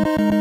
Is 0.00 0.39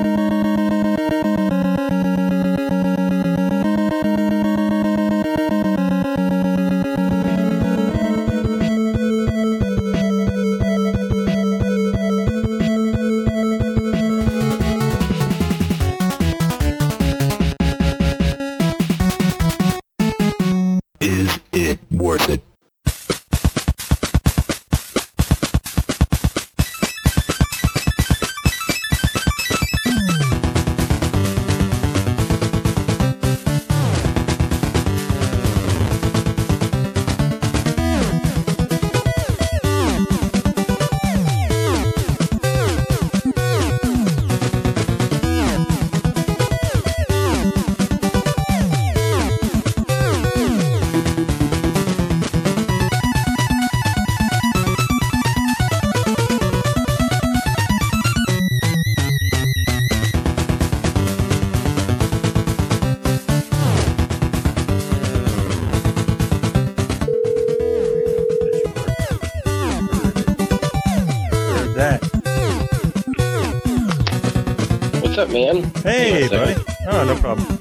up, 75.29 75.33
man? 75.33 75.71
Hey, 75.83 76.27
Hang 76.27 76.29
buddy. 76.29 76.55
Oh, 76.87 77.03
no 77.05 77.15
problem. 77.19 77.59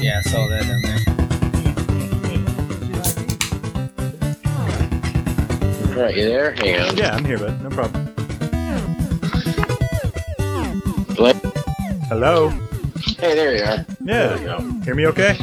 Yeah, 0.00 0.18
I 0.18 0.28
saw 0.28 0.46
that 0.48 0.62
down 0.66 0.82
there. 0.82 1.00
All 5.96 6.02
right, 6.04 6.16
you 6.16 6.24
there? 6.24 6.52
Hang 6.52 6.80
on. 6.80 6.96
Yeah, 6.96 7.14
I'm 7.14 7.24
here, 7.24 7.38
bud. 7.38 7.62
No 7.62 7.68
problem. 7.70 8.06
Blake? 11.16 11.36
Hello. 12.08 12.48
Hey, 13.18 13.34
there 13.34 13.54
you 13.56 13.62
are. 13.62 13.84
Yeah. 14.02 14.28
There 14.28 14.38
we 14.38 14.44
go. 14.44 14.60
Hear 14.84 14.94
me 14.94 15.06
okay? 15.08 15.36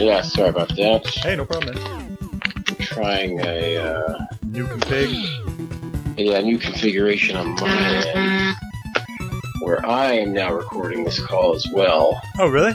Yeah, 0.00 0.22
sorry 0.22 0.48
about 0.48 0.68
that. 0.76 1.06
Hey, 1.22 1.36
no 1.36 1.44
problem, 1.44 1.74
man. 1.76 2.18
I'm 2.68 2.74
trying 2.76 3.38
a 3.40 3.76
uh, 3.76 4.18
New 4.44 4.66
config. 4.66 6.16
yeah 6.16 6.40
new 6.40 6.58
configuration 6.58 7.36
on 7.36 7.54
my 7.56 8.04
end, 8.14 8.56
where 9.60 9.84
I 9.86 10.12
am 10.12 10.32
now 10.32 10.52
recording 10.54 11.04
this 11.04 11.20
call 11.24 11.54
as 11.54 11.66
well. 11.72 12.20
Oh, 12.38 12.48
really? 12.48 12.72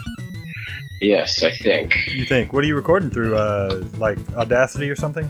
Yes, 1.01 1.43
I 1.43 1.51
think 1.51 1.95
You 2.07 2.25
think? 2.25 2.53
What 2.53 2.63
are 2.63 2.67
you 2.67 2.75
recording 2.75 3.09
through? 3.09 3.35
Uh, 3.35 3.83
like 3.97 4.17
Audacity 4.35 4.89
or 4.89 4.95
something? 4.95 5.29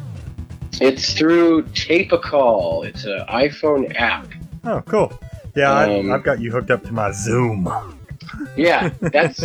it's 0.81 1.13
through 1.13 1.63
Tape 1.73 2.11
a 2.11 2.17
Call. 2.17 2.83
It's 2.83 3.05
an 3.05 3.23
iPhone 3.29 3.95
app. 3.95 4.27
Oh, 4.65 4.81
cool. 4.81 5.17
Yeah, 5.55 5.71
Um, 5.71 6.11
I, 6.11 6.15
I've 6.15 6.23
got 6.23 6.41
you 6.41 6.51
hooked 6.51 6.69
up 6.69 6.83
to 6.83 6.91
my 6.91 7.11
Zoom. 7.13 7.69
Yeah, 8.57 8.89
that's 8.99 9.41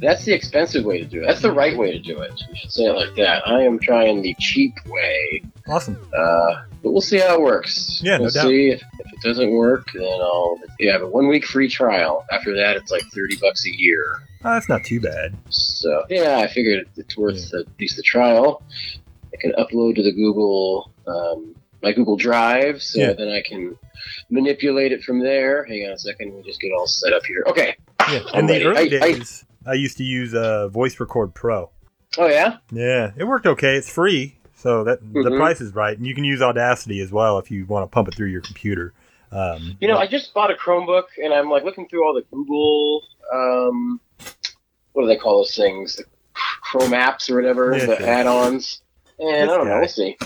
that's 0.00 0.24
the 0.24 0.32
expensive 0.32 0.84
way 0.84 0.98
to 0.98 1.04
do 1.04 1.22
it. 1.22 1.26
That's 1.26 1.42
the 1.42 1.52
right 1.52 1.76
way 1.76 1.92
to 1.92 1.98
do 1.98 2.20
it. 2.20 2.32
We 2.50 2.56
should 2.56 2.72
say 2.72 2.84
it 2.84 2.92
like 2.92 3.14
that. 3.16 3.46
I 3.46 3.62
am 3.62 3.78
trying 3.78 4.22
the 4.22 4.34
cheap 4.38 4.74
way. 4.86 5.42
Awesome. 5.68 5.96
Uh, 6.16 6.62
but 6.82 6.92
we'll 6.92 7.00
see 7.00 7.18
how 7.18 7.34
it 7.34 7.42
works. 7.42 8.00
Yeah, 8.02 8.16
no 8.16 8.22
we'll 8.22 8.30
doubt. 8.30 8.48
see 8.48 8.70
if, 8.70 8.82
if 8.98 9.12
it 9.12 9.20
doesn't 9.22 9.50
work, 9.50 9.88
then 9.92 10.02
I'll 10.04 10.58
yeah, 10.78 10.92
have 10.92 11.02
a 11.02 11.08
one 11.08 11.28
week 11.28 11.44
free 11.44 11.68
trial. 11.68 12.24
After 12.32 12.54
that, 12.56 12.76
it's 12.76 12.90
like 12.90 13.02
thirty 13.14 13.36
bucks 13.36 13.66
a 13.66 13.70
year. 13.76 14.22
Oh, 14.44 14.54
that's 14.54 14.68
not 14.68 14.84
too 14.84 15.00
bad. 15.00 15.36
So 15.50 16.04
yeah, 16.08 16.38
I 16.38 16.46
figured 16.48 16.88
it's 16.96 17.16
worth 17.16 17.52
at 17.54 17.66
least 17.78 17.96
the 17.96 18.02
trial. 18.02 18.62
I 19.32 19.36
can 19.36 19.52
upload 19.52 19.96
to 19.96 20.02
the 20.02 20.12
Google 20.12 20.90
um, 21.06 21.54
my 21.82 21.92
Google 21.92 22.16
Drive, 22.16 22.82
so 22.82 23.00
Yeah. 23.00 23.12
then 23.12 23.28
I 23.28 23.42
can 23.46 23.76
manipulate 24.30 24.92
it 24.92 25.02
from 25.02 25.20
there. 25.20 25.64
Hang 25.64 25.84
on 25.86 25.92
a 25.92 25.98
second, 25.98 26.34
me 26.34 26.42
just 26.42 26.60
get 26.60 26.72
all 26.72 26.86
set 26.86 27.12
up 27.12 27.24
here. 27.26 27.44
Okay. 27.46 27.76
Yeah. 28.10 28.20
I'm 28.32 28.40
In 28.40 28.46
the 28.46 28.52
ready. 28.68 28.96
early 28.96 29.00
I- 29.02 29.12
days, 29.12 29.44
I 29.66 29.74
used 29.74 29.96
to 29.98 30.04
use 30.04 30.34
uh, 30.34 30.68
Voice 30.68 30.98
Record 31.00 31.34
Pro. 31.34 31.70
Oh 32.18 32.26
yeah. 32.26 32.56
Yeah, 32.72 33.12
it 33.16 33.24
worked 33.24 33.46
okay. 33.46 33.76
It's 33.76 33.88
free, 33.90 34.36
so 34.56 34.84
that 34.84 35.00
the 35.00 35.20
Mhm. 35.30 35.36
price 35.36 35.60
is 35.60 35.74
right, 35.74 35.96
and 35.96 36.06
you 36.06 36.14
can 36.14 36.24
use 36.24 36.42
Audacity 36.42 37.00
as 37.00 37.12
well 37.12 37.38
if 37.38 37.50
you 37.50 37.66
want 37.66 37.84
to 37.90 37.94
pump 37.94 38.08
it 38.08 38.14
through 38.14 38.28
your 38.28 38.40
computer. 38.40 38.92
Um, 39.32 39.76
You 39.80 39.86
know, 39.88 39.96
I 39.96 40.06
just 40.08 40.34
bought 40.34 40.50
a 40.50 40.54
Chromebook, 40.54 41.04
and 41.22 41.32
I'm 41.32 41.48
like 41.50 41.62
looking 41.64 41.86
through 41.88 42.04
all 42.04 42.14
the 42.14 42.22
Google, 42.34 43.02
um, 43.32 44.00
what 44.92 45.02
do 45.02 45.06
they 45.08 45.16
call 45.16 45.38
those 45.38 45.54
things? 45.54 45.96
The 45.96 46.04
Chrome 46.34 46.90
apps 46.90 47.30
or 47.30 47.36
whatever, 47.36 47.76
Yeah, 47.76 47.86
the 47.86 48.08
add-ons. 48.08 48.82
And 49.20 49.50
I 49.50 49.56
don't 49.56 49.66
know. 49.66 49.74
guy. 49.74 49.78
We'll 49.80 49.88
see. 49.88 50.16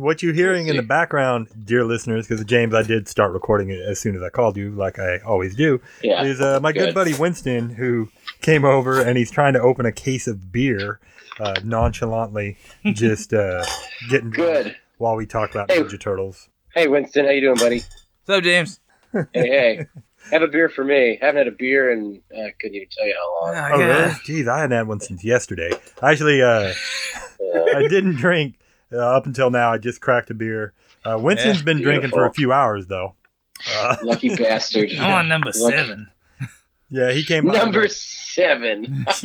What 0.00 0.22
you're 0.22 0.32
hearing 0.32 0.68
in 0.68 0.76
the 0.76 0.82
background, 0.82 1.48
dear 1.66 1.84
listeners, 1.84 2.26
because 2.26 2.42
James, 2.46 2.72
I 2.74 2.82
did 2.82 3.06
start 3.06 3.32
recording 3.34 3.68
it 3.68 3.80
as 3.80 4.00
soon 4.00 4.16
as 4.16 4.22
I 4.22 4.30
called 4.30 4.56
you, 4.56 4.70
like 4.70 4.98
I 4.98 5.18
always 5.18 5.54
do, 5.54 5.78
Yeah. 6.02 6.22
is 6.24 6.40
uh, 6.40 6.58
my 6.60 6.72
good. 6.72 6.86
good. 6.86 6.94
buddy 6.94 7.12
Winston, 7.14 7.68
who 7.68 8.08
came 8.40 8.64
over 8.64 9.02
and 9.02 9.18
he's 9.18 9.30
trying 9.30 9.52
to 9.52 9.60
open 9.60 9.84
a 9.84 9.92
case 9.92 10.26
of 10.26 10.50
beer, 10.50 11.00
uh, 11.38 11.56
nonchalantly, 11.62 12.56
just 12.94 13.34
uh, 13.34 13.62
getting 14.08 14.30
Good. 14.30 14.74
while 14.96 15.16
we 15.16 15.26
talk 15.26 15.50
about 15.50 15.70
Hey. 15.70 15.82
Ninja 15.82 16.00
Turtles. 16.00 16.48
Hey, 16.74 16.88
Winston, 16.88 17.26
how 17.26 17.32
you 17.32 17.42
doing, 17.42 17.56
buddy? 17.58 17.82
What's 18.24 18.38
up, 18.38 18.42
James? 18.42 18.80
hey, 19.12 19.26
hey. 19.34 19.86
Have 20.30 20.40
a 20.40 20.48
beer 20.48 20.70
for 20.70 20.82
me. 20.84 21.18
Haven't 21.20 21.36
had 21.36 21.48
a 21.48 21.50
beer 21.56 21.92
in 21.92 22.22
uh, 22.34 22.48
couldn't 22.58 22.76
even 22.76 22.88
tell 22.90 23.06
you 23.06 23.14
how 23.18 23.46
long. 23.46 23.72
Oh, 23.74 23.78
really? 23.78 24.10
Jeez, 24.24 24.48
I 24.48 24.60
hadn't 24.62 24.76
had 24.78 24.88
one 24.88 25.00
since 25.00 25.22
yesterday. 25.24 25.72
Actually, 26.02 26.40
uh, 26.42 26.72
Uh, 27.54 27.64
I 27.76 27.88
didn't 27.88 28.16
drink 28.16 28.54
uh, 28.92 28.98
up 28.98 29.26
until 29.26 29.50
now. 29.50 29.72
I 29.72 29.78
just 29.78 30.00
cracked 30.00 30.30
a 30.30 30.34
beer. 30.34 30.72
Uh, 31.04 31.18
Winston's 31.20 31.58
Yeah, 31.58 31.64
been 31.64 31.80
drinking 31.82 32.10
for 32.10 32.26
a 32.26 32.32
few 32.32 32.52
hours 32.52 32.86
though. 32.86 33.14
Uh, 33.70 33.96
lucky 34.02 34.34
bastard. 34.36 34.90
I'm 34.98 35.12
on 35.12 35.28
number 35.28 35.46
Look. 35.58 35.72
seven. 35.74 36.10
yeah, 36.88 37.12
he 37.12 37.24
came 37.24 37.46
by. 37.46 37.54
Number 37.54 37.88
seven. 37.88 39.06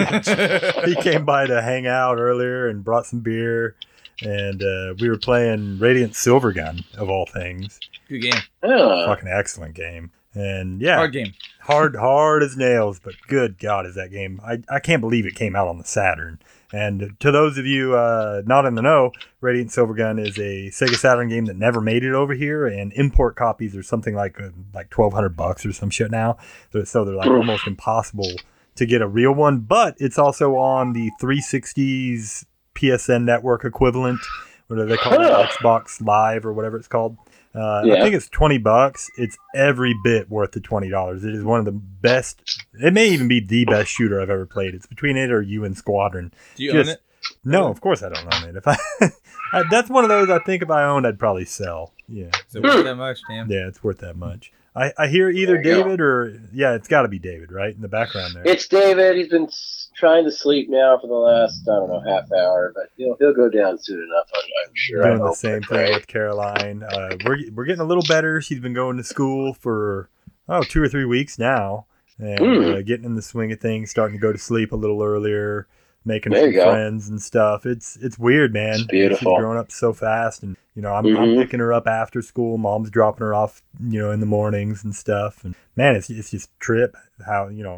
he 0.85 0.95
came 1.01 1.25
by 1.25 1.45
to 1.47 1.61
hang 1.61 1.87
out 1.87 2.17
earlier 2.17 2.67
and 2.67 2.83
brought 2.83 3.05
some 3.05 3.19
beer, 3.21 3.75
and 4.21 4.61
uh, 4.61 4.93
we 4.99 5.09
were 5.09 5.17
playing 5.17 5.79
Radiant 5.79 6.13
Silvergun 6.13 6.83
of 6.97 7.09
all 7.09 7.25
things. 7.25 7.79
Good 8.09 8.19
game. 8.21 8.41
Oh, 8.63 9.05
Fucking 9.07 9.27
excellent 9.29 9.73
game. 9.75 10.11
And 10.33 10.81
yeah, 10.81 10.97
Hard 10.97 11.13
game. 11.13 11.33
hard, 11.61 11.95
hard 11.95 12.43
as 12.43 12.57
nails. 12.57 12.99
But 12.99 13.13
good 13.27 13.57
God, 13.57 13.85
is 13.85 13.95
that 13.95 14.11
game? 14.11 14.41
I, 14.45 14.61
I 14.69 14.79
can't 14.79 14.99
believe 15.01 15.25
it 15.25 15.33
came 15.35 15.55
out 15.55 15.67
on 15.69 15.77
the 15.77 15.85
Saturn. 15.85 16.39
And 16.75 17.16
to 17.22 17.31
those 17.31 17.58
of 17.58 17.66
you 17.66 17.96
uh, 17.96 18.41
not 18.46 18.66
in 18.66 18.75
the 18.75 18.81
know, 18.81 19.13
Radiant 19.40 19.72
Silvergun 19.72 20.19
is 20.19 20.38
a 20.38 20.69
Sega 20.72 20.96
Saturn 20.96 21.30
game 21.30 21.46
that 21.46 21.56
never 21.56 21.80
made 21.80 22.03
it 22.03 22.13
over 22.13 22.34
here, 22.34 22.68
and 22.68 22.91
import 22.94 23.38
copies 23.38 23.78
are 23.78 23.84
something 23.84 24.13
like 24.13 24.41
uh, 24.41 24.50
like 24.74 24.90
twelve 24.90 25.13
hundred 25.13 25.38
bucks 25.38 25.66
or 25.66 25.72
some 25.72 25.90
shit 25.90 26.12
now. 26.12 26.38
So, 26.74 26.84
so 26.84 27.06
they're 27.06 27.16
like 27.16 27.30
almost 27.30 27.66
impossible 27.66 28.30
to 28.75 28.86
get 28.86 29.02
a 29.02 29.08
real 29.08 29.31
one. 29.31 29.59
But 29.59 29.96
it's 30.00 30.19
also 30.19 30.56
on 30.58 30.91
the 30.91 31.12
360s 31.22 32.45
PSN 32.75 33.24
network 33.24 33.63
equivalent. 33.63 34.19
What 34.68 34.75
do 34.75 34.86
they 34.86 34.98
call 34.98 35.13
it? 35.13 35.50
Xbox 35.50 36.06
Live 36.06 36.45
or 36.45 36.51
whatever 36.51 36.75
it's 36.75 36.89
called. 36.89 37.18
Uh, 37.56 37.81
I 37.94 38.02
think 38.02 38.16
it's 38.16 38.28
twenty 38.30 38.57
bucks. 38.57 39.10
It's 39.18 39.38
every 39.56 39.96
bit 40.04 40.30
worth 40.30 40.52
the 40.52 40.60
twenty 40.60 40.90
dollars. 40.90 41.24
It 41.24 41.34
is 41.34 41.44
one 41.44 41.60
of 41.60 41.66
the 41.66 41.72
best. 41.72 42.42
It 42.74 42.92
may 42.94 43.07
even 43.10 43.28
be 43.28 43.40
the 43.40 43.63
best 43.66 43.90
shooter 43.92 44.19
I've 44.22 44.30
ever 44.30 44.46
played. 44.46 44.74
It's 44.75 44.88
between 44.88 45.16
it 45.18 45.31
or 45.31 45.42
U.N. 45.42 45.74
Squadron. 45.75 46.34
Do 46.56 46.63
you 46.63 46.74
Just- 46.74 46.90
own 46.90 46.94
it? 46.96 47.02
No, 47.44 47.68
of 47.69 47.81
course 47.81 48.04
I 48.04 48.10
don't 48.10 48.31
own 48.36 48.50
it. 48.50 48.56
If 48.56 48.68
I, 48.68 48.78
I 49.54 49.63
that's 49.72 49.90
one 49.90 50.04
of 50.04 50.10
those 50.10 50.30
I 50.30 50.38
think 50.44 50.62
if 50.62 50.69
I 50.69 50.84
owned, 50.84 51.07
I'd 51.07 51.18
probably 51.18 51.46
sell. 51.46 51.92
Yeah, 52.07 52.28
Is 52.50 52.56
it 52.56 52.62
worth 52.63 52.84
that 52.84 52.96
much, 52.96 53.19
damn? 53.28 53.50
yeah, 53.50 53.68
it's 53.68 53.84
worth 53.84 53.98
that 54.00 54.16
much. 54.16 54.52
I, 54.75 54.92
I 54.98 55.07
hear 55.07 55.30
either 55.31 55.54
There 55.54 55.63
you 55.63 55.63
go. 55.63 55.84
David 55.84 56.02
or 56.02 56.42
yeah, 56.54 56.75
it's 56.75 56.88
got 56.88 57.02
to 57.02 57.07
be 57.07 57.18
David, 57.18 57.52
right 57.52 57.74
in 57.74 57.81
the 57.81 57.88
background 57.88 58.36
there. 58.36 58.44
it's 58.46 58.68
David. 58.68 59.16
He's 59.18 59.30
been 59.30 59.46
s- 59.46 59.84
trying 59.95 60.25
to 60.25 60.31
sleep 60.31 60.69
now 60.69 60.97
for 61.00 61.07
the 61.07 61.13
last 61.13 61.68
I 61.68 61.75
don't 61.75 61.89
know 61.89 62.01
half 62.01 62.31
hour, 62.31 62.71
but 62.75 62.89
he'll 62.97 63.15
he'll 63.19 63.33
go 63.33 63.50
down 63.50 63.77
soon 63.80 64.03
enough. 64.03 64.27
I'm, 64.33 64.42
I'm 64.69 64.74
sure. 64.75 65.03
Doing 65.03 65.24
the 65.24 65.33
same 65.33 65.63
thing 65.63 65.94
with 65.94 66.07
Caroline. 66.07 66.83
Uh, 66.83 67.18
we're 67.25 67.39
we're 67.53 67.65
getting 67.65 67.81
a 67.81 67.86
little 67.86 68.03
better. 68.03 68.42
She's 68.42 68.59
been 68.59 68.74
going 68.74 68.97
to 68.97 69.03
school 69.03 69.53
for 69.53 70.09
oh 70.50 70.63
two 70.63 70.81
or 70.83 70.89
three 70.89 71.06
weeks 71.06 71.39
now, 71.39 71.86
and 72.19 72.39
Mm. 72.39 72.75
uh, 72.77 72.81
getting 72.81 73.06
in 73.06 73.15
the 73.15 73.21
swing 73.21 73.51
of 73.51 73.59
things. 73.59 73.89
Starting 73.92 74.18
to 74.18 74.21
go 74.21 74.31
to 74.31 74.38
sleep 74.38 74.71
a 74.71 74.75
little 74.77 75.01
earlier. 75.03 75.68
making 76.07 76.31
some 76.36 76.53
friends 76.63 77.09
and 77.09 77.19
stuff. 77.19 77.65
It's 77.65 77.97
it's 78.00 78.19
weird, 78.19 78.53
man. 78.53 78.81
It's 78.81 78.83
beautiful. 78.86 79.18
She's 79.33 79.39
growing 79.42 79.57
up 79.57 79.71
so 79.71 79.92
fast, 79.92 80.44
and 80.44 80.56
you 80.75 80.83
know, 80.83 80.94
I'm, 80.94 81.06
I'm 81.18 81.30
Mhm. 81.30 81.42
picking 81.42 81.59
her 81.59 81.74
up 81.74 81.88
after 81.88 82.21
school. 82.21 82.59
Mom's 82.59 82.92
dropping 82.92 83.25
her 83.25 83.33
off, 83.33 83.63
you 83.83 84.00
know, 84.00 84.12
in 84.12 84.19
the 84.19 84.27
mornings 84.27 84.83
and 84.83 84.95
stuff. 84.95 85.44
And 85.44 85.56
man, 85.75 85.95
it's 85.95 86.12
it's 86.12 86.30
just 86.30 86.51
trip 86.59 86.95
how 87.25 87.47
you 87.47 87.63
know 87.63 87.77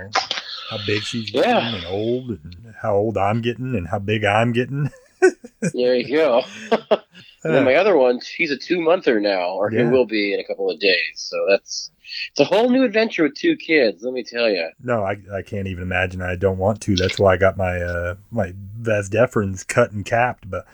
how 0.69 0.77
big 0.85 1.01
she's 1.03 1.29
getting 1.31 1.49
Yeah. 1.49 1.75
and 1.75 1.85
old, 1.85 2.29
and 2.29 2.73
how 2.81 2.95
old 2.95 3.17
I'm 3.17 3.41
getting, 3.41 3.75
and 3.75 3.87
how 3.87 3.99
big 3.99 4.23
I'm 4.23 4.51
getting. 4.53 4.89
There 5.73 5.95
you 5.95 6.15
go. 6.15 6.43
And 7.43 7.53
then 7.55 7.63
my 7.63 7.75
other 7.75 7.95
one, 7.95 8.19
she's 8.19 8.51
a 8.51 8.57
two 8.57 8.81
monther 8.81 9.19
now, 9.21 9.51
or 9.51 9.69
he 9.69 9.77
will 9.83 10.05
be 10.05 10.33
in 10.33 10.39
a 10.39 10.43
couple 10.43 10.69
of 10.69 10.79
days. 10.79 10.97
So 11.15 11.37
that's 11.47 11.91
it's 12.31 12.39
a 12.39 12.43
whole 12.43 12.69
new 12.69 12.83
adventure 12.83 13.23
with 13.23 13.35
two 13.35 13.55
kids. 13.55 14.03
Let 14.03 14.13
me 14.13 14.23
tell 14.23 14.49
you. 14.49 14.69
No, 14.83 15.03
I, 15.03 15.17
I 15.33 15.43
can't 15.43 15.67
even 15.67 15.83
imagine. 15.83 16.21
I 16.21 16.35
don't 16.35 16.57
want 16.57 16.81
to. 16.81 16.95
That's 16.95 17.17
why 17.19 17.33
I 17.33 17.37
got 17.37 17.55
my 17.55 17.79
uh, 17.79 18.15
my 18.31 18.53
Vas 18.79 19.07
deferens 19.09 19.65
cut 19.65 19.91
and 19.91 20.03
capped. 20.03 20.49
But 20.49 20.65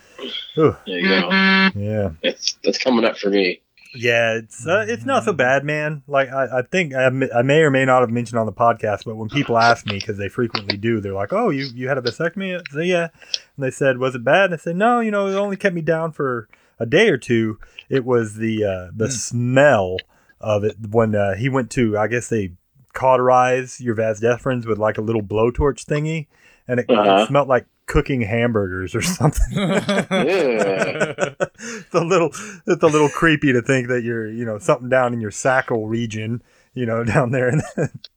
ugh, 0.58 0.76
There 0.88 1.00
you 1.00 1.08
go. 1.10 1.30
yeah, 1.76 2.10
That's 2.24 2.58
that's 2.64 2.80
coming 2.80 3.06
up 3.06 3.18
for 3.18 3.30
me. 3.30 3.62
Yeah, 3.96 4.34
it's 4.36 4.66
uh, 4.68 4.86
it's 4.88 5.06
not 5.06 5.24
so 5.24 5.34
bad, 5.34 5.64
man. 5.64 6.04
Like 6.08 6.30
I, 6.30 6.60
I 6.60 6.62
think 6.64 6.94
I 6.96 7.10
may 7.10 7.60
or 7.62 7.70
may 7.70 7.86
not 7.86 8.02
have 8.02 8.10
mentioned 8.10 8.40
on 8.40 8.46
the 8.46 8.52
podcast, 8.54 9.06
but 9.06 9.16
when 9.16 9.30
people 9.30 9.58
ask 9.58 9.86
me 9.86 9.98
because 10.00 10.18
they 10.18 10.30
frequently 10.30 10.78
do, 10.78 11.00
they're 11.00 11.14
like, 11.14 11.34
"Oh, 11.34 11.50
you 11.50 11.72
you 11.74 11.88
had 11.88 11.98
a 11.98 12.02
vasectomy?" 12.02 12.60
I 12.60 12.64
say, 12.74 12.86
"Yeah," 12.86 13.10
and 13.56 13.64
they 13.64 13.72
said, 13.72 13.98
"Was 13.98 14.16
it 14.16 14.24
bad?" 14.24 14.46
And 14.46 14.54
I 14.56 14.58
said, 14.58 14.76
"No, 14.76 15.00
you 15.00 15.12
know, 15.12 15.28
it 15.28 15.36
only 15.36 15.58
kept 15.58 15.76
me 15.76 15.82
down 15.82 16.12
for 16.12 16.48
a 16.80 16.86
day 16.86 17.10
or 17.10 17.18
two. 17.18 17.60
It 17.90 18.04
was 18.06 18.36
the 18.36 18.64
uh, 18.66 18.92
the 18.96 19.08
Hmm. 19.08 19.12
smell 19.12 20.00
of 20.42 20.64
it 20.64 20.76
when 20.90 21.16
uh, 21.16 21.36
he 21.36 21.48
went 21.50 21.70
to. 21.72 21.98
I 21.98 22.08
guess 22.08 22.30
they 22.30 22.54
cauterize 22.94 23.82
your 23.82 23.96
vas 23.96 24.20
deferens 24.22 24.66
with 24.66 24.78
like 24.78 24.98
a 24.98 25.02
little 25.02 25.24
blowtorch 25.24 25.86
thingy, 25.86 26.28
and 26.68 26.80
it, 26.80 26.90
Uh-huh. 26.90 27.22
it 27.24 27.28
smelled 27.28 27.48
like 27.48 27.66
cooking 27.86 28.22
hamburgers 28.22 28.96
or 28.96 29.02
something. 29.02 29.42
Yeah. 29.58 31.34
it's 31.40 31.94
a 31.94 32.04
little 32.04 32.30
it's 32.68 32.84
a 32.84 32.88
little 32.88 33.10
creepy 33.10 33.54
to 33.54 33.62
think 33.62 33.88
that 33.90 34.04
you're 34.04 34.30
you 34.30 34.46
know 34.46 34.58
something 34.60 34.90
down 34.90 35.14
in 35.14 35.20
your 35.22 35.32
sackle 35.32 35.88
region 35.90 36.42
you 36.74 36.86
know 36.86 37.04
down 37.14 37.32
there 37.32 37.48
and 37.50 37.62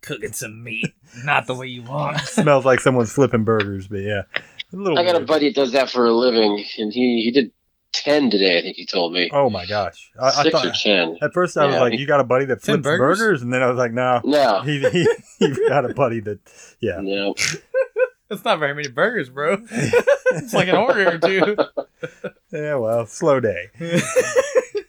Cooking 0.02 0.32
some 0.32 0.62
meat, 0.62 0.92
not 1.24 1.46
the 1.46 1.54
way 1.54 1.66
you 1.66 1.82
want. 1.82 2.20
smells 2.20 2.64
like 2.64 2.80
someone's 2.80 3.12
flipping 3.12 3.44
burgers 3.44 3.88
but 3.88 3.98
yeah 4.00 4.22
a 4.72 4.76
little 4.76 4.98
I 4.98 5.04
got 5.04 5.20
a 5.20 5.24
buddy 5.24 5.48
that 5.48 5.54
does 5.54 5.72
that 5.72 5.90
for 5.90 6.06
a 6.06 6.12
living, 6.12 6.64
and 6.78 6.92
he 6.92 7.22
he 7.22 7.30
did 7.30 7.52
ten 7.92 8.30
today. 8.30 8.58
I 8.58 8.62
think 8.62 8.76
he 8.76 8.84
told 8.86 9.12
me 9.12 9.30
oh 9.32 9.48
my 9.50 9.64
gosh 9.66 10.10
I, 10.20 10.26
I 10.28 10.42
six 10.42 10.64
or 10.64 10.72
ten. 10.72 11.16
at 11.22 11.32
first 11.32 11.56
I 11.56 11.66
was 11.66 11.74
Yeah. 11.74 11.80
like 11.80 11.98
you 11.98 12.06
got 12.06 12.20
a 12.20 12.24
buddy 12.24 12.44
that 12.46 12.62
flips 12.62 12.82
burgers? 12.82 13.18
burgers? 13.18 13.42
and 13.42 13.52
then 13.52 13.62
I 13.62 13.68
was 13.68 13.78
like 13.78 13.92
no 13.92 14.20
No, 14.24 14.60
he, 14.62 14.80
he, 14.90 15.06
he 15.38 15.68
got 15.68 15.88
a 15.88 15.94
buddy 15.94 16.20
that 16.20 16.38
yeah 16.80 16.98
no. 17.00 17.34
That's 18.28 18.44
not 18.44 18.58
very 18.58 18.74
many 18.74 18.88
burgers, 18.88 19.28
bro. 19.28 19.58
it's 19.70 20.52
like 20.54 20.68
an 20.68 20.76
order 20.76 21.14
or 21.14 21.18
two. 21.18 21.56
yeah 22.52 22.74
well 22.76 23.06
slow 23.06 23.40
day 23.40 23.70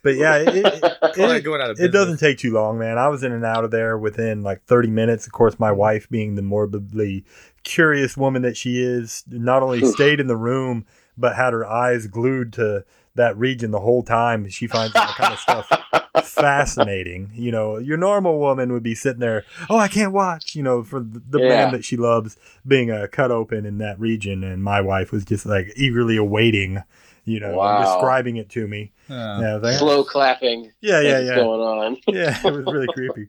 but 0.04 0.16
yeah 0.16 0.38
it, 0.38 0.48
it, 0.50 0.66
it- 0.66 0.98
it 1.18 1.44
going 1.44 1.62
out 1.62 1.72
of 1.72 1.80
It 1.80 1.90
doesn't 1.92 2.18
take 2.18 2.38
too 2.38 2.52
long, 2.54 2.78
man. 2.78 2.98
I 2.98 3.08
was 3.08 3.24
in 3.24 3.32
and 3.32 3.44
out 3.46 3.64
of 3.64 3.72
there 3.72 3.98
within 3.98 4.42
like 4.44 4.64
30 4.66 4.90
minutes. 4.90 5.26
Of 5.26 5.34
course, 5.34 5.58
my 5.60 5.72
wife, 5.72 6.08
being 6.10 6.36
the 6.36 6.42
morbidly 6.44 7.26
curious 7.64 8.16
woman 8.16 8.42
that 8.44 8.56
she 8.58 8.82
is, 8.84 9.24
not 9.28 9.64
only 9.64 9.84
stayed 9.86 10.20
in 10.20 10.28
the 10.28 10.38
room, 10.38 10.86
but 11.18 11.36
had 11.36 11.54
her 11.54 11.66
eyes 11.66 12.06
glued 12.08 12.54
to 12.54 12.86
that 13.18 13.38
region 13.38 13.72
the 13.72 13.80
whole 13.80 14.02
time. 14.04 14.48
She 14.50 14.66
finds 14.68 14.94
that 14.94 15.16
kind 15.16 15.34
of 15.34 15.40
stuff 15.40 15.70
fascinating. 16.26 17.32
You 17.34 17.52
know, 17.52 17.78
your 17.78 17.98
normal 17.98 18.40
woman 18.40 18.72
would 18.74 18.84
be 18.84 18.96
sitting 18.96 19.20
there, 19.20 19.44
oh, 19.70 19.78
I 19.78 19.88
can't 19.88 20.14
watch, 20.14 20.56
you 20.56 20.64
know, 20.64 20.84
for 20.84 21.00
the, 21.02 21.22
the 21.30 21.40
Yeah. 21.40 21.48
man 21.50 21.72
that 21.74 21.86
she 21.86 21.98
loves 21.98 22.38
being 22.66 22.90
uh, 22.92 23.08
cut 23.12 23.32
open 23.32 23.66
in 23.66 23.78
that 23.80 24.00
region. 24.00 24.44
And 24.44 24.64
my 24.64 24.82
wife 24.82 25.12
was 25.12 25.26
just 25.26 25.46
like 25.46 25.74
eagerly 25.76 26.18
awaiting, 26.18 26.84
you 27.26 27.40
know, 27.40 27.58
Wow. 27.58 27.84
describing 27.84 28.38
it 28.38 28.50
to 28.52 28.68
me. 28.68 28.92
Oh. 29.10 29.14
Yeah, 29.14 29.56
like, 29.58 29.78
Slow 29.78 30.04
clapping. 30.04 30.72
yeah, 30.82 31.02
yeah, 31.02 31.20
yeah 31.20 31.36
Going 31.36 31.62
on. 31.62 31.98
yeah, 32.08 32.38
it 32.46 32.52
was 32.52 32.66
really 32.66 32.88
creepy. 32.88 33.28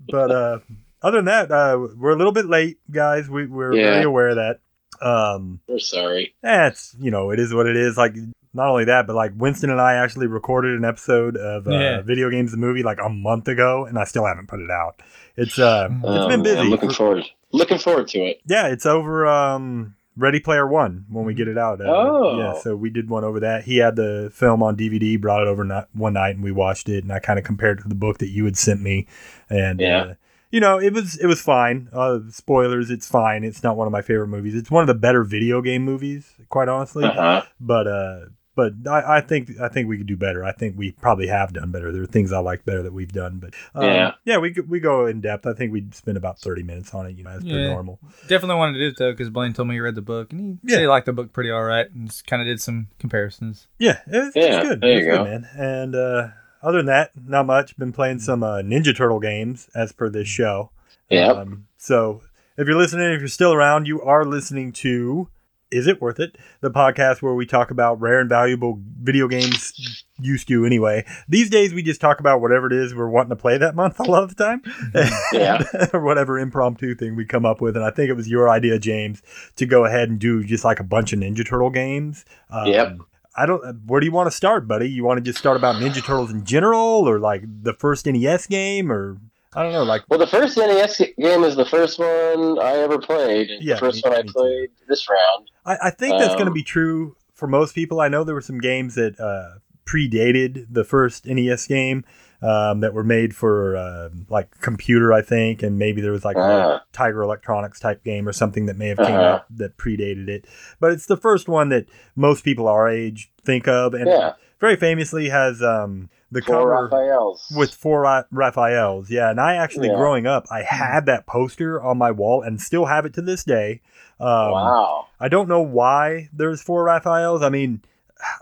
But 0.00 0.30
uh, 0.30 0.58
other 1.02 1.18
than 1.18 1.24
that, 1.26 1.50
uh, 1.50 1.78
we're 1.96 2.12
a 2.12 2.16
little 2.16 2.32
bit 2.32 2.46
late, 2.46 2.78
guys. 2.90 3.28
We, 3.28 3.46
we're 3.46 3.74
Yeah. 3.74 3.82
very 3.92 4.04
aware 4.04 4.28
of 4.28 4.36
that. 4.36 4.60
Um, 5.00 5.60
We're 5.68 5.78
sorry. 5.78 6.34
that's 6.42 6.96
you 6.98 7.12
know, 7.12 7.30
it 7.30 7.38
is 7.38 7.54
what 7.54 7.66
it 7.66 7.76
is. 7.76 7.96
Like 7.96 8.16
not 8.54 8.68
only 8.68 8.84
that, 8.86 9.06
but 9.06 9.14
like 9.16 9.32
Winston 9.36 9.70
and 9.70 9.80
I 9.80 9.94
actually 9.94 10.26
recorded 10.26 10.76
an 10.76 10.84
episode 10.84 11.36
of 11.36 11.66
uh, 11.66 11.70
Yeah. 11.70 12.00
video 12.02 12.30
games 12.30 12.50
the 12.50 12.56
movie 12.56 12.82
like 12.82 12.98
a 13.02 13.08
month 13.08 13.48
ago, 13.48 13.84
and 13.86 13.98
I 13.98 14.04
still 14.04 14.24
haven't 14.26 14.48
put 14.48 14.60
it 14.60 14.70
out. 14.70 15.02
It's 15.36 15.58
uh, 15.58 15.88
it's 15.90 16.04
Um, 16.08 16.28
been 16.28 16.42
busy. 16.42 16.60
I'm 16.60 16.70
looking 16.70 16.88
For- 16.90 16.94
forward. 16.96 17.24
Looking 17.52 17.78
forward 17.78 18.08
to 18.08 18.18
it. 18.18 18.40
yeah, 18.46 18.66
it's 18.66 18.84
over 18.86 19.26
um 19.26 19.94
Ready 20.16 20.40
Player 20.40 20.66
One 20.66 21.04
when 21.08 21.24
we 21.24 21.32
get 21.32 21.46
it 21.48 21.56
out. 21.56 21.80
Uh, 21.80 21.84
Oh. 21.88 22.38
yeah. 22.38 22.54
So 22.54 22.74
we 22.76 22.90
did 22.90 23.08
one 23.08 23.22
over 23.24 23.38
that. 23.40 23.64
He 23.64 23.76
had 23.78 23.94
the 23.96 24.30
film 24.34 24.62
on 24.62 24.76
DVD, 24.76 25.16
brought 25.20 25.42
it 25.42 25.48
over 25.48 25.64
ni- 25.64 25.86
one 25.94 26.14
night, 26.14 26.34
and 26.34 26.42
we 26.44 26.50
watched 26.52 26.88
it. 26.88 27.04
And 27.04 27.12
I 27.12 27.20
kind 27.20 27.38
of 27.38 27.44
compared 27.44 27.78
it 27.78 27.82
to 27.82 27.88
the 27.88 27.94
book 27.94 28.18
that 28.18 28.28
you 28.30 28.44
had 28.44 28.56
sent 28.56 28.82
me, 28.82 29.06
and 29.48 29.80
Yeah. 29.80 29.98
uh, 30.02 30.14
you 30.50 30.60
know, 30.60 30.78
it 30.80 30.92
was 30.92 31.16
it 31.18 31.26
was 31.26 31.40
fine. 31.40 31.88
Uh, 31.92 32.18
spoilers, 32.30 32.90
it's 32.90 33.06
fine. 33.08 33.44
It's 33.44 33.62
not 33.62 33.76
one 33.76 33.86
of 33.86 33.92
my 33.92 34.02
favorite 34.02 34.28
movies. 34.28 34.54
It's 34.54 34.70
one 34.70 34.82
of 34.82 34.88
the 34.88 34.94
better 34.94 35.22
video 35.22 35.62
game 35.62 35.84
movies, 35.84 36.34
quite 36.48 36.68
honestly. 36.68 37.04
Uh-huh. 37.04 37.42
But 37.60 37.86
uh, 37.86 38.18
but 38.58 38.72
I, 38.90 39.18
I 39.18 39.20
think 39.20 39.50
I 39.60 39.68
think 39.68 39.88
we 39.88 39.96
could 39.98 40.08
do 40.08 40.16
better. 40.16 40.44
I 40.44 40.50
think 40.50 40.76
we 40.76 40.90
probably 40.90 41.28
have 41.28 41.52
done 41.52 41.70
better. 41.70 41.92
There 41.92 42.02
are 42.02 42.06
things 42.06 42.32
I 42.32 42.38
like 42.40 42.64
better 42.64 42.82
that 42.82 42.92
we've 42.92 43.12
done, 43.12 43.38
but 43.38 43.54
um, 43.76 43.84
Yeah. 43.84 44.10
yeah, 44.24 44.38
we 44.38 44.50
go- 44.50 44.64
we 44.68 44.80
go 44.80 45.06
in 45.06 45.20
depth. 45.20 45.46
I 45.46 45.52
think 45.52 45.72
we'd 45.72 45.94
spend 45.94 46.16
about 46.16 46.40
thirty 46.40 46.64
minutes 46.64 46.92
on 46.92 47.06
it, 47.06 47.16
you 47.16 47.22
know, 47.22 47.30
as 47.30 47.44
per 47.44 47.50
Yeah. 47.50 47.68
normal. 47.68 48.00
Definitely 48.26 48.56
wanted 48.56 48.72
to 48.72 48.78
do 48.80 48.86
it 48.88 48.96
though, 48.98 49.12
because 49.12 49.30
Blaine 49.30 49.52
told 49.52 49.68
me 49.68 49.76
he 49.76 49.80
read 49.80 49.94
the 49.94 50.02
book 50.02 50.32
and 50.32 50.40
he 50.40 50.58
Yeah. 50.64 50.74
said 50.76 50.80
he 50.82 50.86
liked 50.88 51.06
the 51.06 51.12
book 51.12 51.32
pretty 51.32 51.50
all 51.52 51.62
right, 51.62 51.88
and 51.94 52.08
just 52.08 52.26
kind 52.26 52.42
of 52.42 52.46
did 52.46 52.60
some 52.60 52.88
comparisons. 52.98 53.68
Yeah, 53.78 54.00
it's, 54.08 54.34
Yeah, 54.34 54.42
it's 54.58 54.68
good. 54.68 54.80
there 54.80 54.90
you 54.98 55.04
good, 55.04 55.16
go. 55.18 55.24
man. 55.24 55.48
And 55.56 55.94
uh, 55.94 56.28
other 56.60 56.78
than 56.78 56.86
that, 56.86 57.12
not 57.16 57.46
much. 57.46 57.76
Been 57.78 57.92
playing 57.92 58.18
some 58.18 58.42
uh, 58.42 58.56
Ninja 58.62 58.94
Turtle 58.96 59.20
games 59.20 59.70
as 59.74 59.92
per 59.92 60.08
this 60.10 60.26
show. 60.26 60.70
Yep. 61.10 61.36
Um, 61.36 61.66
so 61.76 62.22
if 62.56 62.66
you're 62.66 62.76
listening, 62.76 63.12
if 63.12 63.20
you're 63.20 63.28
still 63.28 63.54
around, 63.54 63.86
you 63.86 64.02
are 64.02 64.24
listening 64.24 64.72
to 64.72 65.28
Is 65.70 65.86
It 65.86 66.00
Worth 66.00 66.18
It? 66.18 66.36
The 66.60 66.70
podcast 66.70 67.20
where 67.22 67.34
we 67.34 67.44
talk 67.46 67.70
about 67.70 68.00
rare 68.00 68.20
and 68.20 68.28
valuable 68.28 68.80
video 69.02 69.28
games. 69.28 70.04
Used 70.20 70.48
to 70.48 70.64
anyway. 70.64 71.04
These 71.28 71.48
days 71.50 71.72
we 71.72 71.82
just 71.82 72.00
talk 72.00 72.18
about 72.20 72.40
whatever 72.40 72.66
it 72.66 72.72
is 72.72 72.94
we're 72.94 73.08
wanting 73.08 73.30
to 73.30 73.36
play 73.36 73.56
that 73.58 73.76
month 73.76 74.00
a 74.00 74.02
lot 74.04 74.24
of 74.24 74.34
the 74.34 74.44
time. 74.44 74.62
Yeah. 75.32 75.62
or 75.92 76.00
whatever 76.00 76.38
impromptu 76.38 76.94
thing 76.94 77.14
we 77.14 77.24
come 77.24 77.46
up 77.46 77.60
with. 77.60 77.76
And 77.76 77.84
I 77.84 77.90
think 77.90 78.08
it 78.10 78.14
was 78.14 78.28
your 78.28 78.48
idea, 78.48 78.78
James, 78.78 79.22
to 79.56 79.66
go 79.66 79.84
ahead 79.84 80.08
and 80.08 80.18
do 80.18 80.42
just 80.42 80.64
like 80.64 80.80
a 80.80 80.84
bunch 80.84 81.12
of 81.12 81.20
Ninja 81.20 81.46
Turtle 81.46 81.70
games. 81.70 82.24
Um, 82.50 82.66
Yep. 82.66 82.98
I 83.36 83.46
don't. 83.46 83.62
Where 83.86 84.00
do 84.00 84.06
you 84.06 84.10
want 84.12 84.26
to 84.26 84.36
start, 84.36 84.66
buddy? 84.66 84.90
You 84.90 85.04
want 85.04 85.18
to 85.18 85.22
just 85.22 85.38
start 85.38 85.56
about 85.56 85.76
Ninja 85.76 86.04
Turtles 86.04 86.32
in 86.32 86.44
general, 86.44 87.08
or 87.08 87.20
like 87.20 87.42
the 87.62 87.72
first 87.72 88.04
NES 88.04 88.48
game, 88.48 88.90
or 88.90 89.18
I 89.54 89.62
don't 89.62 89.72
know, 89.72 89.82
like 89.84 90.02
Well, 90.08 90.18
the 90.18 90.26
first 90.26 90.56
NES 90.56 90.98
game 91.18 91.42
is 91.44 91.56
the 91.56 91.64
first 91.64 91.98
one 91.98 92.58
I 92.60 92.76
ever 92.76 92.98
played. 92.98 93.48
Yeah, 93.60 93.74
the 93.74 93.80
first 93.80 94.04
me- 94.04 94.10
one 94.10 94.18
I 94.18 94.22
me 94.22 94.28
too. 94.28 94.32
played 94.34 94.68
this 94.88 95.08
round. 95.08 95.50
I, 95.64 95.76
I 95.88 95.90
think 95.90 96.18
that's 96.18 96.34
going 96.34 96.46
to 96.46 96.50
Um, 96.50 96.54
be 96.54 96.62
true 96.62 97.16
for 97.34 97.46
most 97.46 97.74
people. 97.74 98.00
I 98.00 98.08
know 98.08 98.24
there 98.24 98.34
were 98.34 98.40
some 98.40 98.58
games 98.60 98.94
that 98.96 99.18
uh, 99.18 99.58
predated 99.86 100.66
the 100.70 100.84
first 100.84 101.26
NES 101.26 101.66
game 101.66 102.04
um, 102.42 102.80
that 102.80 102.92
were 102.94 103.02
made 103.02 103.34
for 103.34 103.76
uh, 103.76 104.10
like 104.28 104.60
computer, 104.60 105.12
I 105.12 105.22
think, 105.22 105.62
and 105.62 105.76
maybe 105.78 106.00
there 106.00 106.12
was 106.12 106.24
like 106.24 106.36
a 106.36 106.40
Ah. 106.40 106.80
Tiger 106.92 107.22
Electronics 107.22 107.80
type 107.80 108.04
game 108.04 108.28
or 108.28 108.32
something 108.32 108.66
that 108.66 108.76
may 108.76 108.88
have 108.88 108.98
came 108.98 109.06
Uh-huh. 109.16 109.22
out 109.24 109.56
that 109.56 109.76
predated 109.76 110.28
it. 110.28 110.44
But 110.78 110.92
it's 110.92 111.06
the 111.06 111.16
first 111.16 111.48
one 111.48 111.68
that 111.70 111.86
most 112.14 112.44
people 112.44 112.68
our 112.68 112.88
age 112.88 113.32
think 113.44 113.66
of, 113.66 113.94
and 113.94 114.06
Yeah. 114.08 114.34
very 114.60 114.76
famously 114.76 115.30
has 115.30 115.62
um, 115.62 116.10
the 116.30 116.42
Four 116.42 116.54
cover 116.56 116.84
Raphaels. 116.90 117.52
with 117.56 117.74
four 117.74 118.02
Ra- 118.02 118.24
Raphaels. 118.30 119.10
Yeah, 119.10 119.30
and 119.30 119.40
I 119.40 119.56
actually 119.56 119.88
Yeah. 119.88 119.96
growing 119.96 120.26
up, 120.26 120.46
I 120.50 120.62
had 120.62 121.06
that 121.06 121.26
poster 121.26 121.80
on 121.82 121.96
my 121.98 122.10
wall 122.10 122.42
and 122.42 122.60
still 122.60 122.86
have 122.86 123.06
it 123.06 123.14
to 123.14 123.22
this 123.22 123.44
day. 123.44 123.80
Um, 124.20 124.50
wow. 124.52 125.06
I 125.20 125.28
don't 125.28 125.48
know 125.48 125.62
why 125.62 126.28
there's 126.32 126.60
four 126.60 126.84
Raphaels. 126.84 127.42
I 127.42 127.48
mean, 127.48 127.80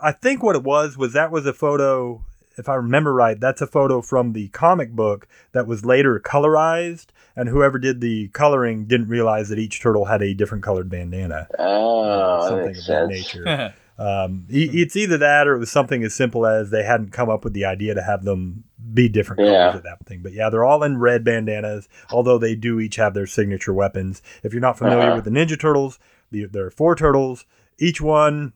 I 0.01 0.11
think 0.11 0.43
what 0.43 0.55
it 0.55 0.63
was 0.63 0.97
was 0.97 1.13
that 1.13 1.31
was 1.31 1.45
a 1.45 1.53
photo. 1.53 2.23
If 2.57 2.67
I 2.67 2.73
remember 2.75 3.13
right, 3.13 3.39
that's 3.39 3.61
a 3.61 3.67
photo 3.67 4.01
from 4.01 4.33
the 4.33 4.47
comic 4.49 4.91
book 4.91 5.27
that 5.51 5.67
was 5.67 5.85
later 5.85 6.19
colorized, 6.19 7.05
and 7.35 7.47
whoever 7.49 7.77
did 7.77 8.01
the 8.01 8.29
coloring 8.29 8.85
didn't 8.85 9.09
realize 9.09 9.49
that 9.49 9.59
each 9.59 9.79
turtle 9.79 10.05
had 10.05 10.23
a 10.23 10.33
different 10.33 10.63
colored 10.63 10.89
bandana. 10.89 11.47
Oh, 11.59 12.41
that 12.41 12.47
something 12.49 12.65
makes 12.65 12.79
of 12.79 12.87
that 12.87 13.07
nature. 13.07 13.73
Um, 13.99 14.45
e- 14.49 14.69
it's 14.81 14.95
either 14.95 15.17
that 15.17 15.47
or 15.47 15.55
it 15.55 15.59
was 15.59 15.71
something 15.71 16.03
as 16.03 16.13
simple 16.13 16.45
as 16.45 16.69
they 16.69 16.83
hadn't 16.83 17.11
come 17.11 17.29
up 17.29 17.43
with 17.43 17.53
the 17.53 17.65
idea 17.65 17.95
to 17.95 18.01
have 18.03 18.23
them 18.23 18.63
be 18.93 19.09
different 19.09 19.39
colors 19.39 19.51
Yeah. 19.53 19.75
at 19.75 19.83
that 19.83 20.05
thing. 20.05 20.21
But 20.21 20.33
yeah, 20.33 20.49
they're 20.49 20.63
all 20.65 20.83
in 20.83 20.97
red 20.99 21.23
bandanas, 21.23 21.89
although 22.11 22.37
they 22.37 22.53
do 22.55 22.79
each 22.79 22.97
have 22.97 23.13
their 23.15 23.25
signature 23.25 23.73
weapons. 23.73 24.21
If 24.43 24.53
you're 24.53 24.61
not 24.61 24.77
familiar 24.77 25.07
Uh-huh. 25.07 25.15
with 25.15 25.25
the 25.25 25.31
Ninja 25.31 25.59
Turtles, 25.59 25.97
the, 26.31 26.45
there 26.45 26.65
are 26.65 26.71
four 26.71 26.95
turtles. 26.95 27.45
Each 27.79 27.99
one 27.99 28.53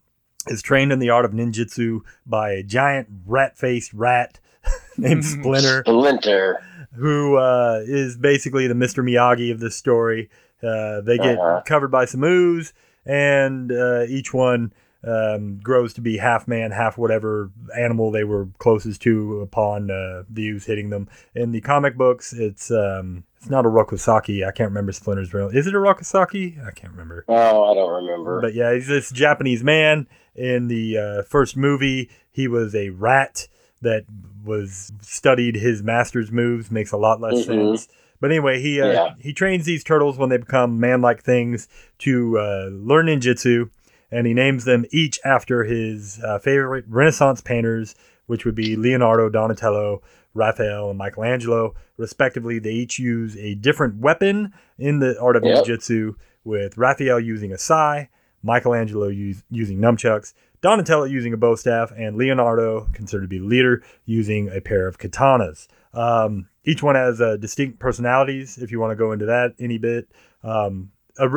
is 0.48 0.62
trained 0.62 0.91
in 0.91 1.00
the 1.00 1.10
art 1.10 1.25
of 1.25 1.31
ninjutsu 1.31 2.01
by 2.25 2.51
a 2.51 2.63
giant 2.63 3.07
rat-faced 3.25 3.93
rat 3.93 4.39
named 4.98 5.25
Splinter 5.25 5.83
Splinter. 5.88 6.60
who 6.95 7.38
uh, 7.38 7.81
is 7.83 8.17
basically 8.17 8.67
the 8.67 8.74
Mr. 8.75 9.03
Miyagi 9.03 9.51
of 9.51 9.60
this 9.60 9.75
story. 9.75 10.29
Uh, 10.63 11.01
they 11.01 11.17
get 11.17 11.38
Uh-huh. 11.39 11.62
covered 11.65 11.89
by 11.89 12.05
some 12.05 12.24
ooze. 12.24 12.74
and 13.05 13.71
uh, 13.71 14.03
each 14.07 14.31
one 14.33 14.71
um, 15.03 15.60
grows 15.63 15.93
to 15.96 16.01
be 16.01 16.17
half 16.17 16.48
man, 16.48 16.72
half 16.72 16.98
whatever 16.98 17.51
animal 17.77 18.12
they 18.12 18.24
were 18.24 18.48
closest 18.60 19.01
to 19.03 19.41
upon 19.41 19.89
uh, 19.89 20.24
the 20.29 20.48
ooze 20.50 20.65
hitting 20.65 20.89
them. 20.89 21.08
In 21.36 21.51
the 21.51 21.62
comic 21.62 21.98
books, 21.98 22.34
it's 22.34 22.70
um, 22.72 23.24
it's 23.38 23.50
not 23.50 23.65
Oroku 23.65 23.98
Saki. 24.00 24.46
I 24.46 24.51
can't 24.51 24.70
remember 24.70 24.91
Splinter's 24.91 25.34
real. 25.34 25.48
Is 25.48 25.65
it 25.67 25.74
Oroku 25.74 26.05
Saki? 26.05 26.58
I 26.65 26.72
can't 26.72 26.91
remember. 26.91 27.25
Oh, 27.27 27.63
I 27.72 27.74
don't 27.74 28.03
remember. 28.05 28.41
But 28.41 28.53
yeah, 28.53 28.74
he's 28.74 28.88
this 28.88 29.12
Japanese 29.12 29.63
man. 29.63 30.08
In 30.36 30.67
the 30.67 30.98
uh, 30.98 31.22
first 31.24 31.58
movie, 31.58 32.10
he 32.31 32.48
was 32.48 32.74
a 32.75 32.89
rat 32.91 33.48
that 33.81 34.05
was 34.46 34.91
studied 35.01 35.55
his 35.55 35.84
master's 35.84 36.31
moves. 36.31 36.72
Makes 36.72 36.91
a 36.91 36.98
lot 36.98 37.20
less 37.20 37.34
Mhm. 37.34 37.46
sense. 37.46 37.88
But 38.22 38.29
anyway, 38.29 38.62
he 38.62 38.79
uh, 38.79 38.91
Yeah. 38.91 39.10
he 39.20 39.34
trains 39.34 39.65
these 39.65 39.84
turtles 39.84 40.17
when 40.17 40.29
they 40.29 40.38
become 40.38 40.79
man-like 40.79 41.24
things 41.24 41.67
to 42.00 42.38
uh, 42.38 42.70
learn 42.72 43.08
ninjutsu, 43.08 43.72
and 44.12 44.27
he 44.27 44.34
names 44.34 44.65
them 44.65 44.86
each 44.91 45.20
after 45.24 45.63
his 45.63 46.20
uh, 46.24 46.39
favorite 46.39 46.86
Renaissance 46.88 47.41
painters, 47.41 47.96
which 48.25 48.46
would 48.46 48.56
be 48.56 48.75
Leonardo, 48.75 49.30
Donatello, 49.30 50.01
Raphael, 50.34 50.89
and 50.89 50.98
Michelangelo, 50.98 51.74
respectively. 51.98 52.60
They 52.60 52.72
each 52.72 53.00
use 53.00 53.36
a 53.38 53.56
different 53.56 53.98
weapon 53.98 54.53
in 54.77 55.00
the 55.00 55.20
art 55.20 55.36
of 55.36 55.44
Yep. 55.44 55.63
ninjutsu, 55.65 56.15
with 56.44 56.77
Raphael 56.77 57.20
using 57.20 57.51
a 57.51 57.58
sai, 57.58 58.10
Michelangelo 58.44 59.08
use, 59.08 59.44
using 59.50 59.77
nunchucks, 59.77 60.34
Donatello 60.62 61.06
using 61.06 61.34
a 61.34 61.38
bo 61.38 61.56
staff, 61.56 61.91
and 61.98 62.15
Leonardo, 62.15 62.88
considered 62.94 63.24
to 63.24 63.27
be 63.27 63.39
the 63.39 63.46
leader, 63.46 63.84
using 64.06 64.50
a 64.50 64.62
pair 64.62 64.88
of 64.88 64.98
katanas. 65.00 65.68
Um, 65.94 66.48
each 66.63 66.84
one 66.84 66.96
has 66.96 67.20
uh, 67.20 67.38
distinct 67.38 67.80
personalities, 67.80 68.58
if 68.58 68.72
you 68.72 68.80
want 68.80 68.91
to 68.91 68.96
go 68.96 69.12
into 69.12 69.25
that 69.25 69.53
any 69.60 69.77
bit. 69.77 70.08
Um, 70.44 70.91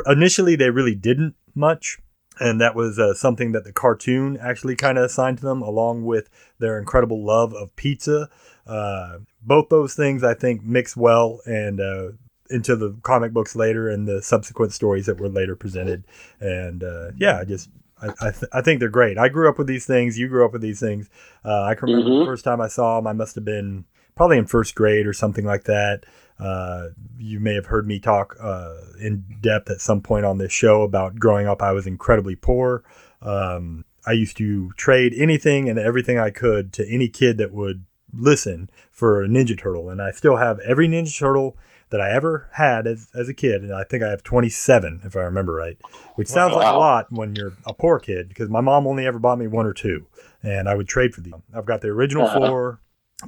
initially, 0.07 0.57
they 0.57 0.71
really 0.71 0.95
didn't 0.95 1.35
much, 1.55 1.99
and 2.41 2.61
that 2.61 2.75
was 2.75 2.99
uh, 2.99 3.15
something 3.15 3.53
that 3.53 3.65
the 3.65 3.73
cartoon 3.73 4.37
actually 4.41 4.77
kind 4.77 4.99
of 4.99 5.05
assigned 5.05 5.39
to 5.39 5.45
them, 5.45 5.63
along 5.63 6.05
with 6.05 6.29
their 6.59 6.79
incredible 6.79 7.25
love 7.25 7.53
of 7.55 7.75
pizza. 7.77 8.29
Uh, 8.67 9.19
both 9.43 9.69
those 9.69 9.95
things, 9.95 10.25
I 10.25 10.35
think, 10.35 10.63
mix 10.65 10.97
well 10.97 11.41
and 11.47 11.81
uh, 11.81 12.09
into 12.51 12.77
the 12.77 12.97
comic 13.03 13.33
books 13.33 13.55
later 13.57 13.89
and 13.89 14.07
the 14.09 14.23
subsequent 14.23 14.73
stories 14.73 15.07
that 15.07 15.21
were 15.21 15.29
later 15.29 15.55
presented. 15.57 16.05
And 16.41 16.83
uh, 16.83 17.11
yeah, 17.17 17.39
I 17.41 17.45
just 17.45 17.71
I 18.03 18.09
I, 18.21 18.31
th- 18.31 18.51
I 18.53 18.61
think 18.63 18.81
they're 18.81 18.89
great. 18.89 19.19
I 19.19 19.29
grew 19.29 19.49
up 19.49 19.59
with 19.59 19.67
these 19.67 19.87
things. 19.87 20.19
You 20.19 20.29
grew 20.29 20.45
up 20.45 20.53
with 20.53 20.63
these 20.63 20.81
things. 20.81 21.09
Uh, 21.45 21.63
I 21.63 21.75
can 21.75 21.89
remember 21.89 22.11
the 22.11 22.17
Mhm. 22.21 22.25
first 22.25 22.45
time 22.45 22.61
I 22.61 22.69
saw 22.69 22.97
them. 22.97 23.07
I 23.07 23.13
must 23.13 23.35
have 23.35 23.45
been 23.45 23.85
probably 24.17 24.39
in 24.39 24.47
first 24.47 24.75
grade 24.75 25.07
or 25.07 25.13
something 25.13 25.45
like 25.45 25.65
that. 25.65 26.05
Uh, 26.39 26.89
you 27.19 27.39
may 27.41 27.55
have 27.55 27.67
heard 27.67 27.87
me 27.87 28.01
talk 28.01 28.37
uh, 28.41 28.75
in 29.01 29.25
depth 29.41 29.71
at 29.71 29.81
some 29.81 30.01
point 30.01 30.25
on 30.27 30.39
this 30.39 30.53
show 30.53 30.83
about 30.83 31.17
growing 31.17 31.47
up. 31.47 31.63
I 31.63 31.73
was 31.73 31.87
incredibly 31.87 32.35
poor. 32.35 32.83
Um, 33.23 33.85
I 34.07 34.13
used 34.13 34.37
to 34.39 34.71
trade 34.77 35.15
anything 35.17 35.69
and 35.69 35.79
everything 35.79 36.19
I 36.19 36.31
could 36.31 36.73
to 36.75 36.89
any 36.89 37.09
kid 37.09 37.39
that 37.39 37.53
would 37.53 37.85
listen 38.13 38.69
for 38.91 39.23
a 39.23 39.29
Ninja 39.29 39.59
Turtle, 39.59 39.89
and 39.91 40.01
I 40.03 40.11
still 40.11 40.37
have 40.37 40.59
every 40.61 40.87
Ninja 40.89 41.17
Turtle 41.19 41.57
that 41.91 42.01
I 42.01 42.11
ever 42.13 42.49
had 42.53 42.87
as, 42.87 43.09
as 43.15 43.29
a 43.29 43.35
kid, 43.35 43.63
and 43.63 43.73
I 43.73 43.85
think 43.85 44.03
I 44.03 44.11
have 44.11 44.23
27 44.25 45.03
if 45.05 45.17
I 45.17 45.21
remember 45.21 45.53
right, 45.55 45.79
which 46.17 46.29
sounds 46.29 46.55
like 46.55 46.67
a 46.67 46.77
lot 46.79 47.07
when 47.11 47.35
you're 47.37 47.53
a 47.67 47.73
poor 47.73 47.99
kid 48.01 48.29
because 48.29 48.49
my 48.49 48.61
mom 48.61 48.87
only 48.87 49.07
ever 49.07 49.19
bought 49.19 49.39
me 49.39 49.47
one 49.47 49.67
or 49.67 49.73
two, 49.73 50.07
and 50.43 50.69
I 50.69 50.75
would 50.75 50.89
trade 50.89 51.15
for 51.15 51.21
them. 51.21 51.43
I've 51.55 51.67
got 51.67 51.81
the 51.81 51.89
original 51.89 52.27
Uh-huh. 52.27 52.39
four. 52.39 52.81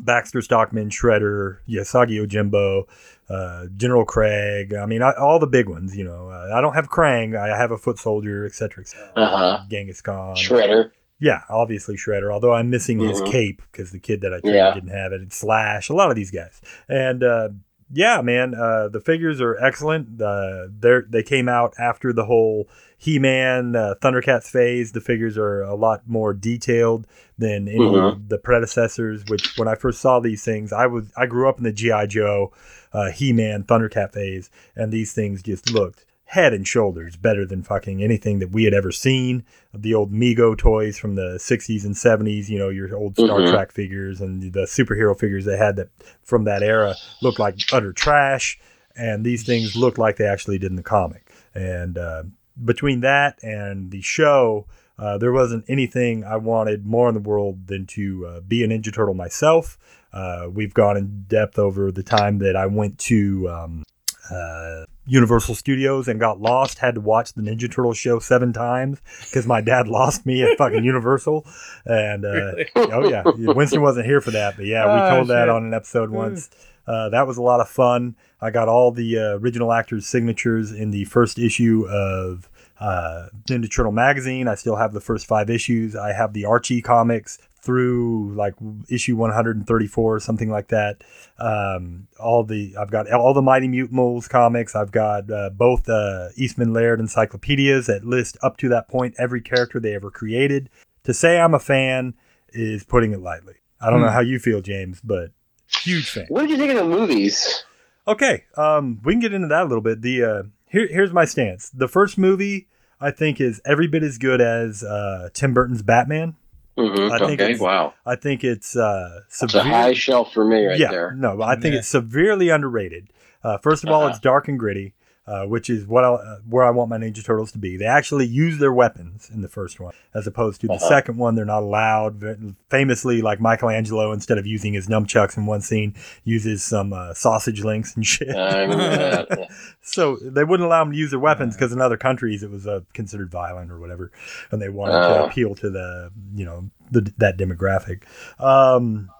Baxter 0.04 0.42
Stockman, 0.42 0.90
Shredder, 0.90 1.58
Usagi 1.68 2.18
Yojimbo, 2.24 2.84
uh, 3.28 3.66
General 3.76 4.04
Craig. 4.04 4.74
I 4.74 4.86
mean, 4.86 5.02
I, 5.02 5.12
all 5.12 5.38
the 5.38 5.46
big 5.46 5.68
ones. 5.68 5.96
You 5.96 6.04
know, 6.04 6.28
uh, 6.30 6.50
I 6.54 6.60
don't 6.60 6.74
have 6.74 6.88
Krang. 6.90 7.36
I 7.38 7.56
have 7.56 7.70
a 7.70 7.78
Foot 7.78 7.98
Soldier, 7.98 8.44
etc. 8.46 8.82
etc. 8.82 9.12
Uh-huh. 9.16 9.60
Genghis 9.68 10.00
Khan. 10.00 10.36
Shredder. 10.36 10.90
Yeah, 11.18 11.40
obviously 11.48 11.96
Shredder. 11.96 12.32
Although 12.32 12.52
I'm 12.52 12.68
missing 12.70 12.98
his 13.00 13.22
Mhm. 13.22 13.30
cape 13.30 13.62
because 13.72 13.90
the 13.90 13.98
kid 13.98 14.20
that 14.20 14.34
I 14.34 14.40
Yeah. 14.44 14.74
didn't 14.74 14.90
have 14.90 15.12
it. 15.12 15.20
And 15.22 15.32
Slash, 15.32 15.88
a 15.88 15.94
lot 15.94 16.10
of 16.10 16.16
these 16.16 16.30
guys. 16.30 16.60
And 16.88 17.22
uh, 17.24 17.48
yeah, 17.90 18.20
man, 18.20 18.54
uh, 18.54 18.88
the 18.88 19.00
figures 19.00 19.40
are 19.40 19.56
excellent. 19.56 20.20
Uh, 20.20 20.66
they 20.78 20.98
they 21.08 21.22
came 21.22 21.48
out 21.48 21.72
after 21.78 22.12
the 22.12 22.26
whole 22.26 22.68
He-Man, 22.98 23.76
uh, 23.76 23.94
Thundercats 24.00 24.48
phase. 24.50 24.92
The 24.92 25.00
figures 25.00 25.36
are 25.36 25.62
a 25.62 25.74
lot 25.74 26.02
more 26.06 26.32
detailed 26.32 27.06
than 27.38 27.68
any 27.68 27.78
Mhm. 27.78 28.12
of 28.12 28.28
the 28.28 28.38
predecessors. 28.38 29.24
Which 29.26 29.56
when 29.58 29.68
I 29.68 29.74
first 29.74 30.00
saw 30.00 30.18
these 30.20 30.44
things, 30.44 30.72
I 30.72 30.86
was 30.86 31.12
I 31.16 31.26
grew 31.26 31.48
up 31.48 31.58
in 31.58 31.64
the 31.64 31.72
GI 31.72 32.06
Joe, 32.06 32.52
uh, 32.92 33.10
He-Man, 33.10 33.64
Thundercat 33.64 34.12
phase, 34.12 34.50
and 34.74 34.92
these 34.92 35.12
things 35.12 35.42
just 35.42 35.70
looked 35.70 36.04
head 36.30 36.52
and 36.52 36.66
shoulders 36.66 37.14
better 37.14 37.46
than 37.46 37.62
fucking 37.62 38.02
anything 38.02 38.40
that 38.40 38.50
we 38.50 38.64
had 38.64 38.74
ever 38.74 38.90
seen 38.90 39.44
the 39.72 39.94
old 39.94 40.12
Mego 40.12 40.56
toys 40.58 40.98
from 40.98 41.14
the 41.14 41.38
60s 41.38 41.84
and 41.84 41.96
70s, 41.96 42.50
you 42.50 42.58
know, 42.58 42.68
your 42.68 42.96
old 42.96 43.16
Star 43.16 43.42
Mhm. 43.42 43.50
Trek 43.50 43.70
figures 43.70 44.20
and 44.20 44.52
the 44.52 44.62
superhero 44.62 45.16
figures 45.16 45.44
they 45.44 45.56
had 45.56 45.76
that 45.76 45.88
from 46.24 46.42
that 46.44 46.64
era 46.64 46.96
looked 47.22 47.38
like 47.38 47.54
utter 47.72 47.92
trash. 47.92 48.58
And 48.96 49.24
these 49.24 49.44
things 49.44 49.76
looked 49.76 49.98
like 49.98 50.16
they 50.16 50.24
actually 50.26 50.58
did 50.58 50.70
in 50.70 50.76
the 50.76 50.82
comic. 50.82 51.30
And 51.54 51.96
uh, 51.98 52.24
between 52.64 53.00
that 53.00 53.38
and 53.42 53.90
the 53.90 54.00
show, 54.00 54.66
uh, 54.98 55.18
there 55.18 55.32
wasn't 55.32 55.64
anything 55.68 56.24
I 56.24 56.36
wanted 56.36 56.86
more 56.86 57.08
in 57.08 57.14
the 57.14 57.20
world 57.20 57.66
than 57.66 57.86
to 57.88 58.26
uh, 58.26 58.40
be 58.40 58.62
a 58.64 58.68
Ninja 58.68 58.92
Turtle 58.92 59.14
myself. 59.14 59.78
Uh, 60.12 60.48
we've 60.52 60.72
gone 60.72 60.96
in 60.96 61.24
depth 61.28 61.58
over 61.58 61.92
the 61.92 62.02
time 62.02 62.38
that 62.38 62.56
I 62.56 62.64
went 62.66 62.98
to 63.00 63.48
um, 63.50 63.84
uh, 64.30 64.84
Universal 65.06 65.54
Studios 65.56 66.08
and 66.08 66.18
got 66.18 66.40
lost. 66.40 66.78
Had 66.78 66.94
to 66.94 67.00
watch 67.02 67.34
the 67.34 67.42
Ninja 67.42 67.70
Turtle 67.70 67.92
show 67.92 68.18
seven 68.18 68.52
times 68.54 69.00
because 69.24 69.46
my 69.46 69.60
dad 69.60 69.86
lost 69.88 70.24
me 70.24 70.42
at 70.42 70.56
fucking 70.56 70.82
Universal. 70.84 71.46
And 71.84 72.24
uh, 72.24 72.28
Really? 72.28 72.66
oh 72.74 73.08
yeah, 73.08 73.22
Winston 73.26 73.82
wasn't 73.82 74.06
here 74.06 74.20
for 74.22 74.30
that, 74.30 74.56
but 74.56 74.64
yeah, 74.64 74.86
we 74.86 75.00
Oh, 75.02 75.16
told 75.16 75.28
that 75.28 75.48
on 75.50 75.64
an 75.66 75.74
episode 75.74 76.10
once. 76.10 76.48
Uh, 76.86 77.08
that 77.10 77.26
was 77.26 77.36
a 77.36 77.42
lot 77.42 77.60
of 77.60 77.68
fun. 77.68 78.16
I 78.40 78.50
got 78.50 78.68
all 78.68 78.90
the 78.92 79.18
uh, 79.18 79.38
original 79.38 79.72
actors' 79.72 80.06
signatures 80.06 80.72
in 80.72 80.90
the 80.90 81.04
first 81.06 81.38
issue 81.38 81.86
of 81.88 82.48
uh, 82.78 83.28
Ninja 83.48 83.70
Turtle 83.74 83.92
magazine. 83.92 84.48
I 84.48 84.54
still 84.54 84.76
have 84.76 84.92
the 84.92 85.00
first 85.00 85.26
five 85.26 85.48
issues. 85.50 85.96
I 85.96 86.12
have 86.12 86.32
the 86.32 86.44
Archie 86.44 86.82
comics 86.82 87.38
through 87.62 88.32
like 88.36 88.54
issue 88.88 89.16
134 89.16 90.14
or 90.14 90.20
something 90.20 90.48
like 90.50 90.68
that. 90.68 91.02
Um, 91.38 92.06
all 92.20 92.44
the 92.44 92.76
I've 92.78 92.90
got 92.92 93.10
all 93.10 93.34
the 93.34 93.42
Mighty 93.42 93.66
Mutants 93.66 94.28
comics. 94.28 94.76
I've 94.76 94.92
got 94.92 95.28
uh, 95.30 95.50
both 95.50 95.88
uh, 95.88 96.28
Eastman 96.36 96.72
Laird 96.72 97.00
encyclopedias 97.00 97.86
that 97.86 98.04
list 98.04 98.36
up 98.42 98.56
to 98.58 98.68
that 98.68 98.88
point 98.88 99.14
every 99.18 99.40
character 99.40 99.80
they 99.80 99.94
ever 99.94 100.10
created. 100.10 100.70
To 101.04 101.14
say 101.14 101.40
I'm 101.40 101.54
a 101.54 101.58
fan 101.58 102.14
is 102.50 102.84
putting 102.84 103.12
it 103.12 103.20
lightly. 103.20 103.54
I 103.80 103.90
don't 103.90 104.00
know 104.00 104.08
Hmm. 104.08 104.14
how 104.14 104.20
you 104.20 104.38
feel, 104.38 104.60
James, 104.60 105.00
but 105.02 105.30
huge 105.68 106.10
fan. 106.10 106.26
What 106.28 106.42
did 106.42 106.50
you 106.50 106.56
think 106.56 106.70
of 106.72 106.78
the 106.78 106.84
movies? 106.96 107.64
Okay, 108.08 108.44
um, 108.56 109.00
we 109.04 109.12
can 109.14 109.20
get 109.20 109.32
into 109.34 109.48
that 109.48 109.62
a 109.62 109.64
little 109.64 109.80
bit. 109.82 110.02
The 110.02 110.22
uh, 110.24 110.42
here, 110.68 110.86
here's 110.88 111.12
my 111.12 111.24
stance. 111.24 111.70
The 111.70 111.88
first 111.88 112.16
movie 112.18 112.68
I 113.00 113.10
think 113.10 113.40
is 113.40 113.60
every 113.64 113.86
bit 113.88 114.02
as 114.02 114.16
good 114.18 114.40
as 114.40 114.82
uh, 114.84 115.28
Tim 115.34 115.52
Burton's 115.54 115.82
Batman. 115.82 116.36
Mhm. 116.78 117.10
I 117.10 117.18
think 117.18 117.40
okay, 117.40 117.44
it's- 117.52 117.60
wow. 117.60 117.94
I 118.04 118.16
think 118.16 118.44
it's 118.44 118.76
uh, 118.76 119.20
It's 119.28 119.54
a 119.54 119.62
high 119.62 119.94
shelf 119.94 120.32
for 120.32 120.44
me 120.44 120.66
right 120.66 120.78
yeah, 120.78 120.90
there. 120.90 121.12
no, 121.14 121.40
I 121.42 121.54
think 121.56 121.72
Yeah. 121.72 121.78
it's 121.80 121.88
severely 121.88 122.48
underrated. 122.50 123.08
Uh, 123.42 123.58
first 123.58 123.82
of 123.84 123.90
all, 123.90 124.02
Uh-huh. 124.02 124.10
it's 124.10 124.18
dark 124.18 124.46
and 124.48 124.58
gritty, 124.58 124.92
uh, 125.26 125.44
which 125.44 125.68
is 125.68 125.86
what 125.86 126.04
I, 126.04 126.08
uh, 126.12 126.38
where 126.48 126.64
I 126.64 126.70
want 126.70 126.88
my 126.90 126.98
Ninja 126.98 127.24
Turtles 127.24 127.50
to 127.52 127.58
be. 127.58 127.76
They 127.76 127.84
actually 127.86 128.26
use 128.26 128.58
their 128.58 128.72
weapons 128.72 129.28
in 129.32 129.40
the 129.42 129.48
first 129.48 129.80
one, 129.80 129.92
as 130.14 130.26
opposed 130.26 130.60
to 130.60 130.66
the 130.68 130.74
Uh-huh. 130.74 130.88
second 130.88 131.16
one. 131.16 131.34
They're 131.34 131.44
not 131.44 131.62
allowed. 131.62 132.54
Famously, 132.70 133.22
like 133.22 133.40
Michelangelo, 133.40 134.12
instead 134.12 134.38
of 134.38 134.46
using 134.46 134.72
his 134.74 134.86
nunchucks 134.88 135.36
in 135.36 135.46
one 135.46 135.60
scene, 135.60 135.94
uses 136.24 136.62
some 136.62 136.92
uh, 136.92 137.14
sausage 137.14 137.64
links 137.64 137.94
and 137.96 138.06
shit. 138.14 138.28
That. 138.28 139.48
So 139.88 140.16
they 140.20 140.42
wouldn't 140.42 140.66
allow 140.66 140.82
them 140.82 140.92
to 140.92 140.98
use 140.98 141.10
their 141.10 141.20
weapons 141.20 141.54
because 141.54 141.72
in 141.72 141.80
other 141.80 141.96
countries 141.96 142.42
it 142.42 142.50
was 142.50 142.66
uh, 142.66 142.80
considered 142.92 143.30
violent 143.30 143.70
or 143.70 143.78
whatever, 143.78 144.10
and 144.50 144.60
they 144.60 144.68
wanted 144.68 144.94
to 144.94 145.24
appeal 145.26 145.54
to 145.54 145.70
the 145.70 146.10
you 146.34 146.44
know 146.44 146.68
the, 146.90 147.12
that 147.18 147.36
demographic. 147.38 148.02
Um, 148.40 149.10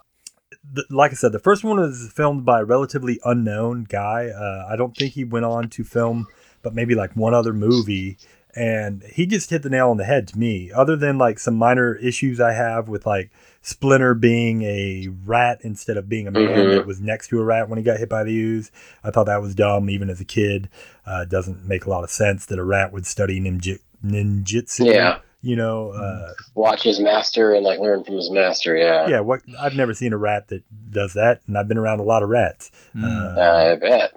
like 0.90 1.12
I 1.12 1.14
said, 1.14 1.32
the 1.32 1.38
first 1.38 1.64
one 1.64 1.78
was 1.78 2.10
filmed 2.14 2.44
by 2.44 2.60
a 2.60 2.64
relatively 2.64 3.18
unknown 3.24 3.84
guy. 3.88 4.28
Uh, 4.28 4.66
I 4.70 4.76
don't 4.76 4.96
think 4.96 5.12
he 5.14 5.24
went 5.24 5.44
on 5.44 5.68
to 5.70 5.84
film, 5.84 6.26
but 6.62 6.74
maybe 6.74 6.94
like 6.94 7.14
one 7.14 7.34
other 7.34 7.52
movie. 7.52 8.18
And 8.54 9.02
he 9.12 9.26
just 9.26 9.50
hit 9.50 9.62
the 9.62 9.68
nail 9.68 9.90
on 9.90 9.98
the 9.98 10.04
head 10.04 10.26
to 10.28 10.38
me. 10.38 10.72
Other 10.72 10.96
than 10.96 11.18
like 11.18 11.38
some 11.38 11.56
minor 11.56 11.94
issues 11.96 12.40
I 12.40 12.52
have 12.52 12.88
with 12.88 13.04
like 13.04 13.30
Splinter 13.60 14.14
being 14.14 14.62
a 14.62 15.08
rat 15.26 15.58
instead 15.62 15.96
of 15.98 16.08
being 16.08 16.26
a 16.26 16.30
man 16.30 16.48
Mhm. 16.48 16.74
that 16.76 16.86
was 16.86 16.98
next 17.00 17.28
to 17.28 17.40
a 17.40 17.44
rat 17.44 17.68
when 17.68 17.76
he 17.78 17.82
got 17.84 17.98
hit 17.98 18.08
by 18.08 18.24
the 18.24 18.32
ooze, 18.34 18.70
I 19.04 19.10
thought 19.10 19.26
that 19.26 19.42
was 19.42 19.54
dumb 19.54 19.90
even 19.90 20.08
as 20.08 20.20
a 20.20 20.24
kid. 20.24 20.70
Uh, 21.06 21.22
it 21.24 21.28
doesn't 21.28 21.66
make 21.66 21.84
a 21.84 21.90
lot 21.90 22.02
of 22.04 22.10
sense 22.10 22.46
that 22.46 22.58
a 22.58 22.64
rat 22.64 22.92
would 22.94 23.04
study 23.06 23.40
ninja, 23.40 23.78
ninjutsu. 24.04 24.86
Yeah. 24.86 25.18
You 25.42 25.54
know, 25.54 25.90
uh, 25.90 26.32
Watch 26.54 26.82
his 26.82 26.98
master 26.98 27.52
and 27.54 27.64
like 27.64 27.78
learn 27.78 28.02
from 28.04 28.16
his 28.16 28.30
master. 28.30 28.76
Yeah. 28.76 29.06
yeah. 29.06 29.20
What 29.20 29.42
I've 29.60 29.74
never 29.74 29.94
seen 29.94 30.12
a 30.12 30.16
rat 30.16 30.48
that 30.48 30.64
does 30.90 31.12
that, 31.14 31.42
and 31.46 31.56
I've 31.56 31.68
been 31.68 31.78
around 31.78 32.00
a 32.00 32.04
lot 32.04 32.22
of 32.24 32.28
rats. 32.30 32.70
Mm. 32.96 33.36
Uh, 33.36 33.72
I 33.72 33.76
bet. 33.76 34.12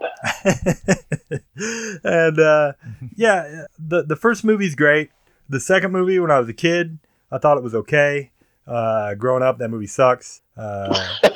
and 2.03 2.39
uh, 2.39 2.73
yeah, 3.15 3.65
the 3.77 4.03
the 4.03 4.15
first 4.15 4.43
movie's 4.43 4.75
great. 4.75 5.09
The 5.47 5.59
second 5.59 5.91
movie, 5.91 6.19
when 6.19 6.31
I 6.31 6.39
was 6.39 6.47
a 6.49 6.53
kid, 6.53 6.99
I 7.31 7.37
thought 7.37 7.57
it 7.57 7.63
was 7.63 7.75
okay. 7.75 8.31
Uh, 8.67 9.15
growing 9.15 9.43
up, 9.43 9.57
that 9.59 9.69
movie 9.69 9.87
sucks. 9.87 10.41
Uh, 10.55 10.93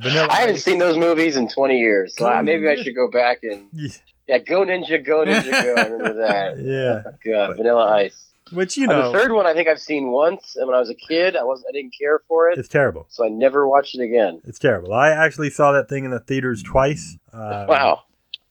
Vanilla 0.00 0.28
I 0.30 0.40
haven't 0.40 0.56
Ice- 0.56 0.64
seen 0.64 0.78
those 0.78 0.96
movies 0.96 1.36
in 1.36 1.48
20 1.48 1.78
years, 1.78 2.14
so 2.16 2.26
I- 2.26 2.42
maybe 2.42 2.68
I 2.68 2.76
should 2.76 2.94
go 2.94 3.10
back 3.10 3.38
and 3.42 3.68
yeah, 4.26 4.38
Go 4.38 4.64
Ninja, 4.64 5.04
Go 5.04 5.24
Ninja, 5.24 5.50
Go. 5.50 5.74
I 5.76 5.84
remember 5.86 6.14
that. 6.26 6.58
yeah, 6.58 7.02
God, 7.24 7.56
Vanilla 7.56 7.90
Ice. 7.96 8.27
Which 8.52 8.76
you 8.76 8.86
Uh, 8.88 8.92
know, 8.92 9.12
the 9.12 9.18
third 9.18 9.32
one 9.32 9.46
I 9.46 9.54
think 9.54 9.68
I've 9.68 9.80
seen 9.80 10.10
once, 10.10 10.56
and 10.56 10.66
when 10.66 10.74
I 10.76 10.80
was 10.80 10.90
a 10.90 10.94
kid, 10.94 11.36
I 11.36 11.44
was 11.44 11.64
I 11.68 11.72
didn't 11.72 11.94
care 11.98 12.20
for 12.28 12.50
it, 12.50 12.58
it's 12.58 12.68
terrible. 12.68 13.06
so 13.08 13.24
I 13.24 13.28
never 13.28 13.68
watched 13.68 13.94
it 13.94 14.02
again. 14.02 14.40
It's 14.44 14.58
terrible. 14.58 14.92
I 14.92 15.10
actually 15.10 15.50
saw 15.50 15.72
that 15.72 15.88
thing 15.88 16.04
in 16.04 16.10
the 16.10 16.20
theaters 16.20 16.62
twice. 16.62 17.16
Uh, 17.32 17.66
wow. 17.68 18.02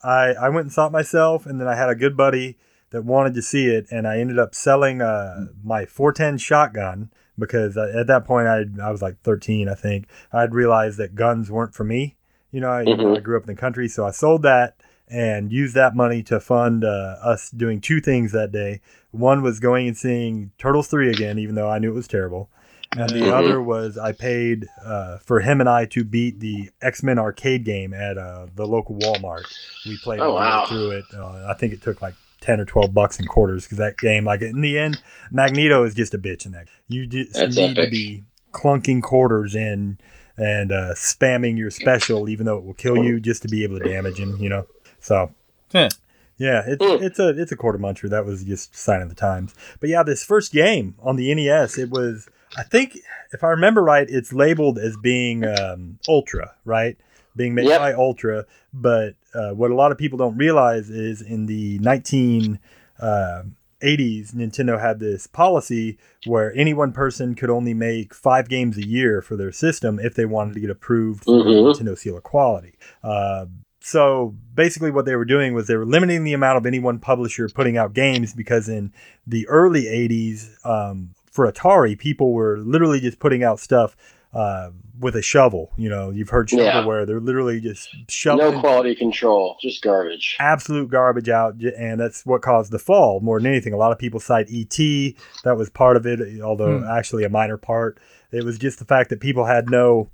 I, 0.04 0.34
I 0.34 0.50
went 0.50 0.66
and 0.66 0.72
saw 0.72 0.88
it 0.88 0.92
myself, 0.92 1.46
and 1.46 1.60
then 1.60 1.68
I 1.68 1.76
had 1.76 1.90
a 1.90 1.96
good 1.96 2.16
buddy 2.16 2.58
that 2.92 3.04
wanted 3.04 3.34
to 3.34 3.42
see 3.42 3.66
it, 3.68 3.88
and 3.92 4.08
I 4.08 4.20
ended 4.20 4.40
up 4.40 4.54
selling 4.56 5.02
uh, 5.02 5.48
my 5.64 5.86
410 5.86 6.38
shotgun 6.38 7.12
because 7.38 7.76
I, 7.78 7.90
at 7.90 8.08
that 8.08 8.26
point 8.26 8.48
I 8.48 8.64
I 8.82 8.92
was 8.92 9.02
like 9.02 9.22
13, 9.24 9.68
I 9.68 9.76
think. 9.76 10.08
I'd 10.32 10.54
realized 10.54 10.98
that 11.00 11.16
guns 11.16 11.52
weren't 11.52 11.74
for 11.76 11.84
me. 11.84 12.16
You 12.52 12.62
know, 12.62 12.70
I, 12.70 12.82
you 12.84 12.96
know, 12.96 13.04
Mhm. 13.06 13.18
I 13.18 13.20
grew 13.20 13.36
up 13.38 13.44
in 13.44 13.54
the 13.54 13.60
country, 13.60 13.88
so 13.90 14.06
I 14.06 14.12
sold 14.12 14.44
that 14.44 14.76
and 15.10 15.52
used 15.52 15.76
that 15.76 15.96
money 15.96 16.22
to 16.24 16.40
fund 16.40 16.84
uh, 16.84 17.16
us 17.22 17.50
doing 17.50 17.80
two 17.82 18.02
things 18.02 18.32
that 18.34 18.52
day. 18.52 18.82
One 19.12 19.42
was 19.42 19.60
going 19.60 19.88
and 19.88 19.98
seeing 19.98 20.52
Turtles 20.58 20.88
3 20.88 21.12
again, 21.12 21.40
even 21.40 21.56
though 21.56 21.70
I 21.70 21.80
knew 21.80 21.92
it 21.92 21.96
was 21.96 22.08
terrible. 22.08 22.50
And 22.94 23.10
the 23.10 23.28
Mhm. 23.28 23.32
other 23.32 23.62
was 23.62 23.98
I 23.98 24.12
paid 24.12 24.68
uh, 24.84 25.18
for 25.20 25.42
him 25.42 25.60
and 25.60 25.70
I 25.70 25.86
to 25.86 26.04
beat 26.04 26.40
the 26.40 26.70
X 26.82 27.04
Men 27.04 27.20
arcade 27.20 27.64
game 27.64 27.94
at 27.94 28.18
uh, 28.18 28.48
the 28.56 28.66
local 28.66 28.96
Walmart. 28.96 29.44
We 29.86 29.98
played 29.98 30.20
Oh, 30.20 30.32
all 30.32 30.36
the 30.36 30.42
way 30.42 30.46
wow. 30.50 30.66
through 30.68 30.92
it. 30.92 31.06
Uh, 31.14 31.46
I 31.48 31.54
think 31.54 31.74
it 31.74 31.82
took 31.82 32.02
like 32.02 32.16
ten 32.42 32.60
or 32.60 32.66
twelve 32.66 32.94
bucks 32.94 33.20
in 33.20 33.26
quarters 33.28 33.64
because 33.66 33.78
that 33.78 33.98
game, 34.00 34.26
like 34.26 34.42
in 34.42 34.62
the 34.62 34.80
end, 34.80 34.98
Magneto 35.32 35.84
is 35.84 35.94
just 35.94 36.14
a 36.14 36.18
bitch 36.18 36.46
in 36.46 36.54
that. 36.54 36.68
You 36.88 37.06
just 37.06 37.34
That's 37.34 37.56
need 37.56 37.76
to 37.76 37.88
be 37.88 38.24
clunking 38.54 39.02
quarters 39.04 39.54
in 39.56 39.98
and 40.38 40.72
uh, 40.72 40.94
spamming 40.94 41.58
your 41.58 41.72
special, 41.72 42.30
even 42.30 42.46
though 42.46 42.58
it 42.58 42.64
will 42.64 42.74
kill 42.74 42.98
you, 42.98 43.20
just 43.20 43.42
to 43.42 43.48
be 43.48 43.64
able 43.64 43.80
to 43.80 43.86
damage 43.86 44.20
him. 44.20 44.38
You 44.40 44.50
know, 44.50 44.66
so. 45.08 45.32
Huh. 45.72 45.90
Yeah, 46.38 46.62
it's 46.68 46.84
Hmm. 46.86 47.04
it's 47.04 47.18
a 47.20 47.30
it's 47.30 47.52
a 47.52 47.56
quarter 47.56 47.80
muncher. 47.80 48.10
That 48.10 48.26
was 48.26 48.44
just 48.44 48.76
sign 48.76 49.02
of 49.02 49.10
the 49.10 49.16
times. 49.16 49.56
But 49.80 49.90
yeah, 49.90 50.04
this 50.04 50.24
first 50.24 50.52
game 50.54 50.94
on 51.02 51.16
the 51.16 51.34
NES, 51.34 51.78
it 51.80 51.90
was 51.90 52.28
I 52.56 52.64
think 52.64 52.98
if 53.34 53.44
I 53.44 53.48
remember 53.50 53.84
right, 53.84 54.08
it's 54.10 54.32
labeled 54.34 54.78
as 54.78 54.96
being 54.98 55.44
um, 55.46 55.98
Ultra, 56.08 56.54
right? 56.64 56.96
Being 57.36 57.56
made 57.56 57.66
Yep. 57.68 57.80
by 57.80 57.94
Ultra. 57.94 58.46
But 58.74 59.16
uh, 59.34 59.52
what 59.52 59.72
a 59.72 59.76
lot 59.76 59.92
of 59.92 59.98
people 59.98 60.18
don't 60.18 60.38
realize 60.38 60.90
is 60.90 61.22
in 61.22 61.48
the 61.48 61.80
19 61.80 62.60
uh, 63.00 63.44
80s, 63.84 64.34
Nintendo 64.34 64.80
had 64.80 65.00
this 65.00 65.28
policy 65.28 65.98
where 66.26 66.52
any 66.56 66.74
one 66.74 66.92
person 66.94 67.36
could 67.36 67.50
only 67.52 67.74
make 67.76 68.14
five 68.14 68.48
games 68.50 68.76
a 68.78 68.88
year 68.88 69.22
for 69.22 69.36
their 69.36 69.52
system 69.52 70.00
if 70.00 70.16
they 70.16 70.26
wanted 70.26 70.54
to 70.56 70.60
get 70.60 70.70
approved 70.72 71.26
for 71.26 71.44
the 71.44 71.50
Mhm. 71.52 71.76
Nintendo 71.76 71.96
Seal 71.98 72.18
of 72.18 72.24
Quality. 72.24 72.74
Uh, 73.04 73.46
so 73.88 74.36
basically, 74.54 74.92
what 74.92 75.06
they 75.06 75.16
were 75.16 75.24
doing 75.24 75.54
was 75.54 75.68
they 75.68 75.78
were 75.78 75.86
limiting 75.86 76.26
the 76.26 76.34
amount 76.34 76.58
of 76.58 76.66
any 76.66 76.78
one 76.80 77.00
publisher 77.00 77.48
putting 77.48 77.78
out 77.78 77.94
games 77.94 78.34
because 78.34 78.68
in 78.68 78.92
the 79.26 79.48
early 79.48 79.84
80s, 79.86 80.50
um, 80.66 81.12
for 81.32 81.50
Atari, 81.50 81.98
people 81.98 82.34
were 82.34 82.58
literally 82.58 83.00
just 83.00 83.20
putting 83.20 83.44
out 83.44 83.62
stuff 83.62 83.96
uh, 84.34 84.72
with 85.00 85.16
a 85.16 85.22
shovel. 85.22 85.72
You 85.78 85.88
know, 85.88 86.10
you've 86.10 86.28
heard 86.30 86.52
Yeah. 86.52 86.82
They're 87.06 87.22
literally 87.22 87.62
just 87.62 87.88
shoveling 88.10 88.56
No 88.56 88.60
quality 88.60 88.94
control, 88.94 89.56
just 89.62 89.82
garbage. 89.82 90.36
absolute 90.40 90.90
garbage 90.90 91.30
out, 91.30 91.56
and 91.78 91.98
that's 91.98 92.26
what 92.26 92.42
caused 92.42 92.72
the 92.74 92.80
fall 92.80 93.22
more 93.22 93.40
than 93.40 93.48
anything. 93.48 93.72
A 93.72 93.78
lot 93.78 93.94
of 93.94 94.00
people 94.00 94.20
cite 94.20 94.48
ET, 94.52 95.16
that 95.46 95.56
was 95.56 95.70
part 95.70 95.96
of 95.96 96.06
it, 96.06 96.42
although 96.42 96.80
Hmm. 96.80 96.90
actually 96.90 97.24
a 97.24 97.30
minor 97.30 97.58
part. 97.58 98.00
It 98.34 98.44
was 98.44 98.58
just 98.58 98.80
the 98.80 98.86
fact 98.86 99.10
that 99.12 99.22
people 99.22 99.46
had 99.46 99.70
no 99.70 100.10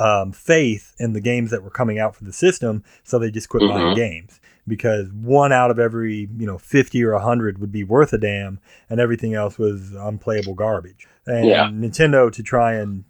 um, 0.00 0.32
faith 0.32 0.94
in 0.98 1.12
the 1.12 1.20
games 1.20 1.50
that 1.50 1.62
were 1.62 1.70
coming 1.70 1.98
out 1.98 2.16
for 2.16 2.24
the 2.24 2.32
system, 2.32 2.82
so 3.04 3.18
they 3.18 3.30
just 3.30 3.48
quit 3.48 3.66
buying 3.66 3.92
Mhm. 3.92 3.94
games 3.96 4.40
because 4.66 5.12
one 5.12 5.52
out 5.52 5.70
of 5.70 5.78
every 5.78 6.28
you 6.38 6.46
know 6.46 6.58
50 6.58 7.02
or 7.04 7.12
100 7.14 7.58
would 7.58 7.72
be 7.72 7.84
worth 7.84 8.12
a 8.12 8.18
damn, 8.18 8.58
and 8.88 9.00
everything 9.00 9.34
else 9.34 9.58
was 9.58 9.92
unplayable 9.92 10.54
garbage. 10.54 11.06
And 11.26 11.46
Yeah. 11.48 11.64
Nintendo 11.68 12.32
to 12.32 12.42
try 12.42 12.74
and 12.74 13.04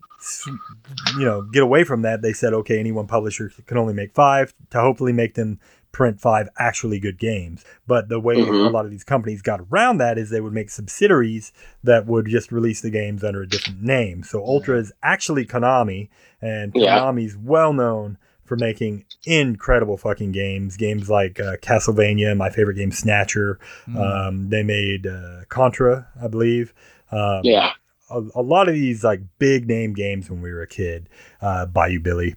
you 1.14 1.24
know 1.24 1.42
get 1.42 1.62
away 1.62 1.85
from 1.85 2.03
that, 2.03 2.22
they 2.22 2.33
said 2.33 2.53
okay, 2.53 2.79
any 2.79 2.92
one 2.92 3.07
publisher 3.07 3.50
can 3.66 3.76
only 3.79 3.94
make 3.94 4.12
five 4.12 4.53
to 4.70 4.81
hopefully 4.81 5.12
make 5.12 5.35
them 5.35 5.59
print 5.92 6.20
five 6.20 6.48
actually 6.59 6.98
good 7.00 7.18
games. 7.18 7.64
But 7.87 8.09
the 8.09 8.20
way 8.20 8.37
Mhm. 8.37 8.66
a 8.66 8.70
lot 8.70 8.85
of 8.85 8.90
these 8.90 9.05
companies 9.05 9.42
got 9.42 9.61
around 9.70 9.98
that 9.98 10.18
is 10.18 10.31
they 10.31 10.40
would 10.40 10.53
make 10.53 10.70
subsidiaries 10.70 11.53
that 11.83 12.07
would 12.07 12.26
just 12.26 12.53
release 12.53 12.81
the 12.81 12.90
games 12.90 13.24
under 13.24 13.42
a 13.42 13.48
different 13.48 13.83
name. 13.83 14.22
So 14.22 14.44
Ultra 14.44 14.79
is 14.79 14.92
actually 15.03 15.46
Konami, 15.46 16.09
and 16.40 16.72
Yeah. 16.74 17.00
Konami's 17.00 17.37
well 17.37 17.72
known 17.72 18.18
for 18.44 18.57
making 18.57 19.05
incredible 19.26 19.96
fucking 19.96 20.33
games. 20.33 20.76
Games 20.76 21.09
like 21.09 21.38
uh, 21.40 21.57
Castlevania, 21.62 22.37
my 22.37 22.50
favorite 22.50 22.74
game, 22.74 22.90
Snatcher. 22.90 23.59
Mm. 23.88 23.96
Um, 24.29 24.48
they 24.48 24.62
made 24.62 25.07
uh, 25.07 25.44
Contra, 25.48 26.07
I 26.20 26.26
believe. 26.29 26.72
Um, 27.12 27.40
Yeah. 27.44 27.72
a, 28.11 28.22
a 28.35 28.42
lot 28.42 28.68
of 28.68 28.74
these 28.74 29.05
like 29.05 29.20
big 29.38 29.68
name 29.68 29.92
games 29.92 30.29
when 30.31 30.40
we 30.42 30.53
were 30.53 30.62
a 30.62 30.66
kid. 30.66 31.09
Uh, 31.40 31.66
Bayou 31.66 32.00
Billy. 32.00 32.35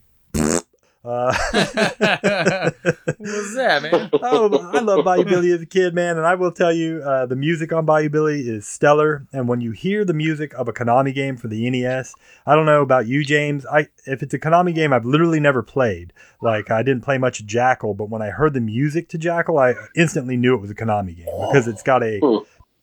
Uh, 1.05 1.35
What's 3.17 3.55
that, 3.55 3.79
man? 3.83 4.09
oh, 4.21 4.69
I 4.73 4.79
love 4.79 5.03
Bayou 5.03 5.25
Billy 5.25 5.51
as 5.51 5.61
a 5.61 5.65
kid, 5.65 5.93
man, 5.93 6.17
and 6.17 6.25
I 6.25 6.35
will 6.35 6.51
tell 6.51 6.71
you, 6.71 7.01
uh, 7.03 7.25
the 7.25 7.35
music 7.35 7.73
on 7.73 7.85
Bayou 7.85 8.09
Billy 8.09 8.41
is 8.47 8.65
stellar. 8.65 9.27
And 9.33 9.47
when 9.47 9.61
you 9.61 9.71
hear 9.71 10.05
the 10.05 10.13
music 10.13 10.53
of 10.53 10.67
a 10.67 10.73
Konami 10.73 11.13
game 11.13 11.35
for 11.37 11.47
the 11.47 11.69
NES, 11.69 12.13
I 12.45 12.55
don't 12.55 12.65
know 12.65 12.81
about 12.81 13.07
you, 13.07 13.23
James. 13.23 13.65
I 13.65 13.87
if 14.05 14.23
it's 14.23 14.33
a 14.33 14.39
Konami 14.39 14.73
game, 14.73 14.93
I've 14.93 15.05
literally 15.05 15.39
never 15.39 15.61
played. 15.61 16.13
Like 16.41 16.71
I 16.71 16.83
didn't 16.83 17.03
play 17.03 17.17
much 17.17 17.45
Jackal, 17.45 17.93
but 17.93 18.09
when 18.09 18.21
I 18.21 18.29
heard 18.29 18.53
the 18.53 18.61
music 18.61 19.09
to 19.09 19.17
Jackal, 19.17 19.57
I 19.57 19.75
instantly 19.95 20.37
knew 20.37 20.55
it 20.55 20.61
was 20.61 20.71
a 20.71 20.75
Konami 20.75 21.15
game 21.17 21.25
because 21.47 21.67
it's 21.67 21.83
got 21.83 22.01
a 22.03 22.19
Hmm. 22.19 22.37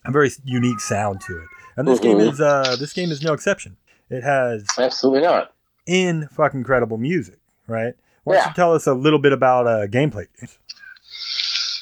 a 0.04 0.10
very 0.12 0.30
unique 0.44 0.80
sound 0.80 1.20
to 1.22 1.38
it. 1.38 1.48
And 1.76 1.86
this 1.88 2.00
game 2.00 2.18
Mhm. 2.18 2.32
is 2.32 2.40
uh, 2.40 2.76
this 2.78 2.92
game 2.92 3.10
is 3.10 3.22
no 3.22 3.32
exception. 3.32 3.76
It 4.10 4.22
has 4.22 4.64
Absolutely 4.78 5.22
not. 5.22 5.54
in 5.86 6.28
fucking 6.28 6.60
incredible 6.60 6.98
music, 6.98 7.38
right? 7.66 7.94
Why 8.24 8.34
don't 8.34 8.42
Yeah. 8.44 8.48
you 8.48 8.54
tell 8.54 8.74
us 8.74 8.86
a 8.86 8.94
little 8.94 9.18
bit 9.18 9.32
about 9.32 9.66
uh, 9.66 9.86
gameplay? 9.86 10.26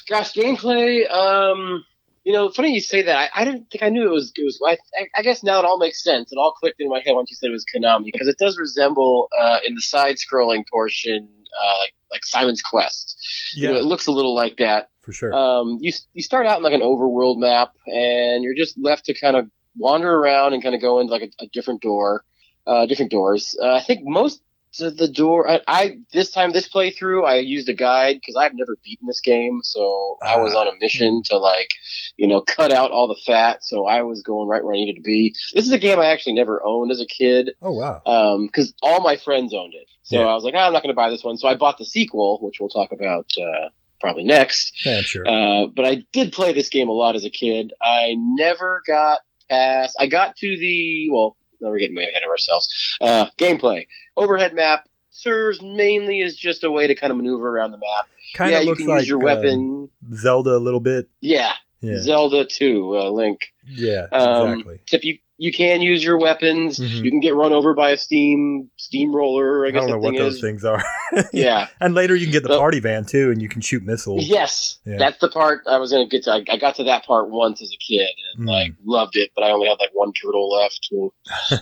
Gosh, 0.09 0.33
gameplay. 0.33 1.09
Um, 1.09 1.85
you 2.23 2.33
know, 2.33 2.49
funny 2.49 2.73
you 2.73 2.81
say 2.81 3.03
that. 3.03 3.15
I, 3.35 3.41
I 3.41 3.45
didn't 3.45 3.69
think 3.71 3.83
I 3.83 3.89
knew 3.89 4.05
it 4.07 4.11
was. 4.11 4.31
It 4.35 4.43
was. 4.43 4.59
I, 4.65 4.77
I 5.15 5.21
guess 5.21 5.43
now 5.43 5.59
it 5.59 5.65
all 5.65 5.77
makes 5.77 6.03
sense. 6.03 6.31
It 6.31 6.37
all 6.37 6.51
clicked 6.51 6.79
in 6.81 6.89
my 6.89 7.01
head 7.05 7.13
once 7.13 7.29
you 7.29 7.35
said 7.35 7.49
it 7.49 7.51
was 7.53 7.65
Konami 7.73 8.05
because 8.11 8.27
it 8.27 8.37
does 8.37 8.57
resemble 8.57 9.29
uh, 9.39 9.59
in 9.65 9.75
the 9.75 9.81
side-scrolling 9.81 10.63
portion, 10.71 11.27
uh, 11.63 11.77
like 11.79 11.93
like 12.11 12.25
Simon's 12.25 12.61
Quest. 12.61 13.17
You 13.55 13.67
know, 13.67 13.73
Yeah, 13.73 13.79
it 13.79 13.83
looks 13.85 14.07
a 14.07 14.11
little 14.11 14.33
like 14.35 14.57
that. 14.57 14.89
for 15.03 15.11
sure. 15.13 15.33
Um, 15.33 15.77
you 15.79 15.93
you 16.13 16.23
start 16.23 16.47
out 16.47 16.57
in 16.57 16.63
like 16.63 16.73
an 16.73 16.81
overworld 16.81 17.37
map, 17.37 17.73
and 17.85 18.43
you're 18.43 18.55
just 18.55 18.77
left 18.79 19.05
to 19.05 19.13
kind 19.13 19.35
of 19.35 19.47
wander 19.77 20.11
around 20.11 20.53
and 20.53 20.63
kind 20.63 20.73
of 20.73 20.81
go 20.81 20.99
into 20.99 21.13
like 21.13 21.21
a, 21.39 21.43
a 21.43 21.47
different 21.53 21.81
door, 21.81 22.23
uh, 22.65 22.85
different 22.87 23.11
doors. 23.11 23.55
Uh, 23.61 23.73
I 23.73 23.81
think 23.81 24.01
most 24.03 24.41
of 24.79 24.97
the 24.97 25.07
door. 25.07 25.49
I, 25.49 25.61
I 25.67 25.97
this 26.13 26.31
time 26.31 26.51
this 26.51 26.69
playthrough 26.69 27.25
I 27.27 27.37
used 27.39 27.67
a 27.69 27.73
guide 27.73 28.17
because 28.17 28.35
I've 28.35 28.53
never 28.53 28.77
beaten 28.83 29.07
this 29.07 29.19
game, 29.21 29.61
so 29.63 30.17
I 30.21 30.37
was 30.37 30.53
Ah. 30.53 30.59
on 30.61 30.67
a 30.67 30.71
mission 30.79 31.23
to 31.25 31.37
like 31.37 31.71
you 32.17 32.27
know 32.27 32.41
cut 32.41 32.71
out 32.71 32.91
all 32.91 33.07
the 33.07 33.19
fat. 33.25 33.63
So 33.63 33.85
I 33.87 34.03
was 34.03 34.21
going 34.21 34.47
right 34.47 34.63
where 34.63 34.73
I 34.75 34.77
needed 34.77 34.95
to 34.97 35.01
be. 35.01 35.33
This 35.53 35.65
is 35.65 35.71
a 35.71 35.79
game 35.79 35.99
I 35.99 36.05
actually 36.05 36.33
never 36.33 36.61
owned 36.63 36.91
as 36.91 37.01
a 37.01 37.05
kid 37.07 37.51
oh 37.61 37.71
wow. 37.71 38.01
because 38.45 38.73
all 38.83 39.01
my 39.01 39.15
friends 39.17 39.53
owned 39.53 39.73
it. 39.73 39.87
So 40.03 40.19
Yeah. 40.19 40.27
I 40.27 40.33
was 40.35 40.43
like, 40.43 40.53
"Ah, 40.55 40.67
I'm 40.67 40.73
not 40.73 40.83
going 40.83 40.93
to 40.93 40.97
buy 40.97 41.09
this 41.09 41.23
one. 41.23 41.37
So 41.37 41.47
I 41.47 41.55
bought 41.55 41.77
the 41.77 41.85
sequel, 41.85 42.39
which 42.41 42.59
we'll 42.59 42.69
talk 42.69 42.91
about 42.91 43.27
uh, 43.41 43.69
probably 43.99 44.23
next. 44.23 44.85
Yeah, 44.85 45.01
sure. 45.01 45.27
Uh, 45.27 45.67
but 45.67 45.85
I 45.85 46.03
did 46.13 46.31
play 46.31 46.53
this 46.53 46.69
game 46.69 46.89
a 46.89 46.93
lot 46.93 47.15
as 47.15 47.25
a 47.25 47.29
kid. 47.29 47.73
I 47.81 48.15
never 48.17 48.81
got 48.87 49.19
past. 49.49 49.95
I 49.99 50.07
got 50.07 50.35
to 50.37 50.57
the 50.57 51.09
well. 51.11 51.35
We're 51.61 51.79
getting 51.79 51.95
way 51.95 52.03
ahead 52.09 52.23
of 52.23 52.29
ourselves. 52.29 52.97
Uh, 53.01 53.27
gameplay 53.37 53.87
overhead 54.17 54.53
map 54.53 54.85
serves 55.11 55.61
mainly 55.61 56.21
as 56.21 56.35
just 56.35 56.63
a 56.63 56.71
way 56.71 56.87
to 56.87 56.95
kind 56.95 57.11
of 57.11 57.17
maneuver 57.17 57.49
around 57.49 57.71
the 57.71 57.77
map. 57.77 58.07
kind 58.35 58.51
yeah, 58.51 58.59
of 58.59 58.65
you 58.65 58.75
can 58.75 58.87
like 58.87 58.99
use 59.01 59.09
your 59.09 59.17
um, 59.19 59.23
weapon. 59.23 59.89
Zelda 60.13 60.55
a 60.55 60.57
little 60.59 60.79
bit. 60.79 61.09
yeah, 61.19 61.53
Yeah, 61.81 61.99
Zelda 61.99 62.45
2, 62.45 62.97
uh, 62.97 63.09
Link. 63.09 63.39
yeah, 63.67 64.07
Um, 64.11 64.51
exactly. 64.53 64.79
Except 64.83 65.03
you 65.03 65.17
you 65.39 65.51
can 65.53 65.81
use 65.81 66.03
your 66.03 66.17
weapons. 66.19 66.79
Mhm. 66.79 67.03
You 67.03 67.09
can 67.11 67.19
get 67.21 67.33
run 67.33 67.53
over 67.53 67.73
by 67.73 67.91
a 67.91 67.97
steam 67.97 68.69
steamroller. 68.77 69.65
I 69.65 69.69
I 69.69 69.71
guess 69.71 69.81
don't 69.81 69.91
know 69.91 69.97
what 69.97 70.15
those 70.17 70.35
is. 70.35 70.41
things 70.41 70.63
are. 70.65 70.83
Yeah. 71.33 71.67
and 71.81 71.95
later 71.95 72.15
you 72.15 72.25
can 72.27 72.33
get 72.33 72.43
the 72.43 72.49
So- 72.49 72.59
party 72.59 72.79
van 72.79 73.05
too, 73.05 73.31
and 73.31 73.41
you 73.41 73.49
can 73.49 73.61
shoot 73.61 73.83
missiles. 73.83 74.27
Yes, 74.27 74.77
Yeah. 74.85 74.97
that's 74.99 75.17
the 75.19 75.29
part 75.29 75.61
I 75.65 75.77
was 75.77 75.91
gonna 75.91 76.07
get 76.07 76.23
to. 76.25 76.31
I, 76.33 76.43
I 76.49 76.57
got 76.57 76.75
to 76.75 76.83
that 76.83 77.05
part 77.05 77.29
once 77.31 77.61
as 77.61 77.71
a 77.73 77.77
kid 77.77 78.09
and 78.35 78.45
Mm. 78.47 78.51
like 78.51 78.73
loved 78.85 79.15
it, 79.15 79.31
but 79.35 79.43
I 79.43 79.51
only 79.51 79.67
had 79.67 79.77
like 79.79 79.89
one 79.93 80.13
turtle 80.13 80.49
left. 80.51 80.87
We'll, 80.91 81.13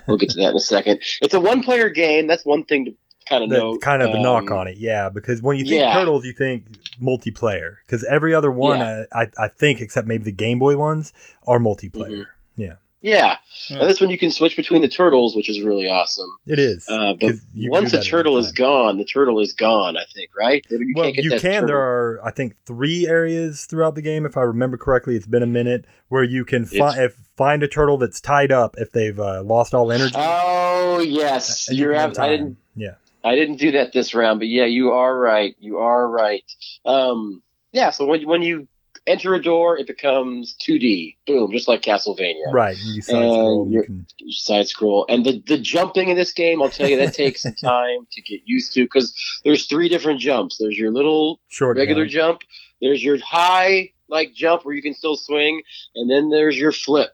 we'll 0.07 0.17
get 0.17 0.31
to 0.31 0.37
that 0.41 0.49
in 0.49 0.55
a 0.57 0.59
second. 0.59 0.99
It's 1.21 1.33
a 1.33 1.39
one-player 1.39 1.89
game. 1.89 2.27
That's 2.27 2.45
one 2.45 2.63
thing 2.65 2.85
to 2.85 2.91
kind 3.29 3.43
of 3.43 3.49
know. 3.49 3.77
kind 3.77 4.01
of 4.01 4.09
a 4.11 4.17
Um, 4.17 4.23
knock 4.23 4.51
on 4.51 4.67
it, 4.67 4.77
yeah. 4.77 5.09
Because 5.09 5.41
when 5.41 5.57
you 5.57 5.63
think 5.65 5.81
yeah. 5.81 5.93
turtles, 5.93 6.25
you 6.25 6.33
think 6.33 6.65
multiplayer. 7.01 7.75
Because 7.85 8.03
every 8.05 8.33
other 8.33 8.51
one, 8.51 8.81
uh, 8.81 9.03
I, 9.13 9.27
I 9.37 9.47
think, 9.49 9.81
except 9.81 10.07
maybe 10.07 10.23
the 10.23 10.31
Game 10.31 10.59
Boy 10.59 10.77
ones, 10.77 11.13
are 11.45 11.59
multiplayer. 11.59 12.09
Mhm. 12.09 12.25
Yeah, 12.57 12.73
Yeah, 13.01 13.37
Yeah. 13.69 13.77
and 13.79 13.89
this 13.89 14.01
one 14.01 14.09
you 14.09 14.17
can 14.17 14.31
switch 14.31 14.55
between 14.57 14.81
the 14.81 14.87
turtles, 14.87 15.35
which 15.35 15.49
is 15.49 15.61
really 15.61 15.87
awesome. 15.87 16.29
it 16.47 16.57
is. 16.57 16.87
Uh, 16.89 17.13
but 17.13 17.19
'Cause 17.29 17.41
you 17.53 17.69
can 17.69 17.71
once 17.71 17.93
a 17.93 18.01
turtle 18.03 18.37
is 18.37 18.51
gone, 18.51 18.97
the 18.97 19.05
turtle 19.05 19.39
is 19.39 19.53
gone. 19.53 19.95
I 19.97 20.03
think, 20.15 20.31
right? 20.37 20.65
You 20.69 20.93
well, 20.95 21.05
can't 21.05 21.15
get 21.15 21.23
you 21.25 21.29
can. 21.31 21.39
turtle. 21.39 21.67
There 21.67 21.77
are, 21.77 22.19
I 22.25 22.31
think, 22.31 22.55
three 22.65 23.07
areas 23.07 23.65
throughout 23.65 23.93
the 23.95 24.01
game, 24.01 24.25
if 24.25 24.35
I 24.35 24.41
remember 24.41 24.77
correctly. 24.77 25.15
It's 25.15 25.27
been 25.27 25.43
a 25.43 25.47
minute 25.47 25.85
where 26.09 26.23
you 26.23 26.43
can 26.43 26.63
It's- 26.63 26.77
find 26.77 26.99
if, 26.99 27.15
find 27.37 27.61
a 27.61 27.67
turtle 27.67 27.97
that's 27.99 28.19
tied 28.19 28.51
up 28.51 28.75
if 28.79 28.91
they've 28.91 29.19
uh, 29.19 29.43
lost 29.43 29.75
all 29.75 29.91
energy. 29.91 30.15
Oh 30.17 30.99
yes, 30.99 31.67
you 31.69 31.77
you're. 31.77 31.93
ab- 31.93 32.17
I 32.17 32.29
didn't. 32.29 32.57
Yeah. 32.75 32.95
I 33.23 33.35
didn't 33.35 33.57
do 33.57 33.71
that 33.73 33.93
this 33.93 34.15
round, 34.15 34.39
but 34.39 34.47
yeah, 34.47 34.65
you 34.65 34.91
are 34.91 35.15
right. 35.17 35.55
You 35.59 35.77
are 35.79 36.07
right. 36.09 36.43
Um, 36.85 37.43
yeah. 37.73 37.91
So 37.91 38.05
when 38.05 38.25
when 38.27 38.41
you 38.41 38.67
enter 39.07 39.33
a 39.33 39.41
door, 39.41 39.77
it 39.77 39.87
becomes 39.87 40.55
2D. 40.61 41.15
Boom, 41.25 41.51
just 41.51 41.67
like 41.67 41.81
Castlevania. 41.81 42.51
Right. 42.51 42.77
You 42.77 43.01
side 43.01 43.13
scroll. 43.13 43.63
And 43.63 43.73
You 43.73 43.83
can. 43.83 44.05
Side 44.29 44.67
scroll, 44.67 45.05
and 45.09 45.25
the 45.25 45.41
the 45.47 45.57
jumping 45.57 46.09
in 46.09 46.17
this 46.17 46.33
game, 46.33 46.61
I'll 46.61 46.69
tell 46.69 46.89
you, 46.89 46.97
that 46.97 47.13
takes 47.13 47.41
some 47.43 47.55
time 47.63 48.07
to 48.11 48.21
get 48.21 48.41
used 48.45 48.73
to 48.73 48.83
because 48.83 49.13
there's 49.43 49.65
three 49.65 49.89
different 49.89 50.19
jumps. 50.19 50.57
There's 50.57 50.77
your 50.77 50.91
little 50.91 51.39
Short 51.47 51.77
regular 51.77 52.05
jump. 52.05 52.41
jump. 52.41 52.51
There's 52.81 53.03
your 53.03 53.17
high 53.19 53.91
like 54.09 54.33
jump 54.33 54.65
where 54.65 54.75
you 54.75 54.81
can 54.81 54.93
still 54.93 55.15
swing, 55.17 55.61
and 55.95 56.09
then 56.09 56.29
there's 56.29 56.57
your 56.57 56.71
flip. 56.71 57.11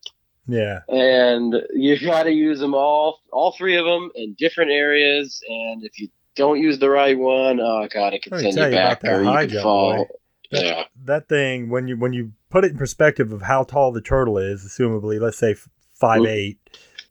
Yeah. 0.48 0.80
And 0.90 1.56
you 1.74 1.98
got 2.00 2.24
to 2.24 2.32
use 2.32 2.60
them 2.60 2.74
all, 2.74 3.22
all 3.32 3.54
three 3.58 3.78
of 3.78 3.86
them 3.86 4.12
in 4.16 4.36
different 4.38 4.72
areas. 4.72 5.42
And 5.48 5.84
if 5.86 5.98
you 6.00 6.10
don't 6.36 6.60
use 6.60 6.80
the 6.80 6.90
right 6.90 7.18
one, 7.18 7.60
oh 7.62 7.88
god, 7.94 8.14
it 8.14 8.24
can 8.24 8.38
send 8.40 8.56
you 8.58 8.66
you 8.66 8.72
back, 8.72 9.02
that 9.02 9.12
or 9.14 9.24
you 9.24 9.48
can 9.48 9.62
fall. 9.62 9.98
boy. 9.98 10.06
That- 10.54 10.64
Yeah, 10.64 10.84
that 11.06 11.28
thing 11.30 11.70
when 11.70 11.88
you 11.88 11.98
when 11.98 12.14
you 12.14 12.32
put 12.50 12.64
it 12.66 12.72
in 12.72 12.78
perspective 12.78 13.32
of 13.34 13.42
how 13.44 13.64
tall 13.64 13.92
the 13.92 14.02
turtle 14.02 14.38
is, 14.38 14.64
assumably, 14.66 15.20
let's 15.20 15.38
say 15.38 15.52
f- 15.52 15.68
five 15.94 16.26
eight, 16.26 16.58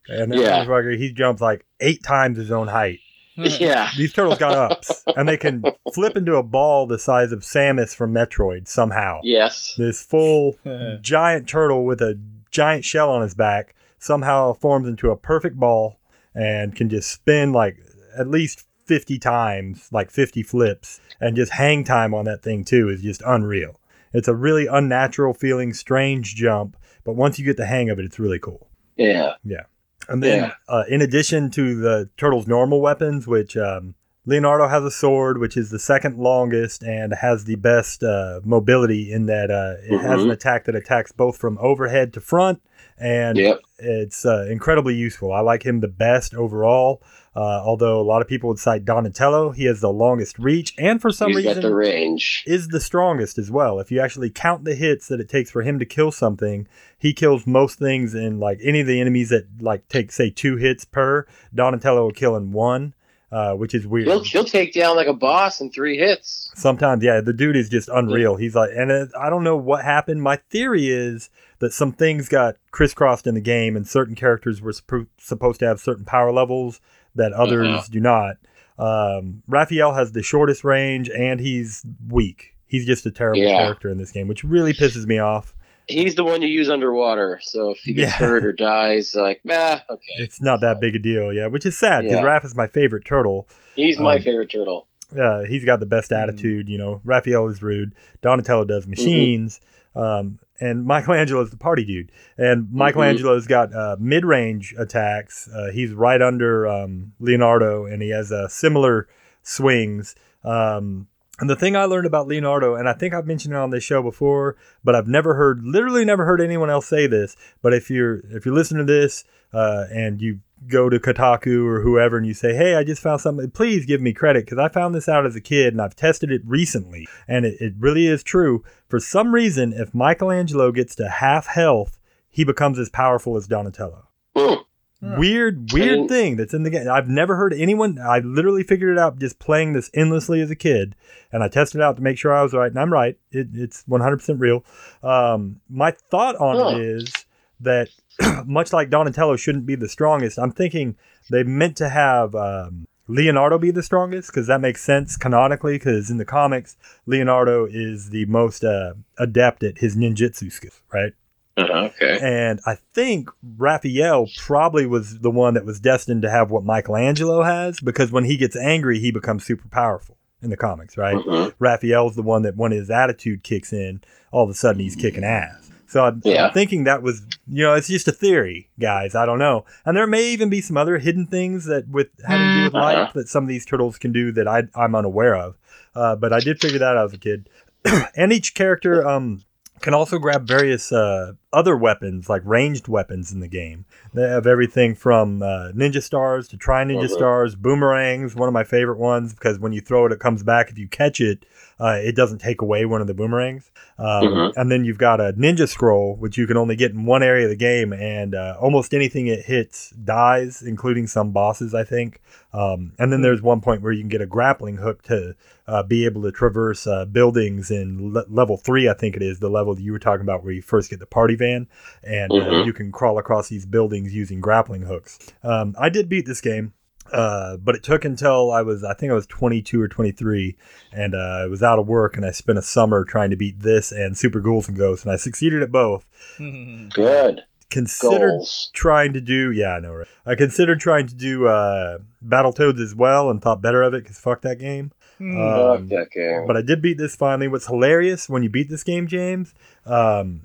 and 0.08 0.32
that 0.32 0.38
Yeah. 0.38 0.64
motherfucker 0.64 0.96
he 0.96 1.12
jumps 1.12 1.40
like 1.42 1.64
eight 1.80 2.02
times 2.02 2.36
his 2.38 2.50
own 2.50 2.68
height. 2.68 3.00
Hmm. 3.36 3.46
yeah, 3.60 3.88
These 3.96 4.12
turtles 4.12 4.36
got 4.38 4.52
ups, 4.52 5.02
and 5.16 5.26
they 5.26 5.38
can 5.38 5.62
flip 5.94 6.16
into 6.18 6.36
a 6.36 6.42
ball 6.42 6.86
the 6.86 6.98
size 6.98 7.32
of 7.32 7.40
Samus 7.40 7.94
from 7.94 8.12
Metroid 8.12 8.68
somehow. 8.68 9.20
yes, 9.22 9.74
This 9.78 10.02
full 10.02 10.58
giant 11.00 11.48
turtle 11.48 11.84
with 11.86 12.02
a 12.02 12.20
giant 12.50 12.84
shell 12.84 13.10
on 13.10 13.22
his 13.22 13.34
back 13.34 13.74
somehow 13.98 14.52
forms 14.52 14.86
into 14.86 15.10
a 15.10 15.16
perfect 15.16 15.56
ball 15.56 15.98
and 16.34 16.76
can 16.76 16.90
just 16.90 17.10
spin 17.10 17.52
like 17.54 17.78
at 18.18 18.28
least 18.28 18.66
50 18.84 19.18
times, 19.18 19.88
like 19.92 20.10
50 20.10 20.42
flips, 20.42 21.00
and 21.20 21.36
just 21.36 21.52
hang 21.52 21.84
time 21.84 22.14
on 22.14 22.24
that 22.26 22.42
thing 22.42 22.64
too 22.64 22.88
is 22.88 23.02
just 23.02 23.22
unreal. 23.26 23.78
It's 24.12 24.28
a 24.28 24.34
really 24.34 24.66
unnatural 24.66 25.32
feeling, 25.34 25.72
strange 25.72 26.34
jump, 26.34 26.76
but 27.04 27.14
once 27.14 27.38
you 27.38 27.44
get 27.44 27.56
the 27.56 27.66
hang 27.66 27.90
of 27.90 27.98
it, 27.98 28.04
it's 28.04 28.18
really 28.18 28.38
cool. 28.38 28.68
yeah, 28.96 29.34
Yeah. 29.44 29.62
And 30.08 30.22
then, 30.22 30.38
Yeah. 30.44 30.52
uh, 30.68 30.82
in 30.88 31.00
addition 31.00 31.50
to 31.52 31.80
the 31.80 32.10
turtle's 32.16 32.46
normal 32.48 32.80
weapons, 32.80 33.26
which 33.26 33.56
um, 33.56 33.94
Leonardo 34.24 34.68
has 34.68 34.84
a 34.84 34.90
sword, 34.90 35.38
which 35.38 35.56
is 35.56 35.70
the 35.70 35.78
second 35.80 36.16
longest 36.16 36.82
and 36.84 37.12
has 37.14 37.44
the 37.44 37.56
best 37.56 38.04
uh, 38.04 38.40
mobility 38.44 39.12
in 39.12 39.26
that 39.26 39.50
uh, 39.50 39.74
it 39.82 40.00
has 40.00 40.22
an 40.22 40.28
Mhm. 40.28 40.32
attack 40.32 40.64
that 40.66 40.76
attacks 40.76 41.10
both 41.10 41.36
from 41.36 41.58
overhead 41.60 42.12
to 42.12 42.20
front, 42.20 42.62
and 42.98 43.36
yep, 43.36 43.58
it's 43.80 44.24
uh, 44.24 44.46
incredibly 44.48 44.94
useful. 44.94 45.32
I 45.32 45.40
like 45.40 45.64
him 45.64 45.80
the 45.80 45.88
best 45.88 46.34
overall. 46.34 47.02
Uh, 47.34 47.40
although 47.64 47.98
a 47.98 48.02
lot 48.04 48.20
of 48.20 48.28
people 48.28 48.46
would 48.48 48.58
cite 48.58 48.84
Donatello, 48.84 49.50
he 49.52 49.64
has 49.64 49.80
the 49.80 49.90
longest 49.92 50.38
reach, 50.38 50.74
and 50.78 51.00
for 51.00 51.10
some 51.10 51.28
he's 51.28 51.38
reason 51.46 51.62
the 51.62 51.74
range. 51.74 52.44
is 52.46 52.68
the 52.68 52.78
strongest 52.78 53.38
as 53.38 53.50
well. 53.50 53.80
If 53.80 53.90
you 53.90 54.00
actually 54.00 54.28
count 54.28 54.64
the 54.64 54.74
hits 54.74 55.08
that 55.08 55.18
it 55.18 55.30
takes 55.30 55.50
for 55.50 55.62
him 55.62 55.78
to 55.78 55.86
kill 55.86 56.12
something, 56.12 56.68
he 56.98 57.14
kills 57.14 57.46
most 57.46 57.78
things 57.78 58.14
in 58.14 58.38
like 58.38 58.60
any 58.62 58.80
of 58.82 58.86
the 58.86 59.00
enemies 59.00 59.30
that 59.30 59.46
like 59.60 59.88
take 59.88 60.12
say 60.12 60.28
two 60.30 60.56
hits 60.56 60.84
per. 60.84 61.26
Donatello 61.54 62.02
will 62.04 62.12
kill 62.12 62.36
in 62.36 62.52
one, 62.52 62.92
uh, 63.32 63.54
which 63.54 63.74
is 63.74 63.86
weird. 63.86 64.06
He'll 64.06 64.22
he'll 64.22 64.44
take 64.44 64.72
down 64.74 64.94
like 64.94 65.08
a 65.08 65.12
boss 65.14 65.60
in 65.60 65.70
three 65.70 65.96
hits. 65.98 66.50
Sometimes, 66.54 67.02
yeah, 67.02 67.20
the 67.20 67.32
dude 67.32 67.56
is 67.56 67.68
just 67.68 67.88
unreal. 67.88 68.36
He's 68.36 68.54
like, 68.54 68.70
and 68.76 68.90
it, 68.90 69.08
I 69.18 69.30
don't 69.30 69.42
know 69.42 69.56
what 69.56 69.84
happened. 69.84 70.22
My 70.22 70.36
theory 70.50 70.88
is 70.90 71.30
that 71.60 71.72
some 71.72 71.92
things 71.92 72.28
got 72.28 72.56
crisscrossed 72.72 73.26
in 73.26 73.34
the 73.34 73.40
game, 73.40 73.74
and 73.74 73.88
certain 73.88 74.14
characters 74.14 74.60
were 74.60 74.72
suppo- 74.72 75.06
supposed 75.18 75.60
to 75.60 75.66
have 75.66 75.80
certain 75.80 76.04
power 76.04 76.30
levels 76.30 76.80
that 77.14 77.32
others 77.32 77.66
Uh-huh. 77.68 77.86
do 77.90 78.00
not. 78.00 78.36
Um, 78.78 79.42
Raphael 79.48 79.94
has 79.94 80.12
the 80.12 80.22
shortest 80.22 80.64
range, 80.64 81.08
and 81.10 81.40
he's 81.40 81.84
weak. 82.08 82.54
He's 82.66 82.86
just 82.86 83.06
a 83.06 83.10
terrible 83.10 83.40
Yeah. 83.42 83.58
character 83.64 83.88
in 83.90 83.98
this 83.98 84.10
game, 84.12 84.28
which 84.28 84.44
really 84.44 84.72
pisses 84.72 85.06
me 85.06 85.18
off. 85.18 85.54
He's 85.88 86.14
the 86.14 86.24
one 86.24 86.42
you 86.42 86.48
use 86.48 86.70
underwater. 86.70 87.40
So 87.42 87.70
if 87.70 87.78
he 87.78 87.92
gets 87.94 88.12
Yeah. 88.12 88.26
hurt 88.26 88.44
or 88.44 88.52
dies, 88.52 89.14
like, 89.14 89.40
nah, 89.44 89.80
okay. 89.90 90.12
It's 90.18 90.40
not 90.40 90.60
that 90.60 90.80
big 90.80 90.94
a 90.94 90.98
deal, 90.98 91.32
yeah. 91.32 91.46
Which 91.48 91.66
is 91.66 91.76
sad 91.78 92.02
because 92.02 92.18
Yeah. 92.18 92.24
Raph 92.24 92.44
is 92.44 92.54
my 92.54 92.66
favorite 92.66 93.04
turtle. 93.04 93.48
He's 93.74 93.98
my 93.98 94.16
Um, 94.16 94.22
favorite 94.22 94.50
turtle. 94.50 94.86
uh, 95.18 95.42
he's 95.42 95.64
got 95.64 95.80
the 95.80 95.86
best 95.86 96.10
Mm. 96.10 96.22
attitude. 96.22 96.68
You 96.68 96.78
know, 96.78 97.00
Raphael 97.04 97.48
is 97.48 97.62
rude. 97.62 97.94
Donatello 98.22 98.64
does 98.64 98.86
machines. 98.86 99.60
Um, 99.94 100.38
and 100.60 100.84
Michelangelo 100.86 101.42
is 101.42 101.50
the 101.50 101.56
party 101.56 101.84
dude. 101.84 102.12
And 102.38 102.72
Michelangelo's 102.72 103.46
got 103.46 103.74
uh, 103.74 103.96
mid 103.98 104.24
range 104.24 104.74
attacks. 104.78 105.48
Uh, 105.52 105.70
he's 105.72 105.92
right 105.92 106.22
under 106.22 106.66
um, 106.68 107.12
Leonardo, 107.18 107.84
and 107.86 108.00
he 108.00 108.10
has 108.10 108.30
uh, 108.32 108.46
similar 108.48 109.08
swings. 109.42 110.14
Um, 110.44 111.08
and 111.40 111.48
the 111.48 111.56
thing 111.56 111.76
I 111.76 111.84
learned 111.84 112.06
about 112.06 112.28
Leonardo, 112.28 112.74
and 112.74 112.88
I 112.88 112.92
think 112.92 113.14
I've 113.14 113.26
mentioned 113.26 113.54
it 113.54 113.58
on 113.58 113.70
this 113.70 113.82
show 113.82 114.02
before, 114.02 114.56
but 114.84 114.94
I've 114.94 115.08
never 115.08 115.34
heard, 115.34 115.64
literally 115.64 116.04
never 116.04 116.26
heard 116.26 116.40
anyone 116.40 116.68
else 116.68 116.86
say 116.86 117.06
this. 117.06 117.36
But 117.62 117.72
if 117.72 117.90
you're 117.90 118.20
if 118.30 118.44
you 118.44 118.52
listen 118.52 118.78
to 118.78 118.84
this 118.84 119.24
uh, 119.52 119.86
and 119.90 120.20
you 120.20 120.40
go 120.68 120.88
to 120.88 121.00
Kotaku 121.00 121.66
or 121.66 121.80
whoever 121.80 122.18
and 122.18 122.26
you 122.26 122.34
say, 122.34 122.54
"Hey, 122.54 122.74
I 122.74 122.84
just 122.84 123.02
found 123.02 123.22
something," 123.22 123.50
please 123.50 123.86
give 123.86 124.00
me 124.00 124.12
credit 124.12 124.44
because 124.44 124.58
I 124.58 124.68
found 124.68 124.94
this 124.94 125.08
out 125.08 125.24
as 125.24 125.34
a 125.34 125.40
kid 125.40 125.72
and 125.72 125.80
I've 125.80 125.96
tested 125.96 126.30
it 126.30 126.42
recently, 126.44 127.08
and 127.26 127.46
it, 127.46 127.60
it 127.60 127.74
really 127.78 128.06
is 128.06 128.22
true. 128.22 128.62
For 128.88 129.00
some 129.00 129.34
reason, 129.34 129.72
if 129.72 129.94
Michelangelo 129.94 130.70
gets 130.70 130.94
to 130.96 131.08
half 131.08 131.46
health, 131.46 131.98
he 132.30 132.44
becomes 132.44 132.78
as 132.78 132.90
powerful 132.90 133.36
as 133.36 133.46
Donatello. 133.46 134.06
Hmm. 134.36 134.62
Huh. 135.04 135.16
Weird, 135.18 135.72
weird 135.72 135.88
didn't- 135.88 136.08
thing 136.08 136.36
that's 136.36 136.54
in 136.54 136.62
the 136.62 136.70
game. 136.70 136.88
I've 136.88 137.08
never 137.08 137.34
heard 137.36 137.52
anyone. 137.52 137.98
I 137.98 138.20
literally 138.20 138.62
figured 138.62 138.96
it 138.96 138.98
out 139.00 139.18
just 139.18 139.38
playing 139.40 139.72
this 139.72 139.90
endlessly 139.94 140.40
as 140.40 140.50
a 140.50 140.54
kid, 140.56 140.94
and 141.32 141.42
I 141.42 141.48
tested 141.48 141.80
it 141.80 141.84
out 141.84 141.96
to 141.96 142.02
make 142.02 142.18
sure 142.18 142.32
I 142.32 142.42
was 142.42 142.52
right, 142.52 142.70
and 142.70 142.78
I'm 142.78 142.92
right. 142.92 143.18
It, 143.32 143.48
it's 143.52 143.82
100% 143.84 144.38
real. 144.38 144.64
Um, 145.02 145.60
my 145.68 145.90
thought 145.90 146.36
on 146.36 146.56
Huh. 146.56 146.78
it 146.78 146.82
is 146.82 147.12
that 147.60 147.88
much 148.46 148.72
like 148.72 148.90
Donatello 148.90 149.36
shouldn't 149.36 149.66
be 149.66 149.74
the 149.74 149.88
strongest, 149.88 150.38
I'm 150.38 150.52
thinking 150.52 150.96
they 151.30 151.42
meant 151.42 151.76
to 151.78 151.88
have 151.88 152.34
um, 152.36 152.86
Leonardo 153.08 153.58
be 153.58 153.70
the 153.72 153.82
strongest 153.82 154.28
because 154.30 154.46
that 154.46 154.60
makes 154.60 154.82
sense 154.84 155.16
canonically. 155.16 155.74
Because 155.74 156.10
in 156.10 156.18
the 156.18 156.24
comics, 156.24 156.76
Leonardo 157.06 157.66
is 157.68 158.10
the 158.10 158.24
most 158.26 158.62
uh, 158.64 158.94
adept 159.18 159.62
at 159.64 159.78
his 159.78 159.96
ninjutsu 159.96 160.52
skills, 160.52 160.80
right? 160.92 161.12
Uh-huh, 161.56 161.90
okay. 161.94 162.18
And 162.22 162.60
I 162.66 162.76
think 162.94 163.28
Raphael 163.58 164.26
probably 164.38 164.86
was 164.86 165.18
the 165.18 165.30
one 165.30 165.54
that 165.54 165.64
was 165.66 165.80
destined 165.80 166.22
to 166.22 166.30
have 166.30 166.50
what 166.50 166.64
Michelangelo 166.64 167.42
has 167.42 167.78
because 167.80 168.10
when 168.10 168.24
he 168.24 168.36
gets 168.36 168.56
angry, 168.56 168.98
he 168.98 169.10
becomes 169.10 169.44
super 169.44 169.68
powerful 169.68 170.16
in 170.42 170.50
the 170.50 170.56
comics, 170.56 170.96
right? 170.96 171.16
Mhm. 171.16 171.52
Raphael's 171.58 172.16
the 172.16 172.22
one 172.22 172.42
that 172.42 172.56
when 172.56 172.72
his 172.72 172.90
attitude 172.90 173.42
kicks 173.42 173.72
in, 173.72 174.00
all 174.32 174.44
of 174.44 174.50
a 174.50 174.54
sudden 174.54 174.80
he's 174.80 174.96
kicking 174.96 175.24
ass. 175.24 175.70
So 175.86 176.04
I'm, 176.06 176.22
Yeah. 176.24 176.46
I'm 176.46 176.52
thinking 176.54 176.84
that 176.84 177.02
was, 177.02 177.20
you 177.46 177.62
know, 177.64 177.74
it's 177.74 177.86
just 177.86 178.08
a 178.08 178.12
theory, 178.12 178.70
guys. 178.80 179.14
I 179.14 179.26
don't 179.26 179.38
know. 179.38 179.66
And 179.84 179.94
there 179.94 180.06
may 180.06 180.30
even 180.30 180.48
be 180.48 180.62
some 180.62 180.78
other 180.78 180.96
hidden 180.96 181.26
things 181.26 181.66
that 181.66 181.86
with 181.86 182.08
having 182.26 182.46
to 182.46 182.54
do 182.60 182.64
with 182.64 182.72
life 182.72 182.96
Uh-huh. 182.96 183.12
that 183.16 183.28
some 183.28 183.44
of 183.44 183.48
these 183.48 183.66
turtles 183.66 183.98
can 183.98 184.10
do 184.10 184.32
that 184.32 184.48
I, 184.48 184.62
I'm 184.74 184.94
unaware 184.94 185.36
of. 185.36 185.58
Uh, 185.94 186.16
but 186.16 186.32
I 186.32 186.40
did 186.40 186.62
figure 186.62 186.78
that 186.78 186.96
out 186.96 187.04
as 187.04 187.12
a 187.12 187.18
kid. 187.18 187.50
and 188.16 188.32
each 188.32 188.54
character 188.54 189.06
um, 189.06 189.42
can 189.80 189.92
also 189.92 190.18
grab 190.18 190.46
various 190.48 190.90
uh, 190.92 191.32
other 191.52 191.76
weapons, 191.76 192.28
like 192.28 192.42
ranged 192.44 192.88
weapons 192.88 193.32
in 193.32 193.40
the 193.40 193.48
game. 193.48 193.84
They 194.14 194.28
have 194.28 194.46
everything 194.46 194.94
from 194.94 195.42
uh, 195.42 195.72
ninja 195.74 196.02
stars 196.02 196.48
to 196.48 196.56
try 196.56 196.84
ninja 196.84 197.04
Mhm. 197.04 197.10
stars, 197.10 197.54
boomerangs, 197.54 198.34
one 198.34 198.48
of 198.48 198.52
my 198.54 198.64
favorite 198.64 198.98
ones 198.98 199.34
because 199.34 199.58
when 199.58 199.72
you 199.72 199.80
throw 199.80 200.06
it, 200.06 200.12
it 200.12 200.18
comes 200.20 200.42
back. 200.42 200.70
If 200.70 200.78
you 200.78 200.88
catch 200.88 201.20
it, 201.20 201.44
uh, 201.80 201.98
it 202.02 202.14
doesn't 202.16 202.38
take 202.38 202.60
away 202.62 202.84
one 202.84 203.00
of 203.00 203.06
the 203.06 203.14
boomerangs. 203.14 203.70
Um, 203.98 204.06
Mhm. 204.06 204.52
And 204.56 204.70
then 204.70 204.84
you've 204.84 204.98
got 204.98 205.20
a 205.20 205.32
ninja 205.32 205.68
scroll, 205.68 206.16
which 206.16 206.36
you 206.38 206.46
can 206.46 206.56
only 206.56 206.76
get 206.76 206.92
in 206.92 207.04
one 207.04 207.22
area 207.22 207.44
of 207.44 207.50
the 207.50 207.56
game, 207.56 207.92
and 207.92 208.34
uh, 208.34 208.56
almost 208.60 208.92
anything 208.94 209.26
it 209.26 209.44
hits 209.44 209.90
dies, 209.90 210.62
including 210.62 211.06
some 211.06 211.30
bosses, 211.32 211.74
I 211.74 211.84
think. 211.84 212.20
Um, 212.52 212.92
and 212.98 213.12
then 213.12 213.22
there's 213.22 213.42
one 213.42 213.60
point 213.60 213.82
where 213.82 213.92
you 213.92 214.00
can 214.00 214.08
get 214.08 214.20
a 214.20 214.26
grappling 214.26 214.76
hook 214.76 215.02
to 215.04 215.34
uh, 215.68 215.82
be 215.82 216.04
able 216.04 216.22
to 216.22 216.32
traverse 216.32 216.86
uh, 216.86 217.04
buildings 217.06 217.70
in 217.70 218.12
le- 218.12 218.24
level 218.28 218.56
three, 218.56 218.88
I 218.88 218.94
think 218.94 219.16
it 219.16 219.22
is, 219.22 219.38
the 219.38 219.48
level 219.48 219.74
that 219.74 219.82
you 219.82 219.92
were 219.92 219.98
talking 219.98 220.22
about 220.22 220.42
where 220.44 220.52
you 220.52 220.62
first 220.62 220.90
get 220.90 220.98
the 220.98 221.06
party 221.06 221.34
van, 221.36 221.66
and 222.02 222.32
uh, 222.32 222.36
Mhm. 222.36 222.66
you 222.66 222.72
can 222.72 222.90
crawl 222.92 223.18
across 223.18 223.48
these 223.48 223.64
buildings 223.64 224.14
using 224.14 224.40
grappling 224.40 224.82
hooks. 224.82 225.18
Um, 225.42 225.74
I 225.78 225.88
did 225.88 226.08
beat 226.08 226.26
this 226.26 226.40
game. 226.40 226.72
Uh, 227.10 227.56
but 227.56 227.74
it 227.74 227.82
took 227.82 228.04
until 228.04 228.50
I 228.52 228.62
was, 228.62 228.84
I 228.84 228.94
think 228.94 229.10
I 229.10 229.14
was 229.14 229.26
22 229.26 229.80
or 229.80 229.88
23, 229.88 230.56
and 230.92 231.14
uh, 231.14 231.18
I 231.18 231.46
was 231.46 231.62
out 231.62 231.78
of 231.78 231.86
work, 231.86 232.16
and 232.16 232.24
I 232.24 232.30
spent 232.30 232.58
a 232.58 232.62
summer 232.62 233.04
trying 233.04 233.30
to 233.30 233.36
beat 233.36 233.60
this 233.60 233.92
and 233.92 234.16
Super 234.16 234.40
Ghouls 234.40 234.68
and 234.68 234.76
Ghosts, 234.76 235.04
and 235.04 235.12
I 235.12 235.16
succeeded 235.16 235.62
at 235.62 235.72
both. 235.72 236.06
Good 236.38 237.42
Considered 237.70 238.28
goals. 238.32 238.70
trying 238.74 239.14
to 239.14 239.20
do, 239.22 239.50
yeah, 239.50 239.76
I 239.76 239.80
know, 239.80 239.94
right? 239.94 240.06
I 240.26 240.34
considered 240.34 240.78
trying 240.78 241.06
to 241.06 241.14
do 241.14 241.46
uh, 241.46 241.98
Battletoads 242.26 242.78
as 242.80 242.94
well, 242.94 243.30
and 243.30 243.40
thought 243.40 243.62
better 243.62 243.82
of 243.82 243.94
it 243.94 244.02
because 244.04 244.18
fuck 244.20 244.42
that 244.42 244.58
game. 244.58 244.92
Fuck 245.18 245.78
Um, 245.80 245.88
that 245.88 246.08
game. 246.12 246.46
but 246.46 246.56
I 246.56 246.60
did 246.62 246.82
beat 246.82 246.98
this 246.98 247.16
finally. 247.16 247.48
What's 247.48 247.66
hilarious 247.68 248.28
when 248.28 248.42
you 248.42 248.50
beat 248.50 248.68
this 248.68 248.84
game, 248.84 249.06
James? 249.06 249.54
Um, 249.86 250.44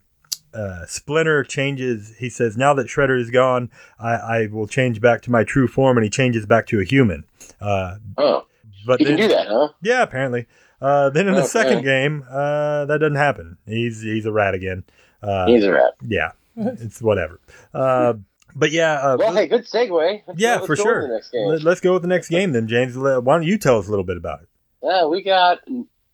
uh, 0.58 0.86
Splinter 0.88 1.44
changes. 1.44 2.16
He 2.18 2.30
says, 2.30 2.58
"Now 2.58 2.74
that 2.74 2.88
Shredder 2.88 3.20
is 3.20 3.30
gone, 3.30 3.70
I, 4.00 4.14
I 4.16 4.48
will 4.52 4.68
change 4.68 5.00
back 5.00 5.22
to 5.24 5.32
my 5.32 5.44
true 5.44 5.68
form," 5.68 5.98
and 5.98 6.04
he 6.04 6.10
changes 6.10 6.46
back 6.46 6.66
to 6.68 6.80
a 6.80 6.84
human. 6.84 7.24
Uh, 7.62 7.96
oh, 8.18 8.46
but 8.86 9.00
you 9.00 9.06
can 9.06 9.16
then- 9.18 9.30
do 9.30 9.36
that, 9.36 9.48
huh? 9.48 9.70
yeah, 9.82 10.02
apparently. 10.04 10.48
Uh, 10.82 11.10
then 11.10 11.28
in 11.28 11.34
the 11.34 11.40
Okay. 11.40 11.48
second 11.48 11.84
game, 11.84 12.24
uh, 12.30 12.86
that 12.86 13.00
doesn't 13.00 13.16
happen. 13.16 13.58
He's 13.66 14.02
he's 14.02 14.26
a 14.26 14.32
rat 14.32 14.54
again. 14.54 14.84
Uh, 15.24 15.48
He's 15.48 15.64
a 15.64 15.72
rat. 15.72 15.94
yeah, 16.08 16.32
it's 16.56 17.02
whatever. 17.02 17.40
Uh, 17.74 18.14
but 18.56 18.72
yeah, 18.72 18.94
uh, 18.94 19.18
Well, 19.18 19.34
hey, 19.34 19.48
good 19.48 19.66
segue. 19.66 20.22
Let's 20.28 20.40
yeah, 20.40 20.60
go- 20.60 20.66
for 20.68 20.76
sure. 20.76 21.02
to 21.02 21.08
The 21.08 21.14
next 21.14 21.32
game. 21.32 21.48
Let, 21.48 21.66
us 21.66 21.80
go 21.80 21.94
with 21.94 22.04
the 22.04 22.08
next 22.08 22.30
game 22.30 22.52
then, 22.52 22.68
James. 22.68 22.96
Why 22.98 23.20
don't 23.20 23.44
you 23.44 23.58
tell 23.58 23.80
us 23.80 23.88
a 23.88 23.90
little 23.90 24.06
bit 24.06 24.18
about 24.18 24.42
it? 24.42 24.48
Yeah, 24.84 25.06
we 25.08 25.24
got 25.24 25.60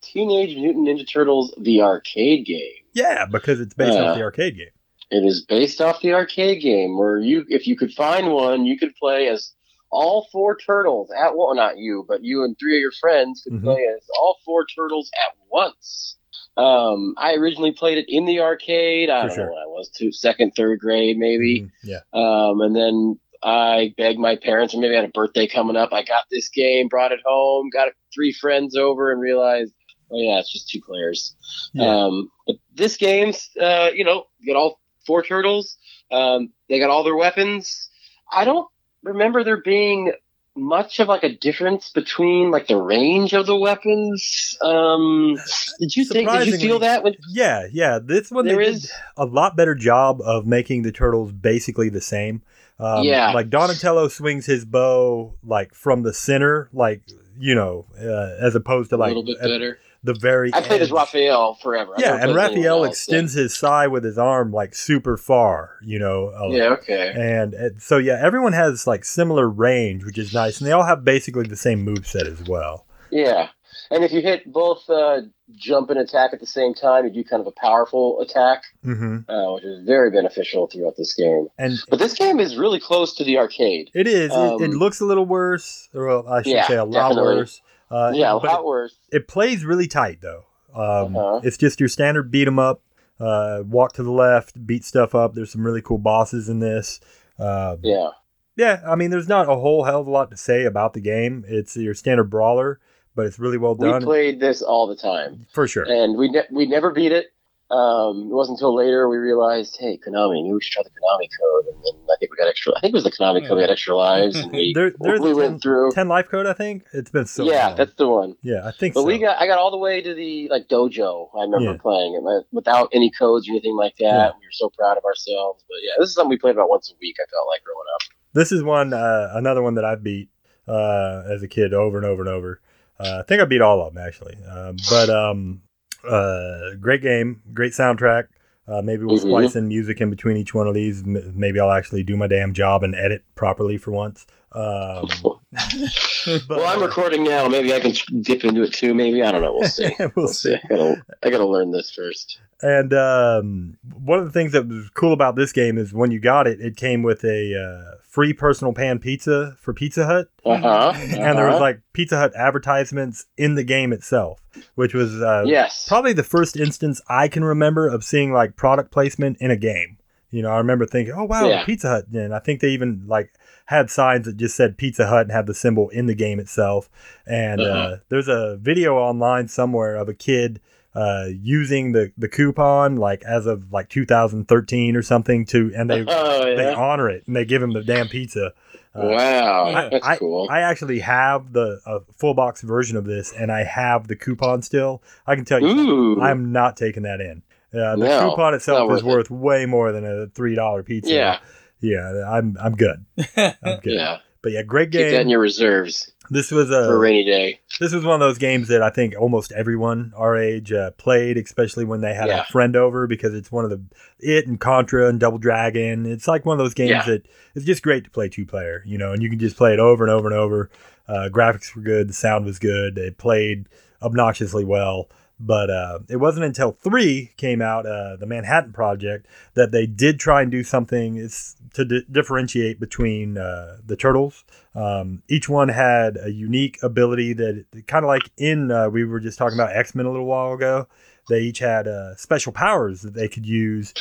Teenage 0.01 0.56
Mutant 0.56 0.88
Ninja 0.88 1.06
Turtles, 1.10 1.53
the 1.58 1.82
arcade 1.82 2.45
game. 2.45 2.71
Yeah, 2.93 3.25
because 3.25 3.60
it's 3.60 3.73
based 3.73 3.93
Yeah. 3.97 4.03
off 4.10 4.15
the 4.15 4.23
arcade 4.23 4.56
game. 4.58 4.69
It 5.12 5.25
is 5.25 5.45
based 5.45 5.82
off 5.82 6.01
the 6.01 6.13
arcade 6.13 6.62
game 6.62 6.97
where 6.97 7.19
you, 7.19 7.45
if 7.49 7.67
you 7.67 7.75
could 7.75 7.91
find 7.93 8.32
one, 8.34 8.65
you 8.65 8.77
could 8.77 8.95
play 8.95 9.27
as 9.27 9.53
all 9.91 10.27
four 10.32 10.58
turtles 10.58 11.12
at 11.12 11.36
well, 11.36 11.53
not 11.53 11.77
you, 11.77 12.03
but 12.08 12.23
you 12.23 12.43
and 12.43 12.58
three 12.58 12.77
of 12.77 12.82
your 12.82 12.91
friends 12.99 13.41
could 13.43 13.53
Mhm. 13.53 13.63
play 13.63 13.86
as 13.95 14.08
all 14.19 14.38
four 14.45 14.65
turtles 14.65 15.12
at 15.23 15.36
once. 15.51 16.17
Um, 16.58 17.13
I 17.17 17.34
originally 17.36 17.71
played 17.73 17.97
it 17.97 18.06
in 18.08 18.25
the 18.25 18.39
arcade. 18.41 19.10
I 19.10 19.23
For 19.23 19.27
don't 19.27 19.36
sure. 19.36 19.45
know 19.45 19.51
when 19.53 19.62
I 19.63 19.67
was, 19.67 19.89
two, 19.89 20.12
second, 20.12 20.51
third 20.56 20.79
grade, 20.79 21.17
maybe. 21.17 21.62
Mhm, 21.62 21.71
Yeah. 21.84 21.99
Um, 22.13 22.62
and 22.62 22.75
then 22.75 23.19
I 23.43 23.93
begged 23.97 24.19
my 24.19 24.36
parents, 24.36 24.73
or 24.73 24.79
maybe 24.79 24.93
I 24.95 25.01
had 25.01 25.10
a 25.10 25.12
birthday 25.12 25.47
coming 25.47 25.75
up. 25.75 25.91
I 25.93 26.03
got 26.03 26.25
this 26.32 26.49
game, 26.49 26.88
brought 26.88 27.12
it 27.12 27.19
home, 27.25 27.69
got 27.71 27.89
three 28.13 28.32
friends 28.34 28.75
over, 28.75 29.12
and 29.12 29.19
realized, 29.21 29.73
oh 30.13 30.21
yeah, 30.21 30.39
it's 30.39 30.52
just 30.52 30.69
two 30.69 30.82
players. 30.82 31.36
Yeah. 31.73 32.06
Um, 32.06 32.30
but 32.47 32.58
this 32.76 32.97
game's, 32.97 33.49
uh, 33.60 33.89
you 33.93 34.04
know, 34.04 34.26
you 34.39 34.54
got 34.54 34.60
all 34.60 34.80
four 35.06 35.23
turtles. 35.23 35.78
Um, 36.12 36.52
they 36.69 36.80
got 36.80 36.89
all 36.89 37.04
their 37.04 37.15
weapons. 37.15 37.89
I 38.32 38.45
don't 38.45 38.67
remember 39.04 39.43
there 39.43 39.62
being 39.62 40.13
much 40.56 40.99
of 40.99 41.08
like 41.08 41.23
a 41.23 41.36
difference 41.36 41.89
between 41.89 42.52
like 42.52 42.67
the 42.67 42.78
range 42.78 43.34
of 43.34 43.47
the 43.47 43.56
weapons. 43.58 44.56
Um, 44.62 45.36
did 45.80 45.95
you 45.95 46.06
think? 46.06 46.30
Did 46.30 46.47
you 46.47 46.58
feel 46.60 46.80
that? 46.80 47.04
When, 47.04 47.15
Yeah, 47.32 47.67
yeah. 47.71 47.97
This 48.04 48.30
one 48.32 48.45
There 48.45 48.58
they 48.58 48.65
is- 48.67 48.82
did 48.84 48.91
a 49.17 49.26
lot 49.26 49.56
better 49.56 49.73
job 49.76 50.21
of 50.21 50.45
making 50.45 50.84
the 50.84 50.91
turtles 50.91 51.32
basically 51.32 51.89
the 51.89 52.02
same. 52.02 52.43
Um, 52.80 53.04
Yeah. 53.04 53.32
like 53.34 53.49
Donatello 53.49 54.08
swings 54.10 54.45
his 54.45 54.65
bow 54.65 55.34
like 55.43 55.73
from 55.73 56.04
the 56.04 56.13
center, 56.13 56.69
like 56.73 57.02
you 57.39 57.56
know, 57.56 57.86
uh, 57.99 58.36
as 58.39 58.54
opposed 58.54 58.91
to 58.91 58.97
like 58.97 59.12
a 59.12 59.15
little 59.15 59.23
bit 59.26 59.38
at 59.41 59.47
better. 59.47 59.80
The 60.03 60.13
very. 60.13 60.51
I 60.53 60.61
played 60.61 60.81
as. 60.81 60.91
Raphael 60.91 61.55
forever. 61.61 61.93
Yeah, 61.97 62.13
and 62.15 62.23
played 62.23 62.37
as 62.37 62.51
anyone 62.51 62.55
Raphael 62.55 62.83
extends 62.85 63.33
his 63.33 63.55
sai 63.55 63.87
with 63.87 64.03
his 64.03 64.17
arm 64.17 64.51
like 64.51 64.75
super 64.75 65.17
far, 65.17 65.77
you 65.81 65.99
know. 65.99 66.27
uh, 66.29 66.49
Yeah, 66.49 66.69
okay. 66.73 67.13
And, 67.15 67.53
and 67.53 67.81
so 67.81 67.97
yeah, 67.97 68.19
everyone 68.21 68.53
has 68.53 68.85
like 68.87 69.05
similar 69.05 69.49
range, 69.49 70.03
which 70.05 70.17
is 70.17 70.33
nice, 70.33 70.59
and 70.59 70.67
they 70.67 70.71
all 70.71 70.83
have 70.83 71.03
basically 71.03 71.47
the 71.47 71.55
same 71.55 71.81
move 71.83 72.05
set 72.07 72.27
as 72.27 72.43
well. 72.43 72.85
Yeah, 73.11 73.49
and 73.91 74.03
if 74.03 74.11
you 74.11 74.21
hit 74.21 74.51
both 74.51 74.89
uh, 74.89 75.21
jump 75.55 75.89
and 75.91 75.99
attack 75.99 76.31
at 76.33 76.39
the 76.39 76.47
same 76.47 76.73
time, 76.73 77.05
you 77.05 77.11
do 77.11 77.23
kind 77.23 77.41
of 77.41 77.47
a 77.47 77.51
powerful 77.51 78.19
attack, 78.21 78.63
hmm 78.83 79.19
uh, 79.29 79.53
which 79.53 79.63
is 79.63 79.85
very 79.85 80.09
beneficial 80.11 80.67
throughout 80.67 80.95
this 80.97 81.13
game. 81.13 81.47
And 81.59 81.77
But 81.89 81.99
this 81.99 82.13
game 82.15 82.39
is 82.39 82.57
really 82.57 82.79
close 82.79 83.13
to 83.15 83.23
the 83.23 83.37
arcade. 83.37 83.91
it 83.93 84.07
is. 84.07 84.31
it, 84.31 84.61
it 84.61 84.71
Um, 84.71 84.79
looks 84.79 84.99
a 84.99 85.05
little 85.05 85.25
worse, 85.25 85.89
or 85.93 86.07
well, 86.07 86.27
I 86.27 86.41
should 86.41 86.53
Yeah, 86.53 86.67
say 86.67 86.75
a 86.75 86.83
lot 86.85 87.09
definitely. 87.09 87.35
worse. 87.37 87.61
Uh, 87.91 88.11
yeah, 88.15 88.33
a 88.33 88.35
lot 88.37 88.65
worse. 88.65 88.95
It 89.13 89.28
plays 89.28 89.63
really 89.65 89.88
tight 89.88 90.19
though. 90.21 90.45
Um, 90.73 91.15
Uh-huh. 91.15 91.41
It's 91.43 91.58
just 91.58 91.80
your 91.80 91.89
standard 91.89 92.32
beat 92.32 92.47
'em 92.47 92.58
up, 92.60 92.82
uh, 93.19 93.63
walk 93.65 93.93
to 93.93 94.04
the 94.04 94.12
left, 94.12 94.65
beat 94.65 94.84
stuff 94.84 95.13
up. 95.13 95.34
There's 95.36 95.52
some 95.52 95.65
really 95.65 95.82
cool 95.82 95.99
bosses 95.99 96.49
in 96.49 96.60
this. 96.60 96.99
Uh, 97.39 97.78
Yeah, 97.82 98.10
yeah, 98.56 98.82
I 98.88 98.95
mean, 98.95 99.10
there's 99.12 99.28
not 99.28 99.47
a 99.49 99.56
whole 99.56 99.84
hell 99.84 100.02
of 100.02 100.08
a 100.08 100.12
lot 100.12 100.32
to 100.32 100.38
say 100.38 100.65
about 100.65 100.93
the 100.93 100.99
game. 101.02 101.45
It's 101.47 101.76
your 101.78 101.93
standard 101.93 102.26
brawler, 102.30 102.80
but 103.15 103.26
it's 103.26 103.38
really 103.39 103.58
well 103.58 103.76
done. 103.76 103.99
we 104.02 104.06
played 104.06 104.39
this 104.39 104.62
all 104.62 104.88
the 104.88 104.95
time, 104.95 105.45
for 105.52 105.67
sure. 105.67 105.84
and 105.84 106.17
we 106.17 106.30
ne- 106.30 106.47
we 106.52 106.65
never 106.65 106.91
beat 106.91 107.12
it. 107.12 107.28
Um, 107.71 108.30
it 108.30 108.36
wasn't 108.36 108.58
until 108.58 108.76
later 108.76 109.10
we 109.10 109.17
realized, 109.17 109.78
hey, 109.80 109.97
Konami, 109.97 110.43
maybe 110.43 110.54
we 110.54 110.62
should 110.62 110.73
try 110.73 110.84
the 110.84 110.89
Konami 110.91 111.28
code, 111.41 111.65
and 111.73 111.84
then 111.84 112.06
I 112.12 112.15
think 112.19 112.32
we 112.32 112.38
got 112.38 112.47
extra. 112.47 112.73
I 112.76 112.82
think 112.82 112.91
it 112.91 112.95
was 112.95 113.04
the 113.06 113.12
Konami 113.12 113.47
code. 113.47 113.56
We 113.58 113.62
had 113.63 113.71
extra 113.71 113.95
lives, 113.95 114.36
and 114.36 114.52
we 114.52 114.73
There, 114.76 114.91
there's 114.99 115.21
we 115.21 115.34
went 115.34 115.54
10, 115.54 115.60
through. 115.62 115.91
10 115.93 116.08
life 116.08 116.30
code, 116.30 116.45
I 116.45 116.54
think. 116.54 116.84
It's 116.93 117.10
been 117.10 117.26
so 117.26 117.45
yeah, 117.49 117.69
long. 117.69 117.78
that's 117.78 117.93
the 117.95 118.08
one. 118.08 118.36
yeah, 118.43 118.62
I 118.67 118.71
think 118.71 118.93
But 118.93 119.02
so. 119.02 119.06
we 119.08 119.17
got 119.17 119.41
I 119.41 119.47
got 119.47 119.58
all 119.58 119.71
the 119.71 119.78
way 119.78 120.02
to 120.02 120.13
the 120.13 120.49
like 120.49 120.67
dojo. 120.67 121.30
I 121.36 121.43
remember 121.43 121.71
Yeah. 121.71 121.78
playing 121.82 122.13
it 122.15 122.45
without 122.52 122.89
any 122.93 123.10
codes 123.17 123.47
or 123.47 123.54
anything 123.54 123.76
like 123.76 123.95
that. 123.97 124.04
Yeah. 124.06 124.28
We 124.39 124.45
were 124.45 124.52
so 124.52 124.69
proud 124.78 124.97
of 124.97 125.06
ourselves. 125.06 125.63
But 125.67 125.78
yeah, 125.82 125.93
this 125.97 126.10
is 126.10 126.15
something 126.15 126.30
we 126.30 126.38
played 126.38 126.56
about 126.56 126.69
once 126.69 126.91
a 126.91 126.95
week. 127.02 127.15
I 127.19 127.26
felt 127.32 127.47
like 127.47 127.63
growing 127.63 127.88
up. 127.95 128.02
This 128.34 128.52
is 128.52 128.62
one, 128.63 128.93
uh, 128.93 129.32
another 129.36 129.62
one 129.63 129.76
that 129.76 129.86
I've 129.86 130.04
beat 130.04 130.30
uh, 130.67 131.23
as 131.28 131.41
a 131.43 131.47
kid 131.47 131.73
over 131.73 131.97
and 131.97 132.06
over 132.06 132.21
and 132.21 132.30
over. 132.30 132.62
Uh, 132.99 133.19
I 133.19 133.23
think 133.28 133.41
I 133.41 133.45
beat 133.45 133.62
all 133.62 133.82
of 133.82 133.93
them 133.93 134.04
actually. 134.06 134.36
Um, 134.45 134.76
but 134.89 135.10
um, 135.10 135.62
uh, 136.07 136.75
great 136.79 137.01
game, 137.01 137.41
great 137.53 137.73
soundtrack. 137.73 138.25
Uh, 138.67 138.81
maybe 138.81 139.03
we'll 139.03 139.17
Mhm. 139.17 139.21
splice 139.21 139.55
in 139.57 139.67
music 139.67 139.99
in 139.99 140.09
between 140.09 140.37
each 140.37 140.53
one 140.53 140.67
of 140.67 140.73
these. 140.73 141.03
M- 141.03 141.33
maybe 141.35 141.59
I'll 141.59 141.71
actually 141.71 142.03
do 142.03 142.15
my 142.15 142.27
damn 142.27 142.53
job 142.53 142.81
and 142.83 142.95
edit 142.95 143.23
properly 143.35 143.77
for 143.77 143.91
once. 143.91 144.25
Um, 144.53 145.07
but, 145.51 146.47
well, 146.49 146.65
I'm 146.65 146.81
recording 146.81 147.23
now. 147.23 147.47
Maybe 147.47 147.73
I 147.73 147.79
can 147.79 147.93
dip 148.21 148.43
into 148.45 148.61
it 148.63 148.73
too. 148.73 148.93
Maybe 148.93 149.21
I 149.21 149.31
don't 149.31 149.41
know. 149.41 149.53
We'll 149.53 149.67
see. 149.67 149.93
we'll 149.99 150.11
We'll 150.15 150.27
see. 150.29 150.51
see. 150.51 150.55
I 150.63 150.67
gotta, 150.69 151.05
I 151.23 151.29
gotta 151.29 151.45
learn 151.45 151.71
this 151.71 151.91
first. 151.91 152.39
And 152.63 152.93
um, 152.93 153.78
one 154.04 154.19
of 154.19 154.26
the 154.26 154.32
things 154.32 154.54
that 154.54 154.67
was 154.67 154.89
cool 154.93 155.12
about 155.12 155.36
this 155.36 155.52
game 155.52 155.78
is 155.78 155.93
when 155.93 156.12
you 156.12 156.19
got 156.21 156.47
it, 156.47 156.62
it 156.62 156.78
came 156.78 157.04
with 157.04 157.26
a 157.26 157.56
uh, 157.60 157.97
free 158.04 158.32
personal 158.32 158.73
pan 158.73 158.99
pizza 158.99 159.56
for 159.60 159.73
Pizza 159.73 160.06
Hut. 160.06 160.28
Uh 160.45 160.58
huh. 160.58 160.93
and 160.95 161.38
there 161.38 161.47
was 161.49 161.60
like 161.62 161.82
Pizza 161.93 162.17
Hut 162.17 162.32
advertisements 162.36 163.26
in 163.38 163.56
the 163.56 163.63
game 163.63 163.91
itself, 163.93 164.41
which 164.76 164.93
was 164.93 165.21
uh, 165.21 165.43
yes. 165.45 165.88
probably 165.88 166.13
the 166.13 166.23
first 166.23 166.56
instance 166.58 167.02
I 167.10 167.28
can 167.28 167.43
remember 167.43 167.88
of 167.88 168.04
seeing 168.04 168.32
like 168.34 168.56
product 168.56 168.91
placement 168.91 169.38
in 169.39 169.52
a 169.52 169.56
game. 169.58 169.97
You 170.32 170.41
know, 170.41 170.49
I 170.49 170.58
remember 170.58 170.86
thinking, 170.86 171.13
"Oh 171.15 171.26
wow, 171.26 171.47
Yeah. 171.47 171.63
Pizza 171.65 171.89
Hut!" 171.89 172.06
And 172.13 172.34
I 172.34 172.39
think 172.39 172.60
they 172.60 172.69
even 172.69 173.04
like 173.08 173.34
had 173.67 173.89
signs 173.91 174.26
that 174.26 174.36
just 174.38 174.56
said 174.56 174.78
Pizza 174.78 175.08
Hut 175.08 175.23
and 175.23 175.32
had 175.32 175.47
the 175.47 175.54
symbol 175.54 175.89
in 175.89 176.08
the 176.08 176.15
game 176.15 176.39
itself. 176.39 176.89
And 177.28 177.62
uh 177.62 177.63
Uh-huh. 177.63 177.95
there's 178.10 178.28
a 178.28 178.58
video 178.58 178.95
online 178.97 179.47
somewhere 179.47 179.95
of 179.95 180.10
a 180.10 180.13
kid 180.13 180.60
uh, 180.95 181.25
using 181.41 181.91
the 181.91 182.12
the 182.17 182.27
coupon 182.27 182.97
like 182.97 183.23
as 183.23 183.45
of 183.45 183.71
like 183.71 183.89
2013 183.89 184.95
or 184.95 185.01
something 185.01 185.45
to, 185.47 185.71
and 185.75 185.89
they 185.89 186.06
oh 186.08 186.56
they 186.56 186.73
honor 186.73 187.10
it 187.10 187.23
and 187.27 187.36
they 187.36 187.45
give 187.45 187.62
him 187.62 187.73
the 187.73 187.84
damn 187.84 188.08
pizza. 188.08 188.53
Uh, 188.95 189.08
wow, 189.08 189.65
I- 189.73 189.89
that's 189.89 190.19
cool. 190.19 190.47
I 190.51 190.60
actually 190.62 190.99
have 190.99 191.51
the 191.51 191.79
uh, 191.86 191.99
full 192.17 192.36
box 192.36 192.62
version 192.62 192.95
of 192.95 193.06
this, 193.06 193.34
and 193.34 193.51
I 193.51 193.63
have 193.63 194.08
the 194.08 194.15
coupon 194.15 194.62
still. 194.62 195.01
I 195.25 195.36
can 195.36 195.45
tell 195.45 195.60
you, 195.60 195.67
Ooh. 195.67 196.21
I'm 196.21 196.51
not 196.51 196.77
taking 196.77 197.01
that 197.03 197.19
in. 197.19 197.41
Uh, 197.73 197.95
the 197.95 198.06
No, 198.06 198.29
coupon 198.29 198.53
itself 198.53 198.88
not 198.88 198.95
is 198.95 199.03
worth 199.03 199.32
worth 199.32 199.32
way 199.32 199.65
more 199.65 199.91
than 199.91 200.06
a 200.06 200.27
three 200.27 200.53
dollar 200.53 200.84
pizza. 200.84 201.12
yeah. 201.12 201.39
yeah, 201.82 202.23
I'm 202.29 202.56
I'm 202.62 202.75
good. 202.75 203.03
I'm 203.36 203.79
good. 203.82 203.93
Yeah. 203.95 204.19
But 204.43 204.51
yeah, 204.51 204.62
great 204.62 204.91
game. 204.91 205.06
Keep 205.06 205.12
that 205.13 205.21
in 205.21 205.29
your 205.29 205.39
reserves 205.39 206.12
This 206.29 206.51
was 206.51 206.69
for 206.69 206.75
a 206.75 206.95
a 206.95 206.97
rainy 206.97 207.23
day. 207.25 207.59
this 207.79 207.93
was 207.93 208.03
one 208.05 208.15
of 208.15 208.19
those 208.21 208.38
games 208.38 208.67
that 208.69 208.81
I 208.81 208.89
think 208.89 209.13
almost 209.19 209.51
everyone 209.51 210.13
our 210.15 210.38
age 210.38 210.71
uh, 210.71 210.91
played, 210.91 211.38
especially 211.38 211.86
when 211.86 212.01
they 212.01 212.13
had 212.13 212.27
Yeah. 212.27 212.41
a 212.41 212.45
friend 212.45 212.75
over, 212.75 213.07
because 213.07 213.33
it's 213.33 213.51
one 213.51 213.65
of 213.65 213.71
the 213.71 213.81
it 214.19 214.47
and 214.47 214.59
Contra 214.59 215.07
and 215.09 215.19
Double 215.19 215.38
Dragon. 215.38 216.05
It's 216.05 216.27
like 216.27 216.45
one 216.45 216.59
of 216.59 216.63
those 216.65 216.73
games 216.73 216.91
Yeah. 216.91 217.05
that 217.05 217.25
it's 217.55 217.65
just 217.65 217.83
great 217.83 218.03
to 218.05 218.09
play 218.09 218.29
two 218.29 218.45
player, 218.45 218.83
you 218.86 218.97
know, 218.97 219.12
and 219.12 219.21
you 219.21 219.29
can 219.29 219.39
just 219.39 219.57
play 219.57 219.73
it 219.73 219.79
over 219.79 220.03
and 220.03 220.12
over 220.12 220.27
and 220.29 220.38
over. 220.38 220.69
Uh, 221.07 221.29
graphics 221.31 221.75
were 221.75 221.81
good, 221.81 222.07
the 222.07 222.13
sound 222.13 222.45
was 222.45 222.59
good, 222.59 222.97
it 222.97 223.17
played 223.17 223.67
obnoxiously 224.01 224.63
well. 224.65 225.09
But 225.39 225.69
uh, 225.69 225.99
it 226.09 226.17
wasn't 226.17 226.45
until 226.45 226.71
three 226.71 227.31
came 227.36 227.62
out, 227.62 227.86
uh, 227.86 228.15
the 228.15 228.25
Manhattan 228.25 228.71
Project, 228.71 229.25
that 229.55 229.71
they 229.71 229.86
did 229.86 230.19
try 230.19 230.41
and 230.41 230.49
do 230.51 230.63
something 230.63 231.27
to 231.73 231.83
di- 231.83 232.05
differentiate 232.09 232.79
between 232.79 233.38
uh, 233.38 233.77
the 233.86 233.97
turtles. 233.97 234.45
Um, 234.75 235.21
each 235.27 235.47
one 235.47 235.69
had 235.69 236.17
a 236.21 236.31
unique 236.31 236.79
ability 236.81 237.33
that 237.33 237.65
kind 237.88 238.03
of 238.03 238.07
like 238.07 238.29
in 238.38 238.71
uh, 238.71 238.89
we 238.89 239.03
were 239.03 239.19
just 239.19 239.38
talking 239.38 239.57
about 239.57 239.75
X 239.75 239.93
Men 239.95 240.05
a 240.05 240.12
little 240.12 240.25
while 240.25 240.53
ago. 240.53 240.88
They 241.29 241.41
each 241.41 241.59
had 241.59 241.88
uh, 241.88 242.15
special 242.15 242.51
powers 242.51 243.01
that 243.01 243.13
they 243.13 243.27
could 243.27 243.45
use. 243.45 243.93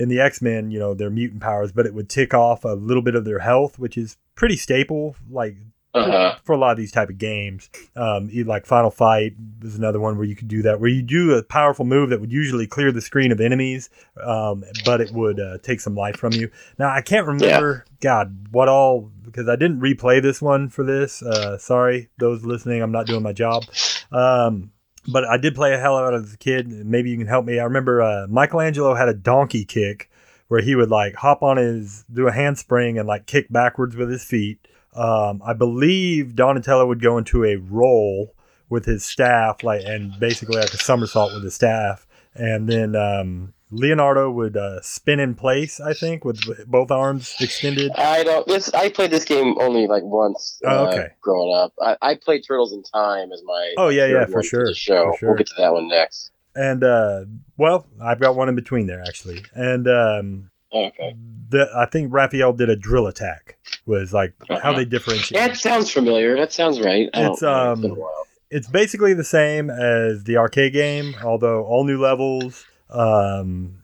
In 0.00 0.08
the 0.08 0.20
X 0.20 0.40
Men, 0.40 0.70
you 0.70 0.78
know, 0.78 0.94
their 0.94 1.10
mutant 1.10 1.42
powers, 1.42 1.72
but 1.72 1.84
it 1.84 1.92
would 1.92 2.08
tick 2.08 2.32
off 2.32 2.64
a 2.64 2.68
little 2.68 3.02
bit 3.02 3.16
of 3.16 3.24
their 3.24 3.40
health, 3.40 3.80
which 3.80 3.98
is 3.98 4.16
pretty 4.36 4.56
staple. 4.56 5.16
Like 5.28 5.56
Uh-huh. 5.98 6.36
for 6.44 6.54
a 6.54 6.58
lot 6.58 6.72
of 6.72 6.76
these 6.76 6.92
type 6.92 7.08
of 7.08 7.18
games. 7.18 7.70
Um, 7.96 8.30
like 8.46 8.66
Final 8.66 8.90
Fight 8.90 9.34
was 9.62 9.76
another 9.76 10.00
one 10.00 10.16
where 10.16 10.26
you 10.26 10.36
could 10.36 10.48
do 10.48 10.62
that, 10.62 10.80
where 10.80 10.90
you 10.90 11.02
do 11.02 11.32
a 11.32 11.42
powerful 11.42 11.84
move 11.84 12.10
that 12.10 12.20
would 12.20 12.32
usually 12.32 12.66
clear 12.66 12.92
the 12.92 13.00
screen 13.00 13.32
of 13.32 13.40
enemies, 13.40 13.90
um, 14.22 14.64
but 14.84 15.00
it 15.00 15.12
would 15.12 15.40
uh, 15.40 15.58
take 15.62 15.80
some 15.80 15.94
life 15.94 16.16
from 16.16 16.32
you. 16.32 16.50
Now 16.78 16.90
I 16.90 17.00
can't 17.00 17.26
remember, 17.26 17.84
God, 18.00 18.48
what 18.50 18.68
all 18.68 19.10
because 19.24 19.48
I 19.48 19.56
didn't 19.56 19.80
replay 19.80 20.22
this 20.22 20.40
one 20.40 20.68
for 20.68 20.84
this. 20.84 21.22
Uh, 21.22 21.58
sorry, 21.58 22.08
those 22.18 22.44
listening, 22.44 22.82
I'm 22.82 22.92
not 22.92 23.06
doing 23.06 23.22
my 23.22 23.32
job. 23.32 23.64
Um, 24.10 24.72
but 25.06 25.24
I 25.24 25.36
did 25.38 25.54
play 25.54 25.72
a 25.74 25.78
hell 25.78 25.96
out 25.96 26.14
of 26.14 26.24
as 26.24 26.34
a 26.34 26.38
kid. 26.38 26.68
Maybe 26.68 27.10
you 27.10 27.18
can 27.18 27.26
help 27.26 27.44
me. 27.44 27.58
I 27.58 27.64
remember 27.64 28.02
uh, 28.02 28.26
Michelangelo 28.28 28.94
had 28.94 29.08
a 29.08 29.14
donkey 29.14 29.64
kick 29.64 30.10
where 30.48 30.60
he 30.60 30.74
would 30.74 30.90
like 30.90 31.14
hop 31.14 31.42
on 31.42 31.56
his 31.56 32.04
do 32.12 32.26
a 32.26 32.32
handspring 32.32 32.98
and 32.98 33.06
like 33.06 33.26
kick 33.26 33.50
backwards 33.50 33.96
with 33.96 34.10
his 34.10 34.24
feet. 34.24 34.66
Um, 34.98 35.40
I 35.44 35.52
believe 35.52 36.34
Donatello 36.34 36.86
would 36.86 37.00
go 37.00 37.18
into 37.18 37.44
a 37.44 37.56
roll 37.56 38.34
with 38.68 38.84
his 38.84 39.04
staff, 39.04 39.62
like 39.62 39.82
and 39.84 40.18
basically 40.18 40.58
like 40.58 40.74
a 40.74 40.78
somersault 40.78 41.32
with 41.34 41.44
his 41.44 41.54
staff, 41.54 42.06
and 42.34 42.68
then 42.68 42.96
um, 42.96 43.54
Leonardo 43.70 44.30
would 44.30 44.56
uh, 44.56 44.80
spin 44.82 45.20
in 45.20 45.34
place. 45.34 45.80
I 45.80 45.94
think 45.94 46.24
with 46.24 46.40
both 46.66 46.90
arms 46.90 47.34
extended. 47.40 47.92
I 47.92 48.24
don't. 48.24 48.46
This 48.46 48.74
I 48.74 48.88
played 48.88 49.10
this 49.10 49.24
game 49.24 49.56
only 49.60 49.86
like 49.86 50.02
once. 50.02 50.60
Oh, 50.64 50.86
uh, 50.86 50.88
okay. 50.90 51.08
growing 51.20 51.54
up, 51.54 51.72
I, 51.80 51.96
I 52.02 52.14
played 52.16 52.42
Turtles 52.46 52.72
in 52.72 52.82
Time 52.82 53.30
as 53.32 53.42
my. 53.44 53.74
Oh, 53.76 53.90
yeah, 53.90 54.06
yeah, 54.06 54.26
for 54.26 54.42
sure, 54.42 54.74
show. 54.74 55.12
for 55.12 55.18
sure. 55.18 55.28
We'll 55.30 55.38
get 55.38 55.46
to 55.48 55.54
that 55.58 55.72
one 55.72 55.88
next. 55.88 56.32
And 56.54 56.82
uh, 56.82 57.24
well, 57.56 57.86
I've 58.02 58.18
got 58.18 58.34
one 58.34 58.48
in 58.48 58.56
between 58.56 58.88
there 58.88 59.02
actually, 59.06 59.44
and 59.54 59.86
um, 59.86 60.50
Okay. 60.72 61.14
the 61.50 61.68
I 61.74 61.86
think 61.86 62.12
Raphael 62.12 62.52
did 62.52 62.68
a 62.68 62.76
drill 62.76 63.06
attack. 63.06 63.56
Was 63.86 64.12
like 64.12 64.34
how 64.48 64.54
Uh-huh. 64.56 64.72
they 64.74 64.84
differentiate. 64.84 65.40
That 65.40 65.56
sounds 65.56 65.90
familiar. 65.90 66.36
That 66.36 66.52
sounds 66.52 66.80
right. 66.80 67.08
It's, 67.14 67.42
um, 67.42 67.82
while. 67.82 68.26
it's 68.50 68.68
basically 68.68 69.14
the 69.14 69.24
same 69.24 69.70
as 69.70 70.24
the 70.24 70.36
arcade 70.36 70.72
game, 70.74 71.14
although 71.24 71.64
all 71.64 71.84
new 71.84 71.98
levels, 72.00 72.66
um, 72.90 73.78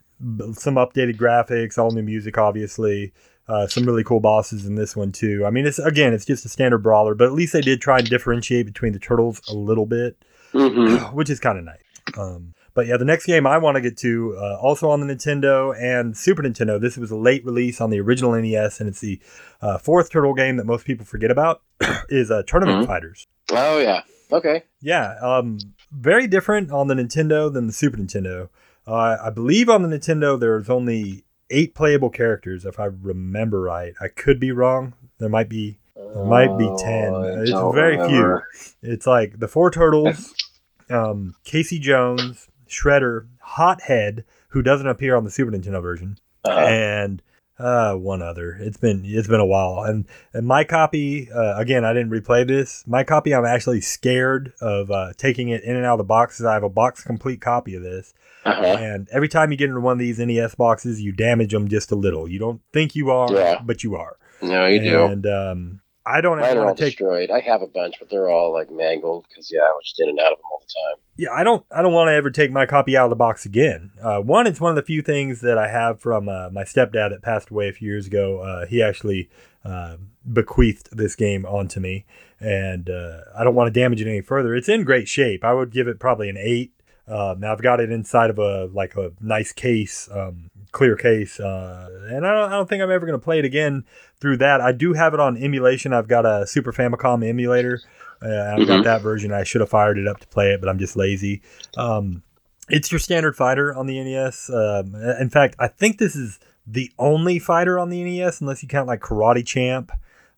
some 0.53 0.75
updated 0.77 1.17
graphics, 1.17 1.79
all 1.79 1.91
new 1.91 2.03
music, 2.03 2.37
obviously. 2.39 3.13
Uh, 3.47 3.67
some 3.67 3.85
really 3.85 4.03
cool 4.03 4.21
bosses 4.21 4.65
in 4.65 4.75
this 4.75 4.97
one 4.97 5.13
too. 5.13 5.45
I 5.47 5.51
mean, 5.51 5.67
it's 5.67 5.79
again, 5.79 6.15
it's 6.15 6.25
just 6.25 6.47
a 6.47 6.49
standard 6.49 6.79
brawler, 6.79 7.15
but 7.15 7.27
at 7.27 7.33
least 7.33 7.53
they 7.53 7.61
did 7.61 7.79
try 7.83 7.99
and 7.99 8.09
differentiate 8.09 8.65
between 8.65 8.95
the 8.95 8.99
turtles 8.99 9.43
a 9.51 9.55
little 9.55 9.85
bit, 9.85 10.17
Mhm. 10.55 11.13
which 11.13 11.29
is 11.29 11.41
kind 11.41 11.59
of 11.59 11.65
nice. 11.65 11.77
Um, 12.19 12.54
but 12.75 12.87
yeah, 12.87 12.97
the 12.97 13.05
next 13.05 13.27
game 13.27 13.47
I 13.47 13.59
want 13.59 13.77
to 13.77 13.81
get 13.81 13.97
to, 13.99 14.37
uh, 14.39 14.59
also 14.61 14.91
on 14.91 15.01
the 15.01 15.07
Nintendo 15.07 15.75
and 15.81 16.17
Super 16.17 16.43
Nintendo. 16.43 16.81
This 16.81 16.97
was 16.97 17.11
a 17.11 17.17
late 17.17 17.45
release 17.45 17.81
on 17.81 17.91
the 17.91 18.01
original 18.01 18.33
NES, 18.33 18.81
and 18.81 18.89
it's 18.89 19.01
the 19.01 19.21
uh, 19.63 19.79
fourth 19.79 20.11
turtle 20.11 20.35
game 20.35 20.57
that 20.57 20.67
most 20.67 20.85
people 20.85 21.07
forget 21.07 21.31
about. 21.31 21.63
is 22.09 22.31
uh, 22.31 22.43
Tournament 22.47 22.85
Mhm. 22.85 22.87
Fighters. 22.87 23.27
Oh 23.53 23.79
yeah. 23.79 24.03
Okay. 24.33 24.65
Yeah, 24.81 25.15
um, 25.21 25.59
very 25.93 26.27
different 26.27 26.71
on 26.73 26.89
the 26.89 26.95
Nintendo 26.95 27.53
than 27.53 27.67
the 27.67 27.73
Super 27.73 27.97
Nintendo. 27.99 28.49
Uh, 28.87 29.17
I 29.23 29.31
believe 29.31 29.69
on 29.71 29.83
the 29.83 29.89
Nintendo 29.97 30.39
there's 30.39 30.69
only 30.69 31.25
eight 31.51 31.75
playable 31.75 32.11
characters, 32.11 32.65
if 32.65 32.81
I 32.81 32.87
remember 32.87 33.61
right. 33.61 33.93
I 34.01 34.09
could 34.09 34.41
be 34.41 34.51
wrong. 34.51 34.95
There 35.19 35.29
might 35.29 35.49
be. 35.49 35.79
There 35.95 36.25
might 36.25 36.57
be 36.59 36.65
10. 36.79 37.15
Oh, 37.15 37.23
It's 37.43 37.51
very 37.75 37.97
remember. 37.97 38.47
It's 38.83 39.07
like 39.07 39.39
the 39.39 39.47
four 39.49 39.71
turtles, 39.71 40.35
um, 40.91 41.35
Casey 41.45 41.79
Jones, 41.79 42.49
Shredder, 42.75 43.27
Hothead, 43.41 44.25
who 44.49 44.63
doesn't 44.63 44.87
appear 44.87 45.17
on 45.17 45.25
the 45.25 45.31
Super 45.31 45.51
Nintendo 45.53 45.81
version, 45.83 46.19
Uh-huh. 46.45 46.59
and 46.67 47.23
uh, 47.59 47.95
one 47.95 48.21
other. 48.21 48.57
It's 48.61 48.77
been 48.77 49.03
it's 49.05 49.29
been 49.29 49.39
a 49.41 49.47
while, 49.47 49.85
and 49.85 50.07
and 50.33 50.45
my 50.47 50.65
copy 50.65 51.31
uh, 51.31 51.57
again. 51.57 51.85
I 51.85 51.93
didn't 51.93 52.11
replay 52.11 52.47
this. 52.47 52.83
My 52.87 53.05
copy, 53.05 53.33
I'm 53.35 53.45
actually 53.45 53.81
scared 53.81 54.53
of 54.61 54.91
uh, 54.91 55.13
taking 55.17 55.51
it 55.51 55.63
in 55.63 55.77
and 55.77 55.85
out 55.87 55.93
of 55.95 55.99
the 55.99 56.05
boxes. 56.05 56.45
I 56.47 56.55
have 56.55 56.65
a 56.65 56.69
box 56.69 57.05
complete 57.05 57.41
copy 57.41 57.77
of 57.77 57.83
this, 57.83 58.13
Uh-huh. 58.45 58.61
and 58.81 59.09
every 59.13 59.29
time 59.29 59.53
you 59.53 59.57
get 59.57 59.69
into 59.69 59.81
one 59.81 59.93
of 59.93 59.99
these 60.01 60.19
NES 60.19 60.57
boxes, 60.57 61.01
you 61.01 61.13
damage 61.13 61.53
them 61.53 61.69
just 61.69 61.93
a 61.93 61.97
little. 61.97 62.27
You 62.29 62.41
don't 62.41 62.61
think 62.73 62.97
you 62.97 63.11
are, 63.13 63.33
Yeah. 63.33 63.61
but 63.65 63.85
you 63.85 63.95
are. 63.95 64.17
No, 64.43 64.67
you 64.67 64.81
do. 64.81 65.05
And 65.05 65.27
um, 65.27 65.81
I 66.07 66.21
don't 66.21 66.39
Mine 66.39 66.57
are 66.57 66.61
all 66.61 66.67
want 66.67 66.77
to 66.79 66.85
take. 66.85 66.93
destroyed. 66.93 67.31
I 67.31 67.41
have 67.41 67.63
a 67.63 67.67
bunch, 67.67 67.95
but 67.99 68.11
they're 68.11 68.29
all 68.29 68.53
like 68.53 68.71
mangled 68.71 69.27
because 69.29 69.51
yeah, 69.53 69.63
I 69.63 69.71
was 69.71 69.85
just 69.85 70.01
in 70.01 70.09
and 70.11 70.19
out 70.21 70.33
of 70.33 70.39
them 70.39 70.45
all 70.53 70.61
the 70.61 70.67
time. 70.67 71.01
Yeah, 71.17 71.31
I 71.33 71.45
don't. 71.45 71.65
I 71.71 71.81
don't 71.83 71.93
want 71.95 72.09
to 72.09 72.13
ever 72.13 72.31
take 72.31 72.51
my 72.51 72.67
copy 72.67 72.97
out 72.97 73.05
of 73.05 73.11
the 73.11 73.17
box 73.17 73.47
again. 73.47 73.93
Uh, 74.03 74.21
one, 74.21 74.47
it's 74.47 74.61
one 74.61 74.71
of 74.71 74.77
the 74.77 74.83
few 74.83 75.01
things 75.01 75.41
that 75.41 75.57
I 75.57 75.69
have 75.69 76.01
from 76.01 76.29
uh, 76.29 76.51
my 76.51 76.65
stepdad 76.65 77.11
that 77.11 77.23
passed 77.23 77.51
away 77.51 77.69
a 77.69 77.73
few 77.73 77.89
years 77.89 78.07
ago. 78.07 78.41
Uh, 78.41 78.67
he 78.67 78.83
actually 78.83 79.31
uh, 79.65 79.97
bequeathed 80.31 80.89
this 80.97 81.17
game 81.17 81.47
onto 81.47 81.81
me, 81.81 82.05
and 82.39 82.91
uh, 82.91 83.21
I 83.35 83.45
don't 83.45 83.55
want 83.55 83.73
to 83.73 83.81
damage 83.81 84.01
it 84.03 84.09
any 84.09 84.21
further. 84.21 84.55
It's 84.55 84.69
in 84.69 84.85
great 84.85 85.09
shape. 85.09 85.43
I 85.45 85.55
would 85.55 85.71
give 85.71 85.89
it 85.89 85.99
probably 85.99 86.29
an 86.29 86.37
eight. 86.39 86.73
Uh, 87.07 87.35
now 87.39 87.53
I've 87.53 87.63
got 87.63 87.81
it 87.81 87.91
inside 87.91 88.31
of 88.31 88.39
a 88.39 88.65
like 88.73 88.97
a 88.97 89.13
nice 89.21 89.53
case, 89.53 90.09
um, 90.13 90.51
clear 90.75 90.97
case, 90.97 91.41
uh, 91.41 91.89
and 92.11 92.27
I 92.27 92.33
don't, 92.35 92.53
I 92.53 92.57
don't 92.57 92.69
think 92.69 92.83
I'm 92.83 92.91
ever 92.91 93.07
going 93.07 93.19
to 93.19 93.25
play 93.25 93.39
it 93.39 93.45
again 93.47 93.85
through 94.21 94.37
that. 94.39 94.61
I 94.61 94.73
do 94.73 94.93
have 94.93 95.15
it 95.15 95.21
on 95.21 95.37
emulation. 95.37 95.93
I've 95.95 96.09
got 96.09 96.27
a 96.27 96.47
Super 96.47 96.73
Famicom 96.73 97.27
emulator. 97.27 97.81
Uh, 98.21 98.57
I've 98.59 98.67
got 98.67 98.81
Mhm. 98.81 98.85
that 98.85 99.03
version. 99.03 99.33
I 99.33 99.45
should 99.45 99.61
have 99.61 99.71
fired 99.71 99.97
it 99.99 100.07
up 100.07 100.21
to 100.21 100.27
play 100.29 100.53
it, 100.53 100.61
but 100.61 100.69
I'm 100.69 100.79
just 100.79 100.97
lazy. 100.97 101.41
Um, 101.79 102.23
it's 102.69 102.91
your 102.93 102.99
standard 102.99 103.37
fighter 103.37 103.75
on 103.75 103.87
the 103.87 103.99
NES. 103.99 104.51
Um, 104.51 104.95
in 105.21 105.31
fact, 105.31 105.57
I 105.59 105.69
think 105.69 105.99
this 105.99 106.15
is 106.17 106.39
the 106.67 106.91
only 106.99 107.39
fighter 107.39 107.79
on 107.79 107.91
the 107.91 108.03
NES, 108.03 108.41
unless 108.41 108.63
you 108.63 108.69
count 108.69 108.89
like 108.89 109.01
Karate 109.01 109.47
Champ. 109.47 109.93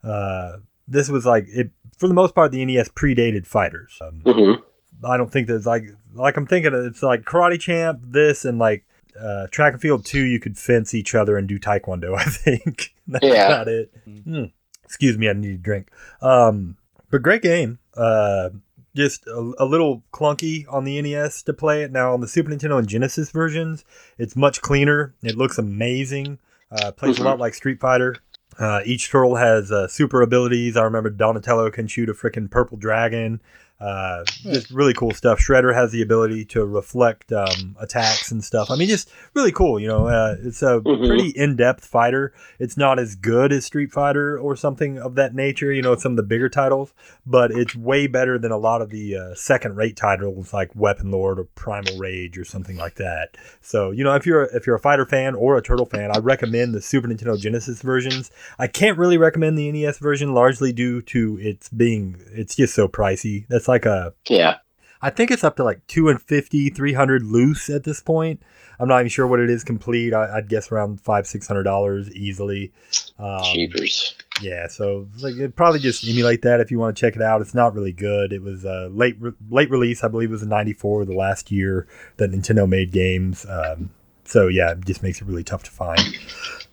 Uh, 0.04 0.58
this 0.88 1.08
was 1.08 1.24
like 1.26 1.46
it 1.48 1.70
for 1.96 2.08
the 2.08 2.14
most 2.14 2.34
part. 2.34 2.52
The 2.52 2.64
NES 2.64 2.88
predated 2.90 3.46
fighters. 3.46 3.98
Um, 4.00 4.22
Mm-hmm. 4.24 4.62
I 5.06 5.16
don't 5.18 5.30
think 5.30 5.46
there's 5.46 5.66
like 5.66 5.84
like 6.14 6.36
I'm 6.36 6.46
thinking 6.46 6.72
it's 6.74 7.02
like 7.02 7.22
Karate 7.24 7.60
Champ, 7.60 8.00
this 8.02 8.44
and 8.44 8.58
like 8.58 8.84
uh, 9.20 9.46
Track 9.50 9.72
and 9.74 9.82
Field 9.82 10.04
Two. 10.04 10.22
You 10.24 10.40
could 10.40 10.56
fence 10.58 10.94
each 10.94 11.14
other 11.14 11.36
and 11.36 11.46
do 11.48 11.58
Taekwondo. 11.58 12.14
I 12.18 12.24
think 12.24 12.94
that's 13.06 13.24
Yeah. 13.24 13.46
about 13.46 13.68
it. 13.68 13.92
Mm. 14.06 14.52
Excuse 14.84 15.18
me, 15.18 15.28
I 15.28 15.32
need 15.32 15.54
a 15.54 15.58
drink. 15.58 15.88
Um, 16.22 16.76
but 17.10 17.22
great 17.22 17.42
game. 17.42 17.78
Uh, 17.96 18.50
just 18.94 19.26
a, 19.26 19.52
a 19.58 19.64
little 19.66 20.02
clunky 20.12 20.64
on 20.72 20.84
the 20.84 21.00
NES 21.02 21.42
to 21.42 21.52
play 21.52 21.82
it. 21.82 21.92
Now 21.92 22.12
on 22.14 22.20
the 22.20 22.28
Super 22.28 22.50
Nintendo 22.50 22.78
and 22.78 22.88
Genesis 22.88 23.30
versions, 23.30 23.84
it's 24.18 24.34
much 24.36 24.62
cleaner. 24.62 25.14
It 25.22 25.36
looks 25.36 25.58
amazing. 25.58 26.38
Uh, 26.70 26.92
plays 26.92 27.16
Mhm. 27.16 27.20
a 27.20 27.24
lot 27.24 27.38
like 27.38 27.54
Street 27.54 27.78
Fighter. 27.80 28.16
Uh, 28.58 28.80
each 28.86 29.10
turtle 29.10 29.36
has 29.36 29.70
uh, 29.70 29.86
super 29.86 30.22
abilities. 30.22 30.76
I 30.76 30.82
remember 30.84 31.10
Donatello 31.10 31.70
can 31.70 31.86
shoot 31.88 32.08
a 32.08 32.14
freaking 32.14 32.50
purple 32.50 32.78
dragon. 32.78 33.40
Uh, 33.78 34.24
just 34.42 34.70
really 34.70 34.94
cool 34.94 35.10
stuff. 35.12 35.38
Shredder 35.38 35.74
has 35.74 35.92
the 35.92 36.00
ability 36.00 36.44
to 36.46 36.64
reflect 36.64 37.30
um, 37.32 37.76
attacks 37.78 38.32
and 38.32 38.42
stuff. 38.42 38.70
I 38.70 38.76
mean, 38.76 38.88
just 38.88 39.10
really 39.34 39.52
cool. 39.52 39.78
You 39.78 39.88
know, 39.88 40.06
uh, 40.06 40.36
it's 40.42 40.62
a 40.62 40.80
Mhm. 40.80 41.06
pretty 41.06 41.28
in-depth 41.28 41.84
fighter. 41.84 42.32
It's 42.58 42.76
not 42.78 42.98
as 42.98 43.14
good 43.16 43.52
as 43.52 43.66
Street 43.66 43.92
Fighter 43.92 44.38
or 44.38 44.56
something 44.56 44.98
of 44.98 45.14
that 45.16 45.34
nature. 45.34 45.72
You 45.72 45.82
know, 45.82 45.94
some 45.96 46.12
of 46.12 46.16
the 46.16 46.22
bigger 46.22 46.48
titles, 46.48 46.94
but 47.26 47.50
it's 47.50 47.76
way 47.76 48.06
better 48.06 48.38
than 48.38 48.50
a 48.50 48.56
lot 48.56 48.80
of 48.80 48.88
the 48.90 49.14
uh, 49.16 49.34
second-rate 49.34 49.96
titles 49.96 50.54
like 50.54 50.72
WeaponLord 50.74 51.38
or 51.38 51.44
Primal 51.54 51.98
Rage 51.98 52.38
or 52.38 52.44
something 52.44 52.76
like 52.78 52.94
that. 52.94 53.36
So, 53.60 53.90
you 53.90 54.04
know, 54.04 54.14
if 54.14 54.24
you're 54.24 54.44
if 54.54 54.66
you're 54.66 54.76
a 54.76 54.80
fighter 54.80 55.04
fan 55.04 55.34
or 55.34 55.58
a 55.58 55.62
turtle 55.62 55.86
fan, 55.86 56.10
I 56.14 56.18
recommend 56.20 56.74
the 56.74 56.80
Super 56.80 57.08
Nintendo 57.08 57.38
Genesis 57.38 57.82
versions. 57.82 58.30
I 58.58 58.68
can't 58.68 58.96
really 58.96 59.18
recommend 59.18 59.58
the 59.58 59.70
NES 59.70 59.98
version, 59.98 60.32
largely 60.32 60.72
due 60.72 61.02
to 61.02 61.38
its 61.42 61.68
being 61.68 62.16
it's 62.32 62.56
just 62.56 62.74
so 62.74 62.88
pricey. 62.88 63.44
That's 63.48 63.65
like 63.68 63.86
a 63.86 64.14
Yeah. 64.28 64.58
I 65.02 65.10
think 65.10 65.30
it's 65.30 65.44
up 65.44 65.56
to 65.56 65.64
like 65.64 65.86
250, 65.88 66.70
300 66.70 67.22
loose 67.22 67.68
at 67.68 67.84
this 67.84 68.00
point. 68.00 68.42
I'm 68.78 68.88
not 68.88 69.00
even 69.00 69.08
sure 69.08 69.26
what 69.26 69.40
it 69.40 69.50
is 69.50 69.64
complete. 69.64 70.12
I, 70.12 70.36
I'd 70.36 70.48
guess 70.48 70.70
around 70.70 71.00
five, 71.00 71.26
six 71.26 71.46
hundred 71.46 71.64
dollars 71.64 72.10
easily. 72.14 72.72
Um, 73.18 73.42
Cheapers. 73.44 74.14
Yeah, 74.42 74.68
so 74.68 75.08
like 75.20 75.34
probably 75.56 75.80
just 75.80 76.06
emulate 76.06 76.42
that 76.42 76.60
if 76.60 76.70
you 76.70 76.78
want 76.78 76.96
to 76.96 77.00
check 77.00 77.16
it 77.16 77.22
out. 77.22 77.40
It's 77.40 77.54
not 77.54 77.74
really 77.74 77.92
good. 77.92 78.32
It 78.32 78.42
was 78.42 78.64
a 78.64 78.88
late 78.88 79.16
re- 79.18 79.32
late 79.50 79.70
release, 79.70 80.04
I 80.04 80.08
believe 80.08 80.28
it 80.28 80.32
was 80.32 80.42
in 80.42 80.50
'94, 80.50 81.06
the 81.06 81.14
last 81.14 81.50
year 81.50 81.86
that 82.18 82.30
Nintendo 82.30 82.68
made 82.68 82.92
games. 82.92 83.46
Um, 83.48 83.90
so 84.24 84.48
yeah, 84.48 84.72
it 84.72 84.84
just 84.84 85.02
makes 85.02 85.20
it 85.22 85.26
really 85.26 85.44
tough 85.44 85.62
to 85.64 85.70
find. 85.70 86.00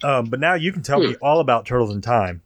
Um, 0.03 0.25
but 0.25 0.39
now 0.41 0.55
you 0.55 0.73
can 0.73 0.81
tell 0.81 0.99
me 0.99 1.15
all 1.21 1.39
about 1.39 1.65
Turtles 1.65 1.91
in 1.91 2.01
Time. 2.01 2.41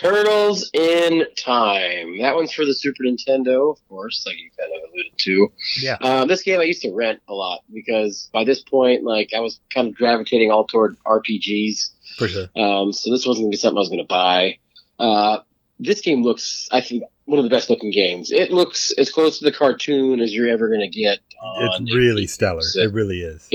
Turtles 0.00 0.70
in 0.72 1.24
Time. 1.36 2.18
That 2.20 2.34
one's 2.34 2.52
for 2.52 2.64
the 2.64 2.74
Super 2.74 3.04
Nintendo, 3.04 3.70
of 3.72 3.88
course, 3.88 4.24
like 4.26 4.36
you 4.38 4.50
kind 4.58 4.70
of 4.74 4.90
alluded 4.90 5.12
to. 5.18 5.52
Yeah. 5.80 5.96
Um, 6.00 6.28
this 6.28 6.42
game 6.42 6.60
I 6.60 6.64
used 6.64 6.82
to 6.82 6.92
rent 6.92 7.20
a 7.28 7.34
lot 7.34 7.60
because 7.72 8.30
by 8.32 8.44
this 8.44 8.62
point, 8.62 9.04
like 9.04 9.30
I 9.36 9.40
was 9.40 9.60
kind 9.72 9.88
of 9.88 9.94
gravitating 9.94 10.50
all 10.50 10.64
toward 10.64 10.96
RPGs. 11.06 11.90
For 12.16 12.28
sure. 12.28 12.48
Um, 12.56 12.92
so 12.92 13.10
this 13.10 13.26
wasn't 13.26 13.44
gonna 13.44 13.50
be 13.50 13.56
something 13.56 13.76
I 13.76 13.80
was 13.80 13.88
gonna 13.90 14.04
buy. 14.04 14.58
Uh, 14.98 15.38
this 15.78 16.00
game 16.00 16.22
looks, 16.22 16.68
I 16.70 16.80
think, 16.80 17.02
one 17.24 17.38
of 17.38 17.44
the 17.44 17.50
best 17.50 17.68
looking 17.70 17.90
games. 17.90 18.30
It 18.32 18.50
looks 18.50 18.92
as 18.92 19.10
close 19.10 19.38
to 19.38 19.44
the 19.44 19.52
cartoon 19.52 20.20
as 20.20 20.32
you're 20.32 20.48
ever 20.48 20.68
gonna 20.68 20.88
get. 20.88 21.20
On 21.42 21.82
It's 21.82 21.94
really 21.94 22.26
stellar. 22.26 22.62
Sick. 22.62 22.84
It 22.84 22.92
really 22.92 23.20
is. 23.20 23.48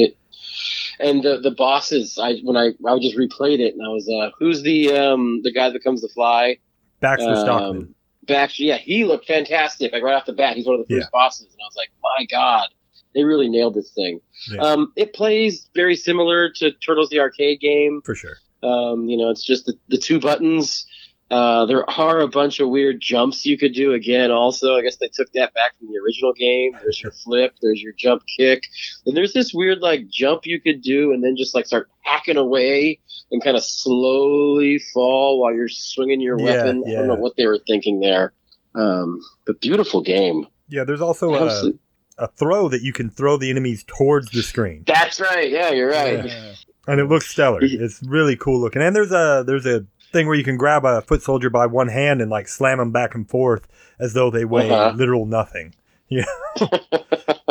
And 1.00 1.24
the 1.24 1.40
the 1.40 1.52
bosses, 1.52 2.18
I 2.22 2.38
when 2.44 2.58
I 2.58 2.72
I 2.88 3.00
just 3.00 3.18
replayed 3.18 3.60
it 3.60 3.74
and 3.74 3.84
I 3.84 3.90
was 3.90 4.10
uh, 4.10 4.32
who's 4.40 4.62
the 4.64 4.96
um 4.96 5.42
the 5.44 5.52
guy 5.52 5.70
that 5.70 5.84
comes 5.84 6.02
to 6.02 6.10
fly? 6.10 6.58
Baxter 7.00 7.30
Um, 7.30 7.36
Stockman. 7.36 7.96
Baxter, 8.26 8.64
yeah, 8.64 8.78
he 8.78 9.06
looked 9.06 9.26
fantastic. 9.26 9.94
Like 9.94 10.04
right 10.04 10.16
off 10.16 10.26
the 10.26 10.34
bat, 10.34 10.56
he's 10.58 10.66
one 10.66 10.80
of 10.80 10.86
the 10.88 10.96
first 10.96 11.12
bosses, 11.12 11.48
and 11.52 11.62
I 11.62 11.66
was 11.66 11.76
like, 11.78 11.90
my 12.04 12.26
god, 12.26 12.68
they 13.14 13.24
really 13.24 13.48
nailed 13.50 13.74
this 13.76 13.92
thing. 13.92 14.20
Yeah. 14.52 14.62
Um, 14.62 14.92
it 14.96 15.14
plays 15.14 15.70
very 15.74 15.96
similar 15.96 16.52
to 16.58 16.72
Turtles 16.72 17.10
the 17.10 17.20
arcade 17.20 17.62
game. 17.62 18.02
For 18.04 18.16
sure. 18.16 18.38
Um, 18.64 19.08
you 19.08 19.18
know, 19.18 19.30
it's 19.30 19.46
just 19.46 19.66
the, 19.66 19.76
the 19.88 19.98
two 19.98 20.20
buttons. 20.20 20.86
Uh, 21.30 21.66
there 21.66 21.90
are 21.90 22.22
a 22.22 22.28
bunch 22.28 22.60
of 22.62 22.70
weird 22.70 23.02
jumps 23.02 23.46
you 23.46 23.58
could 23.58 23.74
do 23.74 23.92
again. 23.94 24.32
Also, 24.32 24.76
I 24.76 24.82
guess 24.82 24.96
they 24.98 25.10
took 25.14 25.32
that 25.34 25.54
back 25.54 25.78
from 25.78 25.88
the 25.90 26.00
original 26.00 26.32
game. 26.34 26.72
There's 26.82 27.02
your 27.02 27.12
flip, 27.12 27.54
there's 27.62 27.82
your 27.82 27.94
jump 27.98 28.24
kick, 28.38 28.64
and 29.06 29.16
there's 29.16 29.34
this 29.34 29.54
weird 29.54 29.80
like 29.80 30.08
jump 30.10 30.46
you 30.46 30.62
could 30.62 30.82
do, 30.82 31.12
and 31.12 31.22
then 31.24 31.36
just 31.36 31.54
like 31.54 31.66
start 31.66 31.90
hacking 32.02 32.38
away 32.38 33.00
and 33.32 33.44
kind 33.44 33.58
of 33.58 33.64
slowly 33.64 34.80
fall 34.94 35.42
while 35.42 35.54
you're 35.54 35.68
swinging 35.68 36.22
your 36.22 36.40
Yeah, 36.40 36.46
weapon. 36.46 36.84
I 36.88 36.92
don't 36.94 37.08
know 37.08 37.16
what 37.16 37.36
they 37.36 37.46
were 37.46 37.60
thinking 37.68 38.00
there. 38.00 38.34
Um, 38.76 39.20
but 39.46 39.60
beautiful 39.60 40.02
game. 40.02 40.48
Yeah, 40.70 40.84
there's 40.84 41.02
also 41.02 41.34
a, 41.34 41.72
a 42.18 42.28
throw 42.28 42.70
that 42.70 42.82
you 42.82 42.94
can 42.94 43.10
throw 43.10 43.38
the 43.38 43.50
enemies 43.50 43.84
towards 43.86 44.32
the 44.32 44.44
screen. 44.44 44.84
That's 44.88 45.20
right. 45.20 45.50
Yeah, 45.50 45.72
you're 45.72 45.90
right. 45.90 46.26
Yeah. 46.26 46.54
and 46.88 47.00
it 47.02 47.06
looks 47.06 47.28
stellar. 47.28 47.60
It's 47.62 48.02
really 48.04 48.36
cool 48.36 48.62
looking. 48.62 48.82
And 48.82 48.96
there's 48.96 49.12
a 49.12 49.44
there's 49.46 49.66
a 49.66 49.86
thing 50.12 50.28
where 50.28 50.36
you 50.36 50.44
can 50.44 50.58
grab 50.58 50.86
a 50.86 51.02
foot 51.02 51.22
soldier 51.22 51.50
by 51.50 51.66
one 51.66 51.88
hand 51.90 52.22
and 52.22 52.30
like 52.32 52.48
slam 52.48 52.78
them 52.80 52.92
back 52.92 53.14
and 53.16 53.30
forth 53.30 53.68
as 54.00 54.14
though 54.14 54.30
they 54.30 54.46
weigh 54.46 54.70
Uh-huh. 54.72 54.96
literal 54.96 55.26
nothing. 55.26 55.74
Yeah, 56.10 56.24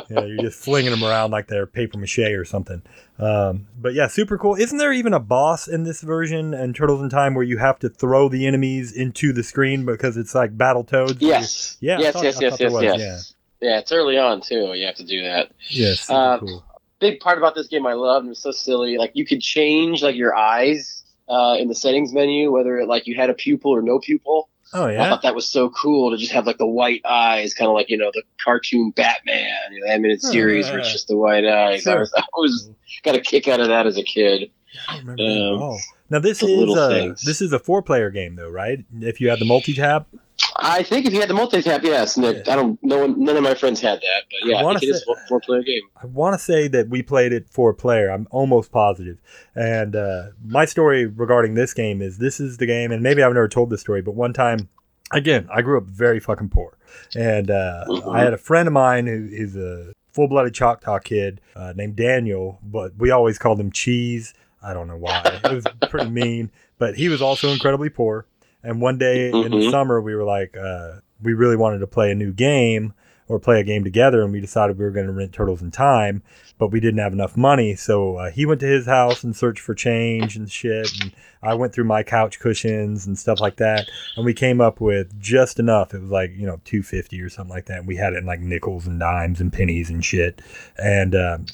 yeah, 0.09 0.24
you're 0.24 0.38
just 0.40 0.59
flinging 0.64 0.90
them 0.90 1.04
around 1.04 1.30
like 1.30 1.46
they're 1.48 1.66
paper 1.66 1.98
mache 1.98 2.18
or 2.18 2.46
something. 2.46 2.80
Um, 3.18 3.66
but 3.78 3.92
yeah, 3.92 4.07
super 4.07 4.38
cool. 4.38 4.54
Isn't 4.54 4.78
there 4.78 4.94
even 4.94 5.12
a 5.12 5.20
boss 5.20 5.68
in 5.68 5.84
this 5.84 6.00
version 6.00 6.54
and 6.54 6.74
Turtles 6.74 7.02
in 7.02 7.11
Time 7.11 7.34
where 7.34 7.44
you 7.44 7.59
have 7.59 7.78
to 7.80 7.90
throw 7.90 8.30
the 8.30 8.46
enemies 8.46 8.92
into 8.92 9.34
the 9.34 9.42
screen 9.42 9.84
because 9.84 10.16
it's 10.16 10.34
like 10.34 10.57
Battletoads? 10.57 11.18
Yes. 11.20 11.76
Yeah, 11.80 11.98
Yes. 11.98 12.14
thought- 12.14 12.24
yes. 12.24 12.38
Yes. 12.40 12.57
Yes. 12.61 12.72
Yes. 12.98 13.34
Yeah, 13.61 13.78
it's 13.78 13.92
early 13.92 14.16
on 14.16 14.40
too. 14.40 14.72
You 14.74 14.86
have 14.86 14.96
to 14.96 15.04
do 15.04 15.22
that. 15.22 15.50
Yeah, 15.68 15.92
Uh, 16.09 16.38
cool. 16.38 16.64
big 16.98 17.20
part 17.20 17.36
about 17.38 17.54
this 17.54 17.68
game 17.68 17.86
I 17.86 17.92
loved 17.92 18.22
and 18.22 18.28
it 18.28 18.30
was 18.30 18.38
so 18.42 18.52
silly. 18.52 18.96
Like 18.96 19.11
you 19.14 19.26
could 19.26 19.40
change 19.42 20.02
like 20.02 20.16
your 20.16 20.34
eyes 20.34 21.04
uh, 21.29 21.57
in 21.59 21.68
the 21.68 21.74
settings 21.74 22.12
menu, 22.12 22.53
whether 22.53 22.79
it, 22.79 22.89
like 22.89 23.07
you 23.07 23.16
had 23.16 23.31
a 23.31 23.35
pupil 23.35 23.74
or 23.74 23.83
no 23.83 23.99
pupil. 23.99 24.49
Oh 24.72 24.89
yeah, 24.89 25.05
I 25.05 25.09
thought 25.09 25.22
that 25.22 25.35
was 25.35 25.47
so 25.47 25.70
cool 25.70 26.11
to 26.11 26.16
just 26.16 26.33
have 26.33 26.47
like 26.47 26.59
the 26.59 26.66
white 26.66 27.01
eyes, 27.05 27.55
kind 27.55 27.68
of 27.68 27.74
like 27.74 27.89
you 27.89 27.97
know 27.97 28.11
the 28.12 28.22
cartoon 28.43 28.91
Batman, 28.91 29.51
you 29.70 29.81
know, 29.81 29.87
the 29.87 29.93
animated 29.93 30.20
Oh, 30.24 30.31
series 30.31 30.68
where 30.68 30.81
it's 30.81 30.93
just 30.93 31.09
the 31.09 31.16
white 31.16 31.45
eyes. 31.45 31.87
I 31.87 31.95
was, 31.97 32.12
I 32.16 32.22
was 32.35 32.70
got 33.05 33.14
a 33.14 33.20
kick 33.20 33.47
out 33.49 33.61
of 33.61 33.68
that 33.68 33.87
as 33.87 33.97
a 33.97 34.03
kid. 34.03 34.51
I 34.89 34.99
remember 34.99 35.22
um, 35.22 35.62
all. 35.62 35.81
Now 36.11 36.18
this 36.18 36.43
is 36.43 36.51
a 36.51 36.89
things. 36.89 37.22
this 37.22 37.41
is 37.41 37.53
a 37.53 37.59
four 37.59 37.83
player 37.83 38.11
game 38.11 38.37
though, 38.37 38.51
right? 38.51 38.85
If 39.01 39.20
you 39.20 39.31
have 39.31 39.39
the 39.39 39.45
multi 39.45 39.74
tap. 39.74 40.09
I 40.57 40.82
think 40.82 41.07
if 41.07 41.12
you 41.12 41.20
had 41.20 41.30
the 41.30 41.34
multi 41.34 41.62
tap, 41.62 41.82
yes. 41.82 42.16
Nick, 42.16 42.49
I 42.49 42.57
don't. 42.57 42.78
No 42.82 42.99
one. 42.99 43.22
None 43.22 43.37
of 43.37 43.43
my 43.43 43.55
friends 43.55 43.80
had 43.80 44.01
that, 44.01 44.22
but 44.30 44.49
yeah, 44.49 44.57
I 44.57 44.64
I, 44.64 44.72
think 44.72 44.82
it 44.84 44.87
is 44.89 45.05
a 45.09 45.28
four 45.28 45.41
player 45.41 45.62
game. 45.62 45.82
I 46.03 46.07
want 46.07 46.34
to 46.34 46.39
say 46.39 46.68
that 46.68 46.89
we 46.89 47.03
played 47.03 47.32
it 47.32 47.49
four 47.49 47.72
player. 47.74 48.11
I'm 48.11 48.26
almost 48.30 48.70
positive. 48.70 49.18
And 49.55 49.97
uh, 49.97 50.28
my 50.45 50.64
story 50.64 51.07
regarding 51.07 51.55
this 51.55 51.72
game 51.74 52.03
is 52.03 52.18
this 52.18 52.41
is 52.41 52.59
the 52.59 52.66
game, 52.66 52.93
and 52.93 53.03
maybe 53.03 53.22
I've 53.22 53.32
never 53.32 53.49
told 53.49 53.70
this 53.70 53.80
story, 53.80 54.03
but 54.03 54.14
one 54.14 54.32
time, 54.32 54.68
again, 55.12 55.49
I 55.51 55.62
grew 55.62 55.78
up 55.78 55.84
very 55.84 56.20
fucking 56.20 56.51
poor, 56.51 56.76
and 57.14 57.51
uh, 57.51 57.84
Mhm. 57.89 58.14
I 58.14 58.22
had 58.22 58.32
a 58.34 58.39
friend 58.39 58.66
of 58.66 58.72
mine 58.72 59.07
who 59.07 59.28
is 59.30 59.57
a 59.57 59.93
full 60.12 60.28
blooded 60.28 60.55
Choctaw 60.55 60.99
kid 60.99 61.41
uh, 61.55 61.72
named 61.76 61.97
Daniel, 61.97 62.59
but 62.62 62.93
we 62.97 63.11
always 63.11 63.39
called 63.39 63.61
him 63.61 63.70
Cheese. 63.70 64.34
I 64.62 64.74
don't 64.74 64.89
know 64.89 64.97
why. 64.97 65.22
It 65.45 65.53
was 65.53 65.64
pretty 65.91 66.11
mean, 66.11 66.51
but 66.78 66.97
he 66.97 67.09
was 67.09 67.22
also 67.22 67.51
incredibly 67.51 67.89
poor. 67.91 68.26
And 68.67 68.81
one 68.81 68.99
day 68.99 69.31
in 69.31 69.53
the 69.53 69.61
Mhm. 69.61 69.71
summer, 69.71 70.01
we 70.01 70.17
were 70.17 70.25
like, 70.25 70.57
uh, 70.57 70.95
we 71.23 71.35
really 71.35 71.57
wanted 71.57 71.79
to 71.79 71.87
play 71.87 72.11
a 72.11 72.17
new 72.17 72.33
game 72.33 72.95
or 73.29 73.39
play 73.39 73.61
a 73.61 73.64
game 73.64 73.85
together, 73.85 74.23
and 74.23 74.33
we 74.33 74.41
decided 74.41 74.77
we 74.79 74.85
were 74.85 74.91
going 74.91 75.07
to 75.07 75.12
rent 75.12 75.33
Turtles 75.33 75.62
in 75.62 75.71
Time, 75.71 76.23
but 76.59 76.69
we 76.69 76.79
didn't 76.81 76.99
have 76.99 77.12
enough 77.12 77.37
money. 77.37 77.75
So 77.75 78.17
uh, 78.17 78.31
he 78.31 78.45
went 78.45 78.61
to 78.61 78.67
his 78.67 78.87
house 78.87 79.25
and 79.25 79.35
searched 79.35 79.61
for 79.61 79.75
change 79.75 80.37
and 80.37 80.51
shit, 80.51 80.93
and 80.93 81.14
I 81.43 81.55
went 81.55 81.73
through 81.73 81.85
my 81.85 82.03
couch 82.03 82.39
cushions 82.41 83.07
and 83.07 83.19
stuff 83.19 83.41
like 83.41 83.57
that, 83.57 83.89
and 84.17 84.25
we 84.25 84.35
came 84.35 84.61
up 84.61 84.81
with 84.81 85.19
just 85.21 85.59
enough. 85.59 85.95
It 85.95 86.01
was 86.01 86.11
like 86.11 86.33
you 86.37 86.47
know 86.47 86.61
two 86.64 86.83
fifty 86.83 87.21
or 87.21 87.29
something 87.29 87.55
like 87.55 87.67
that. 87.67 87.79
And 87.79 87.87
we 87.87 87.97
had 87.97 88.12
it 88.14 88.19
in 88.19 88.27
like 88.27 88.41
nickels 88.41 88.87
and 88.87 88.99
dimes 88.99 89.41
and 89.41 89.53
pennies 89.53 89.91
and 89.91 90.05
shit, 90.05 90.43
and 90.77 91.14
um, 91.14 91.47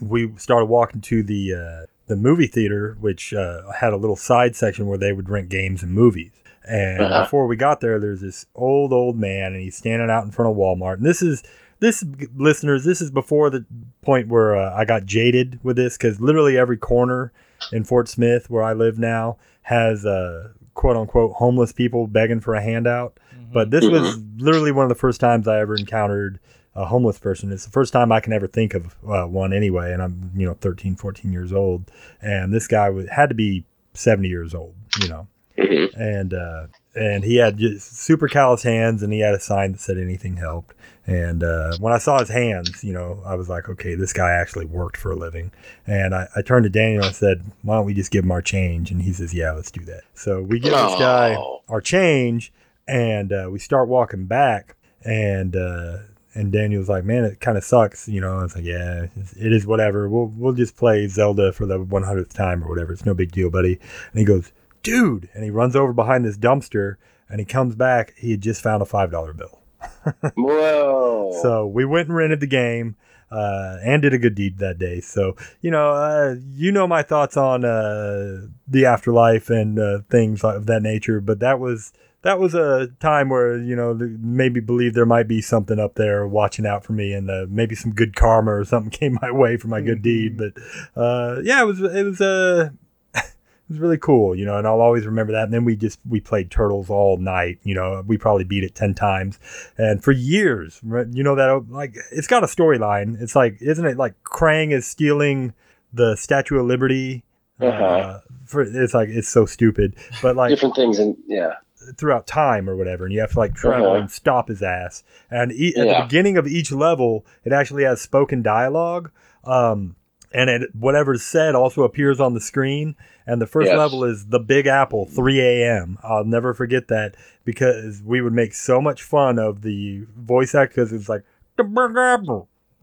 we 0.00 0.32
started 0.36 0.66
walking 0.66 1.00
to 1.02 1.22
the 1.22 1.54
uh, 1.54 1.86
the 2.12 2.16
movie 2.16 2.46
theater, 2.46 2.96
which 3.00 3.32
uh, 3.32 3.72
had 3.72 3.92
a 3.92 3.96
little 3.96 4.16
side 4.16 4.54
section 4.54 4.86
where 4.86 4.98
they 4.98 5.12
would 5.12 5.28
rent 5.28 5.48
games 5.48 5.82
and 5.82 5.92
movies. 5.92 6.32
And 6.68 7.00
Uh-huh. 7.00 7.24
before 7.24 7.46
we 7.46 7.56
got 7.56 7.80
there, 7.80 7.98
there's 7.98 8.20
this 8.20 8.46
old 8.54 8.92
old 8.92 9.18
man, 9.18 9.52
and 9.52 9.62
he's 9.62 9.76
standing 9.76 10.10
out 10.10 10.24
in 10.24 10.30
front 10.30 10.50
of 10.50 10.56
Walmart. 10.56 10.98
And 10.98 11.06
this 11.06 11.22
is 11.22 11.42
this 11.80 12.04
listeners, 12.36 12.84
this 12.84 13.00
is 13.00 13.10
before 13.10 13.50
the 13.50 13.64
point 14.02 14.28
where 14.28 14.54
uh, 14.56 14.72
I 14.72 14.84
got 14.84 15.04
jaded 15.04 15.58
with 15.64 15.76
this 15.76 15.96
because 15.96 16.20
literally 16.20 16.56
every 16.56 16.76
corner 16.76 17.32
in 17.72 17.82
Fort 17.84 18.08
Smith, 18.08 18.48
where 18.48 18.62
I 18.62 18.72
live 18.72 18.98
now, 18.98 19.38
has 19.62 20.06
uh, 20.06 20.50
quote 20.74 20.96
unquote 20.96 21.32
homeless 21.32 21.72
people 21.72 22.06
begging 22.06 22.40
for 22.40 22.54
a 22.54 22.62
handout. 22.62 23.18
Mm-hmm. 23.34 23.52
But 23.52 23.70
this 23.72 23.84
was 23.84 24.18
literally 24.36 24.70
one 24.70 24.84
of 24.84 24.88
the 24.90 24.94
first 24.94 25.20
times 25.20 25.48
I 25.48 25.58
ever 25.58 25.74
encountered 25.74 26.38
a 26.74 26.86
homeless 26.86 27.18
person. 27.18 27.52
It's 27.52 27.64
the 27.64 27.70
first 27.70 27.92
time 27.92 28.10
I 28.12 28.20
can 28.20 28.32
ever 28.32 28.46
think 28.46 28.74
of 28.74 28.94
uh, 29.06 29.24
one 29.26 29.52
anyway. 29.52 29.92
And 29.92 30.02
I'm, 30.02 30.30
you 30.34 30.46
know, 30.46 30.54
13, 30.54 30.96
14 30.96 31.32
years 31.32 31.52
old. 31.52 31.90
And 32.20 32.52
this 32.52 32.66
guy 32.66 32.88
was, 32.90 33.08
had 33.10 33.28
to 33.28 33.34
be 33.34 33.64
70 33.94 34.28
years 34.28 34.54
old, 34.54 34.74
you 35.02 35.08
know. 35.08 35.26
Mhm. 35.58 35.94
And, 35.94 36.32
uh, 36.34 36.66
and 36.94 37.24
he 37.24 37.36
had 37.36 37.58
just 37.58 37.96
super 37.98 38.26
callous 38.28 38.62
hands 38.62 39.02
and 39.02 39.12
he 39.12 39.20
had 39.20 39.34
a 39.34 39.40
sign 39.40 39.72
that 39.72 39.80
said 39.80 39.98
anything 39.98 40.36
helped. 40.36 40.74
And 41.06 41.42
uh, 41.42 41.76
when 41.80 41.92
I 41.92 41.98
saw 41.98 42.20
his 42.20 42.28
hands, 42.28 42.82
you 42.84 42.92
know, 42.92 43.20
I 43.26 43.34
was 43.34 43.48
like, 43.48 43.68
okay, 43.68 43.94
this 43.96 44.12
guy 44.12 44.30
actually 44.30 44.66
worked 44.66 44.96
for 44.96 45.10
a 45.10 45.16
living. 45.16 45.50
And 45.86 46.14
I, 46.14 46.28
I 46.36 46.42
turned 46.42 46.62
to 46.64 46.70
Daniel 46.70 47.04
and 47.04 47.14
said, 47.14 47.42
why 47.62 47.76
don't 47.76 47.84
we 47.86 47.92
just 47.92 48.10
give 48.12 48.24
him 48.24 48.30
our 48.30 48.40
change? 48.42 48.90
And 48.90 49.02
he 49.02 49.12
says, 49.12 49.34
yeah, 49.34 49.50
let's 49.52 49.70
do 49.70 49.84
that. 49.86 50.02
So 50.14 50.40
we 50.42 50.58
give 50.60 50.72
this 50.72 50.98
guy 50.98 51.34
Oh. 51.36 51.62
our 51.68 51.80
change 51.80 52.52
and 52.88 53.32
uh, 53.32 53.48
we 53.50 53.58
start 53.58 53.88
walking 53.88 54.24
back 54.26 54.76
and 55.04 55.56
uh, 55.56 55.98
and 56.34 56.50
Daniel's 56.52 56.88
like, 56.88 57.04
man, 57.04 57.24
it 57.24 57.40
kind 57.40 57.58
of 57.58 57.64
sucks, 57.64 58.08
you 58.08 58.20
know. 58.20 58.38
I 58.38 58.42
was 58.42 58.54
like, 58.54 58.64
yeah, 58.64 59.06
it's- 59.36 59.66
whatever. 59.66 60.08
We'll 60.08 60.26
we'll 60.36 60.52
just 60.54 60.76
play 60.76 61.06
Zelda 61.08 61.52
for 61.52 61.66
the 61.66 61.78
100th 61.78 62.32
time 62.32 62.64
or 62.64 62.68
whatever. 62.68 62.92
It's 62.92 63.06
no 63.06 63.14
big 63.14 63.32
deal, 63.32 63.50
buddy. 63.50 63.74
And 64.12 64.18
he 64.18 64.24
goes, 64.24 64.52
dude, 64.82 65.28
and 65.34 65.44
he 65.44 65.50
runs 65.50 65.76
over 65.76 65.92
behind 65.92 66.24
this 66.24 66.36
dumpster 66.38 66.96
and 67.28 67.38
he 67.40 67.44
comes 67.46 67.74
back. 67.74 68.14
He 68.16 68.32
had 68.32 68.40
just 68.40 68.62
found 68.62 68.82
a 68.82 68.86
five 68.86 69.10
dollar 69.10 69.32
bill. 69.32 69.60
Whoa. 70.36 71.38
So 71.42 71.66
we 71.66 71.84
went 71.84 72.08
and 72.08 72.16
rented 72.16 72.40
the 72.40 72.46
game. 72.46 72.96
Uh, 73.30 73.78
and 73.82 74.02
did 74.02 74.12
a 74.12 74.18
good 74.18 74.34
deed 74.34 74.58
that 74.58 74.76
day. 74.78 75.00
So 75.00 75.36
you 75.62 75.70
know, 75.70 75.92
uh, 75.92 76.34
you 76.52 76.70
know 76.70 76.86
my 76.86 77.02
thoughts 77.02 77.34
on 77.34 77.64
uh, 77.64 78.48
the 78.68 78.84
afterlife 78.84 79.48
and 79.48 79.78
uh, 79.78 80.00
things 80.10 80.44
of 80.44 80.66
that 80.66 80.82
nature. 80.82 81.18
But 81.18 81.38
that 81.40 81.58
was 81.58 81.94
that 82.22 82.38
was 82.38 82.54
a 82.54 82.88
time 83.00 83.28
where 83.28 83.58
you 83.58 83.76
know 83.76 83.94
maybe 84.20 84.60
believe 84.60 84.94
there 84.94 85.06
might 85.06 85.28
be 85.28 85.40
something 85.40 85.78
up 85.78 85.96
there 85.96 86.26
watching 86.26 86.66
out 86.66 86.84
for 86.84 86.92
me, 86.92 87.12
and 87.12 87.30
uh, 87.30 87.46
maybe 87.48 87.74
some 87.74 87.92
good 87.92 88.16
karma 88.16 88.52
or 88.52 88.64
something 88.64 88.90
came 88.98 89.18
my 89.20 89.30
way 89.30 89.56
for 89.56 89.68
my 89.68 89.80
good 89.80 90.02
deed. 90.02 90.38
But 90.38 90.52
uh, 90.96 91.40
yeah, 91.42 91.62
it 91.62 91.66
was 91.66 91.80
it 91.80 92.04
was 92.04 92.20
uh, 92.20 92.70
it 93.14 93.24
was 93.68 93.78
really 93.78 93.98
cool, 93.98 94.34
you 94.36 94.44
know, 94.44 94.56
and 94.56 94.66
I'll 94.66 94.80
always 94.80 95.04
remember 95.04 95.32
that. 95.32 95.44
And 95.44 95.52
then 95.52 95.64
we 95.64 95.76
just 95.76 95.98
we 96.08 96.20
played 96.20 96.50
Turtles 96.50 96.90
all 96.90 97.16
night, 97.18 97.58
you 97.64 97.74
know. 97.74 98.02
We 98.06 98.18
probably 98.18 98.44
beat 98.44 98.64
it 98.64 98.74
ten 98.74 98.94
times, 98.94 99.38
and 99.76 100.02
for 100.02 100.12
years, 100.12 100.80
you 100.84 101.24
know 101.24 101.34
that 101.34 101.66
like 101.70 101.96
it's 102.12 102.28
got 102.28 102.44
a 102.44 102.48
storyline. 102.48 103.20
It's 103.20 103.34
like, 103.34 103.58
isn't 103.60 103.84
it 103.84 103.96
like 103.96 104.14
Krang 104.22 104.72
is 104.72 104.86
stealing 104.86 105.54
the 105.92 106.16
Statue 106.16 106.58
of 106.58 106.66
Liberty? 106.66 107.24
Uh-huh. 107.60 108.18
for 108.44 108.62
it's 108.62 108.94
like 108.94 109.08
it's 109.08 109.28
so 109.28 109.46
stupid, 109.46 109.94
but 110.20 110.34
like 110.34 110.50
Different 110.50 110.74
things, 110.74 110.98
and 110.98 111.16
yeah. 111.28 111.54
Throughout 111.96 112.26
time 112.26 112.68
or 112.68 112.76
whatever, 112.76 113.04
and 113.04 113.12
you 113.14 113.20
have 113.20 113.32
to 113.32 113.38
like 113.38 113.54
travel 113.54 113.88
Uh-huh. 113.88 113.96
and 114.00 114.10
stop 114.10 114.48
his 114.48 114.62
ass. 114.62 115.02
And 115.30 115.52
e- 115.52 115.74
at 115.76 115.86
Yeah. 115.86 115.98
the 115.98 116.02
beginning 116.04 116.36
of 116.36 116.46
each 116.46 116.72
level, 116.72 117.24
it 117.44 117.52
actually 117.52 117.84
has 117.84 118.00
spoken 118.00 118.42
dialogue, 118.42 119.10
um, 119.44 119.96
and 120.34 120.48
it 120.48 120.70
whatever's 120.74 121.22
said 121.22 121.54
also 121.54 121.82
appears 121.82 122.18
on 122.20 122.34
the 122.34 122.40
screen. 122.40 122.94
And 123.26 123.40
the 123.40 123.46
first 123.46 123.68
Yes. 123.68 123.76
level 123.78 124.02
is 124.04 124.26
the 124.26 124.40
Big 124.40 124.66
Apple, 124.66 125.06
3 125.06 125.40
a.m. 125.40 125.98
I'll 126.02 126.24
never 126.24 126.54
forget 126.54 126.88
that 126.88 127.14
because 127.44 128.02
we 128.04 128.20
would 128.20 128.32
make 128.32 128.52
so 128.54 128.80
much 128.80 129.02
fun 129.02 129.38
of 129.38 129.62
the 129.62 130.06
voice 130.16 130.54
act 130.54 130.72
because 130.74 130.92
it's 130.92 131.08
like 131.08 131.22
the 131.56 131.64
Big 131.64 131.96
Apple. 131.96 132.48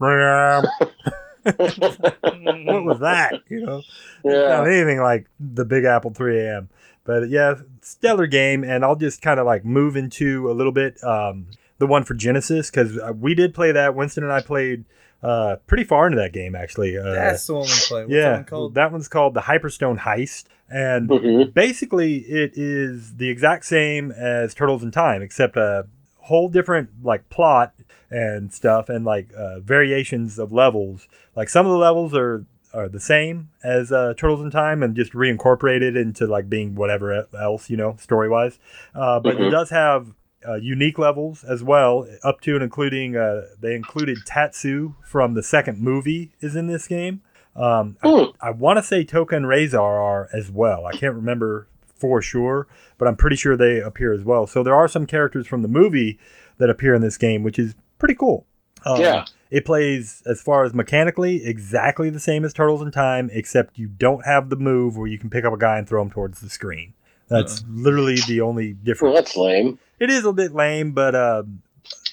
what 1.44 2.84
was 2.84 3.00
that? 3.00 3.40
You 3.48 3.64
know 3.66 3.82
yeah. 4.24 4.32
not 4.48 4.64
yeah. 4.66 4.72
anything 4.72 5.00
like 5.00 5.28
the 5.38 5.64
Big 5.64 5.84
Apple 5.84 6.12
3 6.12 6.40
a.m. 6.40 6.68
But 7.04 7.28
yeah, 7.30 7.54
stellar 7.80 8.26
game, 8.26 8.62
and 8.62 8.84
I'll 8.84 8.96
just 8.96 9.22
kind 9.22 9.40
of 9.40 9.46
like 9.46 9.64
move 9.64 9.96
into 9.96 10.50
a 10.50 10.52
little 10.52 10.72
bit 10.72 11.02
um, 11.02 11.46
the 11.78 11.86
one 11.86 12.04
for 12.04 12.14
Genesis 12.14 12.70
because 12.70 12.98
we 13.16 13.34
did 13.34 13.54
play 13.54 13.72
that. 13.72 13.94
Winston 13.94 14.22
and 14.22 14.32
I 14.32 14.42
played 14.42 14.84
uh, 15.22 15.56
pretty 15.66 15.84
far 15.84 16.06
into 16.06 16.18
that 16.18 16.32
game 16.32 16.54
actually. 16.54 16.96
Uh, 16.96 17.12
That's 17.12 17.46
the 17.46 17.54
one 17.54 17.62
we 17.62 17.68
played. 17.68 18.02
What's 18.04 18.10
that 18.10 18.16
yeah, 18.16 18.32
one 18.36 18.44
called? 18.44 18.74
that 18.74 18.92
one's 18.92 19.08
called 19.08 19.34
the 19.34 19.40
Hyperstone 19.40 19.98
Heist, 19.98 20.44
and 20.68 21.08
Mhm. 21.08 21.54
basically 21.54 22.16
it 22.18 22.52
is 22.54 23.16
the 23.16 23.28
exact 23.28 23.64
same 23.64 24.12
as 24.12 24.54
Turtles 24.54 24.82
in 24.82 24.90
Time, 24.90 25.22
except 25.22 25.56
a 25.56 25.86
whole 26.22 26.48
different 26.48 26.90
like 27.02 27.28
plot 27.30 27.74
and 28.10 28.52
stuff, 28.52 28.88
and 28.88 29.04
like 29.04 29.28
uh, 29.36 29.60
variations 29.60 30.38
of 30.38 30.52
levels. 30.52 31.06
Like 31.36 31.48
some 31.48 31.66
of 31.66 31.72
the 31.72 31.78
levels 31.78 32.14
are 32.14 32.44
are 32.72 32.88
the 32.88 33.00
same 33.00 33.50
as 33.64 33.90
uh, 33.90 34.14
Turtles 34.16 34.40
in 34.42 34.50
Time, 34.50 34.82
and 34.82 34.94
just 34.94 35.12
reincorporated 35.12 36.00
into 36.00 36.26
like 36.26 36.48
being 36.48 36.74
whatever 36.74 37.26
else 37.38 37.68
you 37.70 37.76
know 37.76 37.96
story 37.98 38.28
wise. 38.28 38.58
Uh, 38.94 39.18
but 39.20 39.34
it 39.34 39.40
Mhm. 39.40 39.50
does 39.50 39.70
have. 39.70 40.14
Uh, 40.48 40.54
unique 40.54 40.98
levels 40.98 41.44
as 41.44 41.62
well, 41.62 42.06
up 42.24 42.40
to 42.40 42.54
and 42.54 42.62
including 42.64 43.14
uh, 43.14 43.42
they 43.60 43.74
included 43.74 44.16
Tatsu 44.24 44.94
from 45.04 45.34
the 45.34 45.42
second 45.42 45.78
movie 45.82 46.32
is 46.40 46.56
in 46.56 46.66
this 46.66 46.88
game. 46.88 47.20
Um, 47.54 47.98
I- 48.02 48.08
Hmm. 48.08 48.30
I 48.40 48.50
want 48.50 48.78
to 48.78 48.82
say 48.82 49.04
Tokka 49.04 49.34
and 49.36 49.44
Rahzar 49.44 49.78
are 49.82 50.30
as 50.32 50.50
well. 50.50 50.86
I 50.86 50.92
can't 50.92 51.14
remember 51.14 51.66
for 52.00 52.20
sure, 52.22 52.66
but 52.98 53.06
I'm 53.06 53.16
pretty 53.16 53.36
sure 53.36 53.56
they 53.56 53.80
appear 53.80 54.12
as 54.12 54.24
well. 54.24 54.46
So 54.46 54.62
there 54.62 54.74
are 54.74 54.88
some 54.88 55.06
characters 55.06 55.46
from 55.46 55.62
the 55.62 55.68
movie 55.68 56.18
that 56.58 56.70
appear 56.70 56.94
in 56.94 57.02
this 57.02 57.16
game, 57.18 57.42
which 57.42 57.58
is 57.58 57.74
pretty 57.98 58.14
cool. 58.14 58.46
Um, 58.84 59.00
Yeah. 59.00 59.24
It 59.50 59.64
plays, 59.64 60.22
as 60.26 60.40
far 60.40 60.62
as 60.64 60.72
mechanically, 60.74 61.44
exactly 61.44 62.08
the 62.08 62.20
same 62.20 62.44
as 62.44 62.52
Turtles 62.52 62.82
in 62.82 62.92
Time, 62.92 63.28
except 63.32 63.78
you 63.78 63.88
don't 63.88 64.24
have 64.24 64.48
the 64.48 64.54
move 64.56 64.96
where 64.96 65.08
you 65.08 65.18
can 65.18 65.28
pick 65.28 65.44
up 65.44 65.52
a 65.52 65.58
guy 65.58 65.76
and 65.76 65.88
throw 65.88 66.00
him 66.00 66.08
towards 66.10 66.40
the 66.40 66.48
screen. 66.48 66.94
That's 67.28 67.64
literally 67.68 68.16
the 68.28 68.40
only 68.42 68.74
Well, 68.74 68.82
difference. 68.84 69.14
that's 69.16 69.36
lame. 69.36 69.78
It 69.98 70.08
is 70.08 70.24
a 70.24 70.32
bit 70.32 70.52
lame, 70.52 70.92
but 70.92 71.14
uh, 71.16 71.42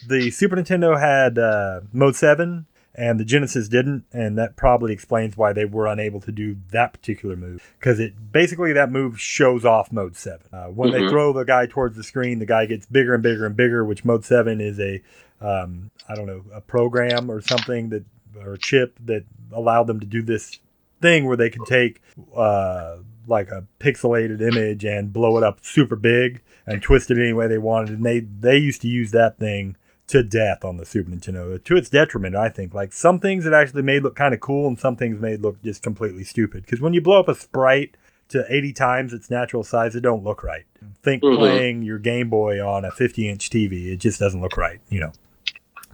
the 0.07 0.31
Super 0.31 0.55
Nintendo 0.55 0.99
had 0.99 1.37
uh, 1.37 1.81
Mode 1.93 2.15
7 2.15 2.65
and 2.97 3.19
the 3.19 3.25
Genesis 3.25 3.69
didn't, 3.69 4.05
and 4.11 4.37
that 4.39 4.55
probably 4.55 4.91
explains 4.91 5.37
why 5.37 5.53
they 5.53 5.65
were 5.65 5.85
unable 5.87 6.19
to 6.21 6.31
do 6.31 6.57
that 6.71 6.93
particular 6.93 7.35
move. 7.35 7.75
Because 7.79 7.99
it 7.99 8.31
basically 8.31 8.73
that 8.73 8.91
move 8.91 9.19
shows 9.21 9.63
off 9.63 9.91
Mode 9.91 10.15
7. 10.15 10.39
Uh, 10.51 10.65
when 10.65 10.89
they 10.91 11.01
Mhm. 11.01 11.09
throw 11.09 11.31
the 11.31 11.43
guy 11.43 11.67
towards 11.67 11.95
the 11.95 12.03
screen, 12.03 12.39
the 12.39 12.45
guy 12.47 12.65
gets 12.65 12.87
bigger 12.87 13.13
and 13.13 13.21
bigger 13.21 13.45
and 13.45 13.55
bigger, 13.55 13.85
which 13.85 14.03
Mode 14.03 14.25
7 14.25 14.59
is 14.59 14.79
a, 14.79 15.01
um, 15.39 15.91
I 16.09 16.15
don't 16.15 16.25
know, 16.25 16.43
a 16.51 16.59
program 16.61 17.29
or 17.29 17.39
something 17.39 17.89
that, 17.89 18.03
or 18.43 18.53
a 18.53 18.57
chip 18.57 18.97
that 19.05 19.25
allowed 19.51 19.85
them 19.87 19.99
to 19.99 20.05
do 20.07 20.21
this 20.23 20.59
thing 20.99 21.25
where 21.25 21.37
they 21.37 21.51
could 21.51 21.65
take 21.67 22.01
uh, 22.35 22.97
like 23.27 23.49
a 23.51 23.63
pixelated 23.79 24.41
image 24.41 24.83
and 24.83 25.13
blow 25.13 25.37
it 25.37 25.43
up 25.43 25.59
super 25.61 25.95
big 25.95 26.41
and 26.65 26.81
twist 26.81 27.11
it 27.11 27.17
any 27.19 27.33
way 27.33 27.47
they 27.47 27.57
wanted. 27.59 27.91
And 27.97 28.05
they 28.05 28.19
they 28.21 28.57
used 28.57 28.81
to 28.81 28.87
use 28.87 29.11
that 29.11 29.37
thing 29.37 29.75
to 30.07 30.23
death 30.23 30.63
on 30.63 30.77
the 30.77 30.85
Super 30.85 31.11
Nintendo 31.11 31.61
to 31.63 31.75
its 31.77 31.89
detriment. 31.89 32.35
I 32.35 32.49
think 32.49 32.73
like 32.73 32.93
some 32.93 33.19
things 33.19 33.45
it 33.45 33.53
actually 33.53 33.81
made 33.81 34.03
look 34.03 34.15
kind 34.15 34.33
of 34.33 34.39
cool, 34.39 34.67
and 34.67 34.79
some 34.79 34.95
things 34.95 35.19
made 35.19 35.41
look 35.41 35.61
just 35.63 35.83
completely 35.83 36.23
stupid. 36.23 36.63
Because 36.63 36.79
when 36.81 36.93
you 36.93 37.01
blow 37.01 37.19
up 37.19 37.27
a 37.27 37.35
sprite 37.35 37.95
to 38.29 38.45
80 38.49 38.73
times 38.73 39.13
its 39.13 39.29
natural 39.29 39.63
size, 39.63 39.95
it 39.95 40.01
don't 40.01 40.23
look 40.23 40.43
right. 40.43 40.63
Think 41.03 41.23
Mhm. 41.23 41.37
playing 41.37 41.81
your 41.83 41.97
Game 41.99 42.29
Boy 42.29 42.65
on 42.65 42.85
a 42.85 42.91
50 42.91 43.27
inch 43.29 43.49
TV, 43.49 43.91
it 43.91 43.97
just 43.97 44.19
doesn't 44.19 44.41
look 44.41 44.57
right, 44.57 44.79
you 44.89 44.99
know. 44.99 45.11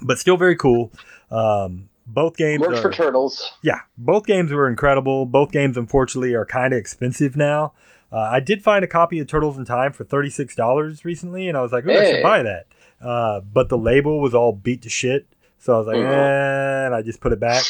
But 0.01 0.19
still 0.19 0.37
very 0.37 0.55
cool. 0.55 0.91
Um, 1.31 1.89
both 2.05 2.35
games 2.35 2.61
Worked 2.61 2.79
for 2.79 2.91
turtles. 2.91 3.51
yeah, 3.61 3.79
both 3.97 4.25
games 4.25 4.51
were 4.51 4.67
incredible. 4.67 5.25
Both 5.25 5.51
games, 5.51 5.77
unfortunately, 5.77 6.33
are 6.35 6.45
kind 6.45 6.73
of 6.73 6.77
expensive 6.79 7.35
now. 7.37 7.73
Uh, 8.11 8.17
I 8.31 8.39
did 8.41 8.61
find 8.61 8.83
a 8.83 8.87
copy 8.87 9.17
of 9.19 9.27
Turtles 9.27 9.57
in 9.57 9.65
Time 9.65 9.91
for 9.93 10.03
thirty 10.03 10.29
six 10.29 10.55
dollars 10.55 11.03
recently, 11.05 11.47
and 11.47 11.57
I 11.57 11.61
was 11.61 11.71
like, 11.71 11.85
"Oh, 11.87 11.91
I 11.91 12.11
should 12.11 12.21
buy 12.21 12.43
that." 12.43 12.67
Uh, 13.03 13.41
but 13.41 13.69
the 13.69 13.77
label 13.77 14.21
was 14.21 14.33
all 14.33 14.53
beat 14.53 14.81
to 14.83 14.89
shit, 14.89 15.27
so 15.59 15.73
I 15.75 15.77
was 15.77 15.87
like, 15.87 15.97
Mhm. 15.97 16.11
"Eh," 16.11 16.85
and 16.85 16.95
I 16.95 17.01
just 17.01 17.19
put 17.19 17.33
it 17.33 17.39
back. 17.39 17.63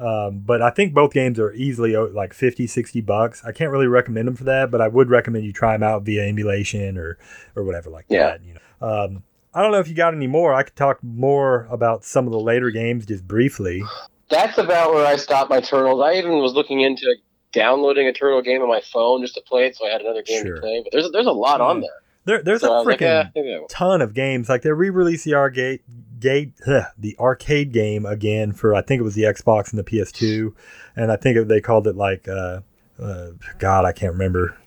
Um, 0.00 0.42
but 0.46 0.62
I 0.62 0.70
think 0.70 0.94
both 0.94 1.12
games 1.12 1.40
are 1.40 1.52
easily 1.54 1.96
uh, 1.96 2.06
like 2.06 2.32
50, 2.32 2.66
60 2.68 3.00
bucks. 3.00 3.42
I 3.44 3.50
can't 3.52 3.70
really 3.72 3.88
recommend 3.88 4.28
them 4.28 4.36
for 4.36 4.44
that, 4.44 4.70
but 4.70 4.80
I 4.80 4.86
would 4.88 5.10
recommend 5.10 5.44
you 5.44 5.52
try 5.52 5.72
them 5.72 5.82
out 5.82 6.02
via 6.02 6.22
emulation 6.22 6.96
or 6.96 7.18
or 7.56 7.64
whatever 7.64 7.90
like 7.90 8.04
Yeah. 8.08 8.30
that. 8.30 8.40
You 8.44 8.54
know, 8.54 8.86
um, 8.88 9.22
I 9.54 9.62
don't 9.62 9.72
know 9.72 9.80
if 9.80 9.88
you 9.88 9.94
got 9.94 10.14
any 10.14 10.28
more. 10.28 10.54
I 10.54 10.62
could 10.62 10.76
talk 10.76 10.98
more 11.02 11.66
about 11.70 12.04
some 12.04 12.26
of 12.26 12.32
the 12.32 12.38
later 12.40 12.70
games 12.70 13.06
just 13.06 13.26
briefly. 13.26 13.82
That's 14.30 14.56
about 14.58 14.92
where 14.94 15.04
I 15.06 15.16
stopped 15.16 15.50
my 15.50 15.60
turtles. 15.60 16.00
I 16.00 16.12
even 16.14 16.38
was 16.38 16.52
looking 16.52 16.80
into 16.82 17.16
downloading 17.52 18.06
a 18.06 18.12
turtle 18.12 18.42
game 18.42 18.60
on 18.62 18.68
my 18.68 18.82
phone 18.92 19.22
just 19.22 19.34
to 19.34 19.40
play 19.40 19.66
it, 19.66 19.74
so 19.74 19.86
I 19.86 19.90
had 19.90 20.00
another 20.02 20.22
game 20.22 20.44
Sure. 20.44 20.56
to 20.56 20.60
play. 20.60 20.80
But 20.84 20.92
there's 20.92 21.10
there's 21.10 21.26
a 21.26 21.32
lot 21.32 21.60
on 21.60 21.80
there. 21.80 21.90
There, 22.28 22.42
there's 22.42 22.60
so 22.60 22.82
a 22.82 22.84
like, 22.84 22.98
freaking 22.98 23.24
eh, 23.24 23.30
maybe 23.34 23.58
ton 23.70 24.02
of 24.02 24.12
games. 24.12 24.50
Like 24.50 24.60
they 24.60 24.70
re-released 24.70 25.24
the 25.24 25.32
arcade, 25.32 25.80
gate, 26.20 26.52
the 26.98 27.16
arcade 27.18 27.72
game 27.72 28.04
again 28.04 28.52
for 28.52 28.74
I 28.74 28.82
think 28.82 29.00
it 29.00 29.02
was 29.02 29.14
the 29.14 29.22
Xbox 29.22 29.70
and 29.70 29.78
the 29.78 29.82
PS2, 29.82 30.52
and 30.94 31.10
I 31.10 31.16
think 31.16 31.48
they 31.48 31.62
called 31.62 31.86
it 31.86 31.96
like, 31.96 32.28
uh, 32.28 32.60
uh, 33.02 33.28
God, 33.58 33.86
I 33.86 33.92
can't 33.92 34.12
remember. 34.12 34.58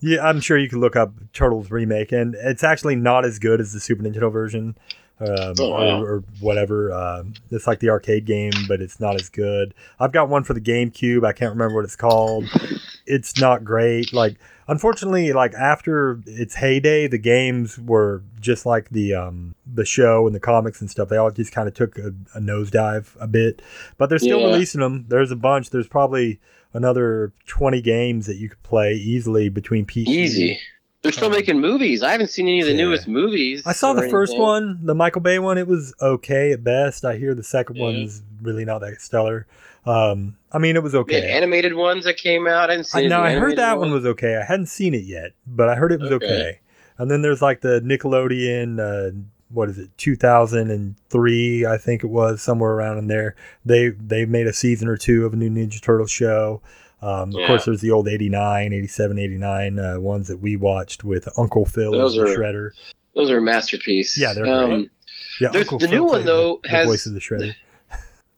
Yeah, 0.00 0.26
I'm 0.26 0.40
sure 0.40 0.56
you 0.56 0.66
can 0.70 0.80
look 0.80 0.96
up 0.96 1.12
Turtles 1.34 1.70
remake, 1.70 2.10
and 2.10 2.34
it's 2.36 2.64
actually 2.64 2.96
not 2.96 3.26
as 3.26 3.38
good 3.38 3.60
as 3.60 3.74
the 3.74 3.80
Super 3.80 4.02
Nintendo 4.02 4.32
version, 4.32 4.74
um, 5.20 5.54
Oh, 5.58 5.70
wow. 5.72 6.02
or, 6.02 6.06
or 6.06 6.24
whatever. 6.40 6.90
Um, 6.90 7.34
it's 7.50 7.66
like 7.66 7.80
the 7.80 7.90
arcade 7.90 8.24
game, 8.24 8.52
but 8.66 8.80
it's 8.80 8.98
not 8.98 9.14
as 9.14 9.28
good. 9.28 9.74
I've 10.00 10.12
got 10.12 10.30
one 10.30 10.42
for 10.42 10.54
the 10.54 10.60
GameCube. 10.60 11.22
I 11.26 11.32
can't 11.32 11.52
remember 11.52 11.74
what 11.74 11.84
it's 11.84 11.96
called. 11.96 12.46
It's 13.06 13.38
not 13.38 13.62
great. 13.62 14.14
Like 14.14 14.36
unfortunately, 14.68 15.32
like 15.32 15.54
after 15.54 16.20
its 16.26 16.54
heyday, 16.54 17.06
the 17.06 17.18
games 17.18 17.78
were 17.78 18.22
just 18.40 18.66
like 18.66 18.88
the 18.90 19.14
um, 19.14 19.54
the 19.66 19.84
show 19.84 20.26
and 20.26 20.34
the 20.34 20.40
comics 20.40 20.80
and 20.80 20.90
stuff. 20.90 21.08
They 21.08 21.16
all 21.16 21.30
just 21.30 21.52
kind 21.52 21.68
of 21.68 21.74
took 21.74 21.98
a, 21.98 22.08
a 22.34 22.40
nosedive 22.40 23.16
a 23.20 23.26
bit, 23.26 23.62
but 23.98 24.08
they're 24.08 24.18
still 24.18 24.40
Yeah. 24.40 24.46
releasing 24.46 24.80
them. 24.80 25.06
There's 25.08 25.30
a 25.30 25.36
bunch. 25.36 25.70
There's 25.70 25.88
probably 25.88 26.40
another 26.72 27.32
20 27.46 27.80
games 27.82 28.26
that 28.26 28.36
you 28.36 28.48
could 28.48 28.62
play 28.62 28.94
easily 28.94 29.48
between 29.48 29.86
PC. 29.86 30.08
Easy. 30.08 30.58
They're 31.02 31.12
still 31.12 31.26
Um, 31.26 31.32
making 31.32 31.60
movies. 31.60 32.02
I 32.02 32.10
haven't 32.12 32.30
seen 32.30 32.48
any 32.48 32.60
of 32.60 32.66
the 32.66 32.72
yeah. 32.72 32.78
newest 32.84 33.06
movies. 33.06 33.62
I 33.66 33.72
saw 33.72 33.92
the 33.92 34.08
first 34.08 34.30
anything. 34.32 34.42
one, 34.42 34.78
the 34.82 34.94
Michael 34.94 35.20
Bay 35.20 35.38
one. 35.38 35.58
It 35.58 35.68
was 35.68 35.94
okay 36.00 36.50
at 36.52 36.64
best. 36.64 37.04
I 37.04 37.16
hear 37.18 37.34
the 37.34 37.42
second 37.42 37.76
Yeah. 37.76 37.82
one's 37.84 38.22
really 38.42 38.64
not 38.64 38.80
that 38.80 39.00
stellar. 39.02 39.46
Um, 39.86 40.36
I 40.52 40.58
mean, 40.58 40.76
it 40.76 40.82
was 40.82 40.92
The 40.92 40.98
okay. 41.00 41.30
animated 41.30 41.74
ones 41.74 42.04
that 42.04 42.16
came 42.16 42.46
out. 42.46 42.70
I 42.70 42.74
didn't 42.76 42.86
see. 42.86 42.98
I 42.98 43.00
any 43.02 43.08
know. 43.10 43.18
of 43.18 43.24
the 43.24 43.28
I 43.30 43.34
heard 43.40 43.56
that 43.58 43.78
one 43.78 43.90
was 43.92 44.06
okay. 44.06 44.36
I 44.36 44.44
hadn't 44.44 44.66
seen 44.66 44.94
it 44.94 45.04
yet, 45.04 45.32
but 45.46 45.68
I 45.68 45.74
heard 45.74 45.92
it 45.92 46.00
was 46.00 46.10
okay. 46.12 46.26
Okay. 46.26 46.58
And 46.98 47.10
then 47.10 47.22
there's 47.22 47.42
like 47.42 47.60
the 47.60 47.80
Nickelodeon. 47.80 48.78
Uh, 48.78 49.16
what 49.50 49.68
is 49.68 49.78
it? 49.78 49.90
2003, 49.98 51.66
I 51.66 51.76
think 51.76 52.02
it 52.04 52.08
was 52.08 52.42
somewhere 52.42 52.72
around 52.72 52.98
in 52.98 53.06
there. 53.08 53.36
They 53.64 53.90
they 53.90 54.24
made 54.26 54.46
a 54.46 54.52
season 54.52 54.88
or 54.88 54.96
two 54.96 55.24
of 55.26 55.32
a 55.32 55.36
new 55.36 55.50
Ninja 55.50 55.80
Turtle 55.80 56.06
show. 56.06 56.62
Um, 57.02 57.34
Of 57.36 57.46
course, 57.46 57.66
there's 57.66 57.82
the 57.82 57.90
old 57.90 58.08
89, 58.08 58.72
87, 58.72 59.18
89 59.18 59.78
uh, 59.78 60.00
ones 60.00 60.28
that 60.28 60.38
we 60.38 60.56
watched 60.56 61.04
with 61.04 61.28
Uncle 61.38 61.66
Phil 61.66 61.92
Those 61.92 62.14
the 62.14 62.22
are 62.22 62.26
Shredder. 62.36 62.70
Those 63.14 63.30
are 63.30 63.38
a 63.38 63.42
masterpiece. 63.42 64.16
Yeah, 64.18 64.32
they're 64.32 64.46
um, 64.46 64.70
great. 64.70 64.90
Yeah, 65.40 65.48
Uncle 65.50 65.78
the 65.78 65.88
Phil 65.88 65.96
new 65.98 66.04
one, 66.04 66.20
the- 66.20 66.26
though, 66.26 66.60
the 66.62 66.68
has- 66.70 66.86
voice 66.86 67.04
of 67.06 67.12
the 67.12 67.20
Shredder. 67.20 67.54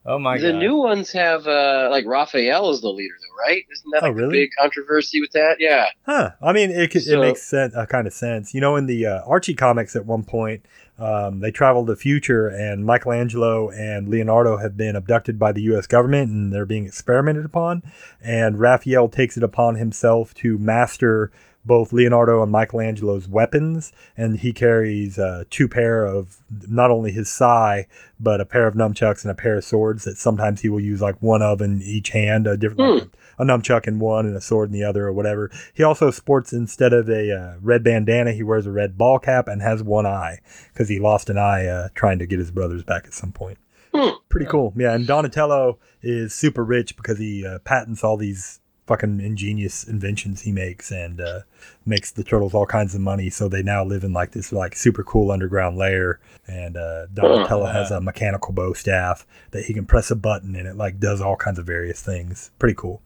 Oh 0.06 0.18
my 0.18 0.38
the 0.38 0.52
god. 0.52 0.58
new 0.58 0.76
ones 0.76 1.10
have 1.12 1.46
uh, 1.46 1.88
like 1.90 2.06
Raphael 2.06 2.70
is 2.70 2.80
the 2.80 2.88
leader, 2.90 3.14
though, 3.20 3.42
right? 3.50 3.64
Isn't 3.72 3.90
that 3.92 4.02
Oh, 4.02 4.06
like 4.06 4.16
the 4.16 4.22
really? 4.22 4.32
big 4.44 4.50
controversy 4.58 5.20
with 5.20 5.32
that? 5.32 5.56
Yeah. 5.58 5.86
Huh. 6.04 6.30
I 6.40 6.52
mean, 6.52 6.70
it 6.70 6.90
could, 6.90 7.02
it 7.02 7.06
So- 7.06 7.20
makes 7.20 7.42
sense, 7.42 7.74
uh, 7.74 7.86
kind 7.86 8.06
of 8.06 8.12
sense. 8.12 8.54
You 8.54 8.60
know, 8.60 8.76
in 8.76 8.86
the 8.86 9.04
uh, 9.06 9.22
Archie 9.26 9.54
comics, 9.54 9.96
at 9.96 10.06
one 10.06 10.22
point, 10.22 10.64
um, 10.98 11.40
they 11.40 11.50
traveled 11.50 11.88
the 11.88 11.96
future, 11.96 12.48
and 12.48 12.86
Michelangelo 12.86 13.68
and 13.70 14.08
Leonardo 14.08 14.56
have 14.58 14.76
been 14.76 14.96
abducted 14.96 15.38
by 15.38 15.52
the 15.52 15.60
U.S. 15.62 15.86
government, 15.86 16.30
and 16.30 16.52
they're 16.52 16.64
being 16.64 16.86
experimented 16.86 17.44
upon. 17.44 17.82
And 18.22 18.58
Raphael 18.58 19.08
takes 19.08 19.36
it 19.36 19.42
upon 19.42 19.74
himself 19.74 20.32
to 20.34 20.56
master 20.56 21.30
both 21.66 21.92
Leonardo 21.92 22.42
and 22.42 22.52
Michelangelo's 22.52 23.28
weapons, 23.28 23.92
and 24.16 24.38
he 24.38 24.52
carries 24.52 25.18
uh, 25.18 25.44
two 25.50 25.68
pair 25.68 26.04
of 26.04 26.38
not 26.68 26.90
only 26.90 27.10
his 27.10 27.28
sai, 27.28 27.86
but 28.18 28.40
a 28.40 28.46
pair 28.46 28.66
of 28.66 28.74
nunchucks 28.74 29.22
and 29.22 29.30
a 29.30 29.34
pair 29.34 29.56
of 29.56 29.64
swords 29.64 30.04
that 30.04 30.16
sometimes 30.16 30.60
he 30.60 30.68
will 30.68 30.80
use 30.80 31.02
like 31.02 31.20
one 31.20 31.42
of 31.42 31.60
in 31.60 31.82
each 31.82 32.10
hand, 32.10 32.46
a 32.46 32.56
different. 32.56 33.00
like, 33.00 33.16
a 33.38 33.44
nunchuck 33.44 33.86
in 33.86 33.98
one 33.98 34.26
and 34.26 34.36
a 34.36 34.40
sword 34.40 34.68
in 34.68 34.72
the 34.72 34.84
other, 34.84 35.06
or 35.06 35.12
whatever. 35.12 35.50
He 35.74 35.82
also 35.82 36.10
sports 36.10 36.52
instead 36.52 36.92
of 36.92 37.08
a 37.08 37.32
uh, 37.32 37.54
red 37.60 37.84
bandana, 37.84 38.32
he 38.32 38.42
wears 38.42 38.66
a 38.66 38.72
red 38.72 38.96
ball 38.96 39.18
cap 39.18 39.48
and 39.48 39.62
has 39.62 39.82
one 39.82 40.06
eye 40.06 40.40
because 40.72 40.88
he 40.88 40.98
lost 40.98 41.30
an 41.30 41.38
eye 41.38 41.66
uh, 41.66 41.88
trying 41.94 42.18
to 42.18 42.26
get 42.26 42.38
his 42.38 42.50
brothers 42.50 42.82
back 42.82 43.04
at 43.04 43.14
some 43.14 43.32
point. 43.32 43.58
Hmm. 43.94 44.10
Pretty 44.28 44.46
cool, 44.46 44.72
yeah. 44.76 44.94
And 44.94 45.06
Donatello 45.06 45.78
is 46.02 46.34
super 46.34 46.64
rich 46.64 46.96
because 46.96 47.18
he 47.18 47.46
uh, 47.46 47.58
patents 47.60 48.04
all 48.04 48.16
these 48.16 48.60
fucking 48.86 49.20
ingenious 49.20 49.84
inventions 49.84 50.42
he 50.42 50.52
makes 50.52 50.90
and 50.90 51.20
uh, 51.20 51.40
makes 51.84 52.12
the 52.12 52.22
turtles 52.22 52.54
all 52.54 52.66
kinds 52.66 52.94
of 52.94 53.00
money. 53.00 53.28
So 53.30 53.48
they 53.48 53.62
now 53.62 53.84
live 53.84 54.04
in 54.04 54.12
like 54.12 54.32
this 54.32 54.52
like 54.52 54.76
super 54.76 55.02
cool 55.02 55.30
underground 55.32 55.76
lair. 55.76 56.20
And 56.46 56.76
uh, 56.76 57.06
Donatello 57.12 57.66
has 57.66 57.90
a 57.90 58.00
mechanical 58.00 58.52
bo 58.52 58.72
staff 58.72 59.26
that 59.50 59.64
he 59.64 59.74
can 59.74 59.86
press 59.86 60.10
a 60.10 60.16
button 60.16 60.54
and 60.54 60.68
it 60.68 60.76
like 60.76 61.00
does 61.00 61.20
all 61.20 61.36
kinds 61.36 61.58
of 61.58 61.66
various 61.66 62.00
things. 62.02 62.50
Pretty 62.58 62.74
cool. 62.76 63.02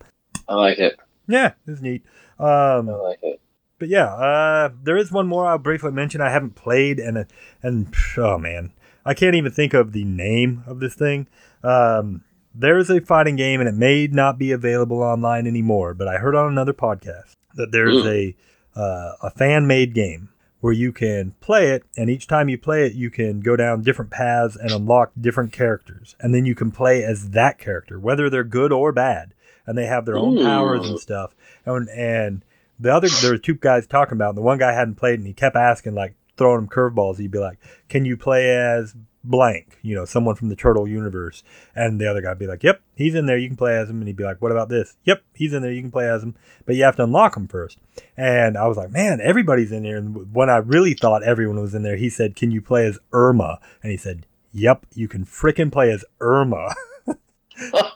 I 0.49 0.55
like 0.55 0.79
it. 0.79 0.99
Yeah, 1.27 1.53
it's 1.67 1.81
neat. 1.81 2.03
I 2.39 2.75
Um, 2.77 2.87
like 2.89 3.21
it. 3.23 3.41
but 3.79 3.89
yeah, 3.89 4.07
uh, 4.07 4.71
there 4.83 4.97
is 4.97 5.13
one 5.13 5.27
more 5.29 5.47
I'll 5.47 5.59
briefly 5.59 5.93
mention. 5.93 6.21
I 6.21 6.31
haven't 6.31 6.57
played, 6.57 6.99
and 6.99 7.25
and 7.63 7.95
oh 8.19 8.37
man, 8.37 8.73
I 9.07 9.15
can't 9.15 9.37
even 9.37 9.53
think 9.53 9.73
of 9.75 9.93
the 9.93 10.05
name 10.05 10.65
of 10.67 10.81
this 10.81 10.95
thing. 10.95 11.29
Um, 11.63 12.25
there 12.55 12.79
is 12.79 12.91
a 12.91 13.01
fighting 13.01 13.37
game, 13.37 13.61
and 13.61 13.69
it 13.69 13.75
may 13.75 14.07
not 14.07 14.39
be 14.39 14.53
available 14.53 15.03
online 15.03 15.47
anymore. 15.47 15.95
But 15.95 16.09
I 16.09 16.19
heard 16.19 16.35
on 16.35 16.51
another 16.51 16.73
podcast 16.73 17.37
that 17.55 17.73
there's 17.73 18.05
a 18.07 18.35
uh, 18.75 19.13
a 19.23 19.31
fan 19.31 19.67
made 19.67 19.95
game 19.95 20.31
where 20.61 20.73
you 20.73 20.93
can 20.93 21.35
play 21.41 21.71
it, 21.71 21.85
and 21.97 22.11
each 22.11 22.27
time 22.27 22.49
you 22.49 22.59
play 22.59 22.87
it, 22.87 22.93
you 22.93 23.11
can 23.11 23.41
go 23.41 23.57
down 23.57 23.83
different 23.83 24.11
paths 24.11 24.57
and 24.57 24.71
unlock 24.71 25.11
different 25.19 25.53
characters, 25.53 26.15
and 26.21 26.35
then 26.35 26.45
you 26.45 26.55
can 26.55 26.71
play 26.71 27.03
as 27.03 27.31
that 27.31 27.59
character, 27.59 27.99
whether 27.99 28.29
they're 28.29 28.45
good 28.45 28.73
or 28.73 28.93
bad, 28.93 29.33
and 29.67 29.77
they 29.77 29.87
have 29.87 30.05
their 30.05 30.19
own 30.19 30.37
powers 30.43 30.89
and 30.89 30.99
stuff. 30.99 31.35
And 31.65 31.89
and 31.89 32.45
the 32.79 32.93
other 32.93 33.09
there 33.09 33.33
were 33.33 33.39
two 33.39 33.55
guys 33.55 33.87
talking 33.87 34.15
about, 34.15 34.27
it, 34.27 34.31
and 34.31 34.39
the 34.39 34.43
one 34.43 34.59
guy 34.59 34.73
hadn't 34.73 34.97
played, 34.97 35.19
and 35.19 35.27
he 35.27 35.33
kept 35.33 35.57
asking 35.57 35.95
like 35.95 36.15
throwing 36.37 36.61
him 36.61 36.69
curveballs. 36.69 37.19
He'd 37.19 37.31
be 37.31 37.39
like, 37.39 37.59
"Can 37.89 38.05
you 38.05 38.17
play 38.17 38.51
as 38.51 38.95
blank? 39.23 39.79
You 39.83 39.95
know, 39.95 40.05
someone 40.05 40.35
from 40.35 40.49
the 40.49 40.57
Turtle 40.57 40.89
universe?" 40.89 41.43
And 41.75 42.01
the 42.01 42.07
other 42.07 42.23
guy'd 42.23 42.39
be 42.39 42.47
like, 42.47 42.63
"Yep, 42.63 42.81
he's 42.95 43.15
in 43.15 43.27
there. 43.27 43.39
You 43.39 43.49
can 43.49 43.57
play 43.57 43.77
as 43.77 43.91
him." 43.91 43.99
And 43.99 44.07
he'd 44.07 44.17
be 44.17 44.25
like, 44.25 44.41
"What 44.41 44.53
about 44.53 44.69
this?" 44.69 44.97
"Yep, 45.05 45.23
he's 45.35 45.53
in 45.53 45.63
there. 45.63 45.73
You 45.73 45.83
can 45.83 45.91
play 45.91 46.09
as 46.09 46.23
him, 46.23 46.35
but 46.67 46.77
you 46.77 46.85
have 46.85 46.97
to 46.97 47.05
unlock 47.05 47.37
him 47.37 47.49
first. 47.49 47.79
And 48.17 48.57
I 48.57 48.67
was 48.67 48.77
like, 48.77 48.91
"Man, 48.91 49.21
everybody's 49.21 49.73
in 49.73 49.83
there." 49.83 49.97
And 49.97 50.33
when 50.35 50.51
I 50.51 50.59
really 50.59 50.95
thought 50.95 51.23
everyone 51.23 51.61
was 51.61 51.75
in 51.75 51.83
there, 51.83 51.97
he 51.97 52.11
said, 52.11 52.37
"Can 52.37 52.51
you 52.51 52.61
play 52.63 52.87
as 52.87 52.99
Irma?" 53.13 53.59
And 53.83 53.91
he 53.91 53.99
said, 53.99 54.27
"Yep, 54.53 54.87
you 54.95 55.09
can 55.09 55.25
frickin' 55.25 55.73
play 55.73 55.91
as 55.91 56.05
Irma." 56.21 56.75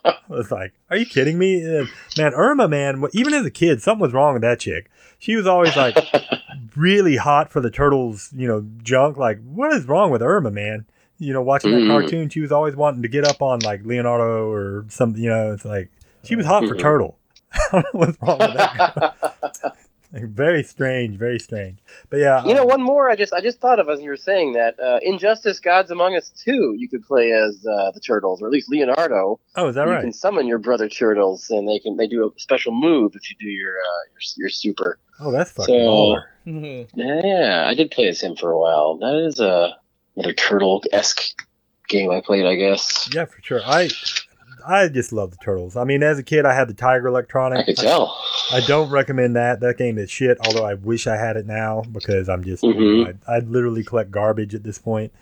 I 0.05 0.17
was 0.29 0.51
like, 0.51 0.75
"Are 0.91 0.97
you 0.97 1.07
kidding 1.07 1.39
me, 1.39 1.65
Uh, 1.65 1.87
man?" 2.19 2.35
Irma, 2.35 2.69
man, 2.69 3.05
even 3.13 3.35
as 3.35 3.47
a 3.47 3.51
kid, 3.51 3.81
something 3.81 4.03
was 4.03 4.13
wrong 4.13 4.35
with 4.35 4.43
that 4.43 4.61
chick. 4.61 4.91
She 5.19 5.37
was 5.37 5.47
always 5.47 5.77
like 5.77 5.97
really 6.77 7.17
hot 7.17 7.51
for 7.51 7.61
the 7.61 7.71
turtles, 7.71 8.31
you 8.37 8.47
know, 8.47 8.67
junk. 8.83 9.17
Like, 9.17 9.43
what 9.43 9.73
is 9.73 9.87
wrong 9.87 10.11
with 10.11 10.23
Irma, 10.23 10.51
man? 10.51 10.87
You 11.19 11.33
know, 11.33 11.43
watching 11.43 11.71
that 11.73 11.79
Mm. 11.83 11.89
cartoon, 11.89 12.29
she 12.29 12.41
was 12.41 12.51
always 12.53 12.75
wanting 12.77 13.03
to 13.03 13.09
get 13.09 13.25
up 13.25 13.41
on 13.41 13.61
like 13.61 13.85
Leonardo 13.85 14.51
or 14.51 14.85
something. 14.89 15.23
You 15.23 15.31
know, 15.31 15.53
it's 15.53 15.65
like 15.65 15.91
she 16.25 16.35
was 16.37 16.45
hot 16.47 16.67
for 16.67 16.75
Mhm. 16.75 16.81
turtle. 16.81 17.19
I 17.53 17.59
don't 17.73 17.83
know 17.95 18.01
what's 18.01 18.19
wrong 18.23 18.39
with 18.39 18.55
that. 18.55 19.15
Like, 20.15 20.25
very 20.29 20.63
strange, 20.63 21.17
very 21.17 21.41
strange. 21.41 21.79
But 22.09 22.19
yeah, 22.21 22.45
you 22.45 22.55
know, 22.55 22.63
um, 22.63 22.69
one 22.69 22.83
more 22.83 23.11
I 23.11 23.17
just 23.17 23.33
I 23.33 23.41
just 23.41 23.59
thought 23.61 23.81
of 23.81 23.89
as 23.89 24.01
you 24.01 24.11
were 24.11 24.17
saying 24.17 24.53
that 24.53 24.79
uh, 24.79 25.01
Injustice: 25.03 25.59
Gods 25.59 25.91
Among 25.91 26.15
Us 26.15 26.31
two, 26.31 26.75
you 26.79 26.89
could 26.89 27.05
play 27.05 27.33
as 27.33 27.67
uh, 27.67 27.91
the 27.91 27.99
turtles, 27.99 28.41
or 28.41 28.47
at 28.47 28.53
least 28.53 28.69
Leonardo. 28.71 29.41
oh, 29.57 29.69
is 29.69 29.75
that 29.75 29.87
you 29.87 29.91
right? 29.91 29.97
You 29.99 30.03
can 30.05 30.13
summon 30.13 30.47
your 30.47 30.59
brother 30.59 30.89
turtles, 30.89 31.51
and 31.51 31.69
they 31.69 31.81
can 31.81 31.97
they 31.97 32.07
do 32.07 32.25
a 32.27 32.31
special 32.41 32.71
move 32.73 33.17
if 33.17 33.29
you 33.29 33.35
do 33.41 33.47
your 33.49 33.73
uh, 33.73 34.03
your, 34.13 34.21
your 34.37 34.49
super. 34.51 34.99
Oh, 35.19 35.33
that's 35.33 35.51
fucking 35.51 35.75
So- 35.75 36.17
baller. 36.47 36.87
Yeah, 36.95 37.65
I 37.67 37.75
did 37.75 37.91
play 37.91 38.07
as 38.07 38.21
him 38.21 38.37
for 38.37 38.53
a 38.53 38.59
while. 38.59 38.97
That 38.99 39.17
is 39.17 39.41
a 39.41 39.75
another 40.17 40.33
turtle 40.33 40.83
esque 40.93 41.47
game 41.89 42.11
I 42.11 42.21
played, 42.21 42.47
I 42.47 42.55
guess. 42.55 43.09
Yeah, 43.15 43.25
for 43.27 43.41
sure. 43.43 43.61
I 43.65 43.91
I 44.67 44.89
just 44.89 45.13
love 45.13 45.31
the 45.31 45.37
turtles. 45.37 45.77
I 45.77 45.85
mean, 45.85 46.03
as 46.03 46.19
a 46.19 46.23
kid, 46.23 46.47
I 46.47 46.55
had 46.55 46.69
the 46.69 46.75
Tiger 46.75 47.09
Electronic. 47.09 47.59
I 47.59 47.63
could 47.65 47.77
tell. 47.77 48.19
I 48.51 48.61
don't 48.61 48.89
recommend 48.89 49.37
that. 49.37 49.61
That 49.61 49.77
game 49.77 49.99
is 49.99 50.11
shit. 50.11 50.39
Although 50.47 50.65
I 50.65 50.75
wish 50.75 51.07
I 51.07 51.17
had 51.17 51.37
it 51.37 51.47
now 51.47 51.83
because 51.93 52.29
I'm 52.31 52.43
just 52.45 52.63
Mhm. 52.63 53.13
I, 53.29 53.37
I 53.37 53.39
literally 53.41 53.85
collect 53.85 54.11
garbage 54.11 54.55
at 54.55 54.63
this 54.63 54.79
point. 54.79 55.13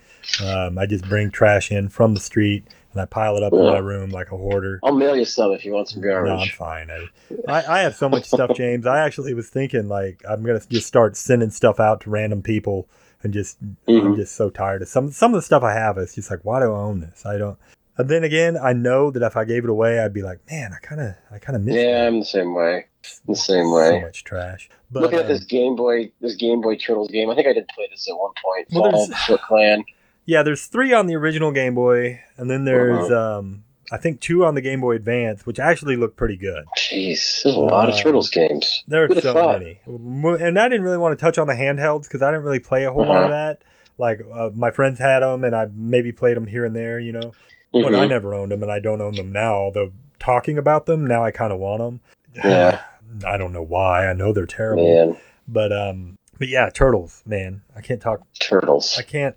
Um, 0.41 0.77
I 0.77 0.85
just 0.85 1.07
bring 1.09 1.29
trash 1.29 1.71
in 1.71 1.89
from 1.89 2.13
the 2.13 2.21
street 2.21 2.63
and 2.93 3.01
I 3.01 3.05
pile 3.05 3.35
it 3.35 3.43
up 3.43 3.51
in 3.51 3.59
my 3.65 3.79
room 3.79 4.11
like 4.11 4.31
a 4.31 4.37
hoarder. 4.37 4.79
I'll 4.83 4.95
mail 4.95 5.17
you 5.17 5.25
some 5.25 5.51
if 5.51 5.65
you 5.65 5.73
want 5.73 5.89
some 5.89 6.01
garbage. 6.01 6.29
No, 6.31 6.37
I'm 6.37 6.47
fine. 6.49 6.89
I, 6.89 7.07
I, 7.47 7.79
I 7.79 7.81
have 7.81 7.95
so 7.95 8.07
much 8.07 8.23
stuff, 8.25 8.51
James. 8.55 8.85
I 8.85 8.99
actually 9.05 9.33
was 9.33 9.49
thinking 9.49 9.89
like 9.89 10.23
I'm 10.27 10.43
gonna 10.43 10.61
just 10.69 10.87
start 10.87 11.17
sending 11.17 11.49
stuff 11.49 11.81
out 11.81 11.99
to 12.01 12.09
random 12.09 12.41
people 12.41 12.87
and 13.23 13.33
just 13.33 13.57
I'm 13.61 13.75
Mhm. 13.87 14.15
just 14.15 14.35
so 14.35 14.49
tired 14.49 14.81
of 14.81 14.87
some 14.87 15.11
some 15.11 15.33
of 15.33 15.37
the 15.37 15.41
stuff 15.41 15.63
I 15.63 15.73
have. 15.73 15.97
It's 15.97 16.15
just 16.15 16.29
like 16.31 16.41
why 16.43 16.59
do 16.59 16.65
I 16.73 16.77
own 16.77 16.99
this? 17.01 17.25
I 17.25 17.37
don't. 17.37 17.57
And 17.97 18.09
then 18.09 18.23
again, 18.23 18.57
I 18.57 18.73
know 18.73 19.11
that 19.11 19.21
if 19.21 19.37
I 19.37 19.45
gave 19.45 19.63
it 19.63 19.69
away, 19.69 19.99
I'd 19.99 20.13
be 20.13 20.23
like, 20.23 20.39
man, 20.49 20.71
I 20.73 20.85
kind 20.85 20.99
of 21.01 21.13
I 21.31 21.37
kind 21.39 21.55
of 21.55 21.61
miss. 21.63 21.75
Yeah, 21.75 21.99
that. 22.01 22.07
I'm 22.07 22.19
the 22.19 22.25
same 22.25 22.53
way. 22.55 22.85
the 23.27 23.35
same 23.35 23.71
way. 23.71 23.89
So 23.89 24.01
much 24.01 24.23
trash. 24.23 24.69
But 24.91 25.03
Looking 25.03 25.19
at 25.19 25.25
um, 25.25 25.31
this 25.31 25.43
Game 25.43 25.75
Boy, 25.75 26.11
this 26.21 26.35
Game 26.35 26.61
Boy 26.61 26.75
Turtles 26.77 27.09
game, 27.11 27.29
I 27.29 27.35
think 27.35 27.47
I 27.47 27.53
did 27.53 27.67
play 27.67 27.87
this 27.91 28.07
at 28.09 28.15
one 28.17 28.31
point. 28.43 28.67
Well, 28.71 29.07
Foot 29.27 29.41
Clan. 29.41 29.83
Yeah, 30.25 30.41
there's 30.43 30.67
three 30.67 30.93
on 30.93 31.07
the 31.07 31.15
original 31.15 31.51
Game 31.51 31.75
Boy, 31.75 32.21
and 32.37 32.49
then 32.49 32.63
there's 32.65 33.11
Uh-huh. 33.11 33.39
um, 33.39 33.63
I 33.93 33.97
think 33.97 34.21
two 34.21 34.43
on 34.43 34.55
the 34.55 34.61
Game 34.61 34.81
Boy 34.81 34.95
Advance, 34.95 35.45
which 35.45 35.59
actually 35.59 35.95
look 35.97 36.15
pretty 36.15 36.35
good. 36.35 36.65
Jeez, 36.75 37.43
there's 37.43 37.55
a 37.55 37.59
lot 37.59 37.89
of 37.89 37.93
Uh, 37.93 38.01
Turtles 38.01 38.31
games. 38.31 38.83
There 38.87 39.03
are 39.05 39.21
so 39.21 39.33
thought? 39.33 39.59
many, 39.59 39.81
and 39.85 40.57
I 40.57 40.67
didn't 40.67 40.81
really 40.83 40.97
want 40.97 41.17
to 41.17 41.23
touch 41.23 41.37
on 41.37 41.45
the 41.45 41.53
handhelds 41.53 42.03
because 42.03 42.23
I 42.23 42.31
didn't 42.31 42.43
really 42.43 42.57
play 42.59 42.85
a 42.85 42.91
whole 42.91 43.05
lot 43.05 43.17
of 43.23 43.29
Uh-huh. 43.29 43.53
that. 43.53 43.61
Like 43.99 44.21
uh, 44.33 44.49
my 44.55 44.71
friends 44.71 44.97
had 44.97 45.19
them, 45.19 45.43
and 45.43 45.55
I 45.55 45.67
maybe 45.71 46.11
played 46.11 46.35
them 46.35 46.47
here 46.47 46.65
and 46.65 46.75
there, 46.75 46.99
you 46.99 47.11
know. 47.11 47.33
But 47.71 47.93
I 47.93 48.05
Mhm. 48.05 48.09
never 48.09 48.33
owned 48.33 48.51
them, 48.51 48.63
and 48.63 48.71
I 48.71 48.79
don't 48.79 48.99
own 48.99 49.13
them 49.13 49.31
now. 49.31 49.53
Although 49.53 49.91
talking 50.19 50.57
about 50.57 50.87
them 50.87 51.05
now, 51.05 51.23
I 51.23 51.29
kind 51.29 51.53
of 51.53 51.59
want 51.59 51.79
them. 51.79 51.99
Yeah. 52.43 52.79
I 53.27 53.37
don't 53.37 53.53
know 53.53 53.61
why. 53.61 54.07
I 54.07 54.13
know 54.13 54.33
they're 54.33 54.47
terrible, 54.47 54.91
Man, 54.91 55.17
but 55.47 55.71
um, 55.71 56.17
but 56.39 56.47
yeah, 56.47 56.71
turtles, 56.71 57.21
man. 57.27 57.61
I 57.75 57.81
can't 57.81 58.01
talk 58.01 58.21
Turtles. 58.39 58.95
I 58.97 59.03
can't 59.03 59.35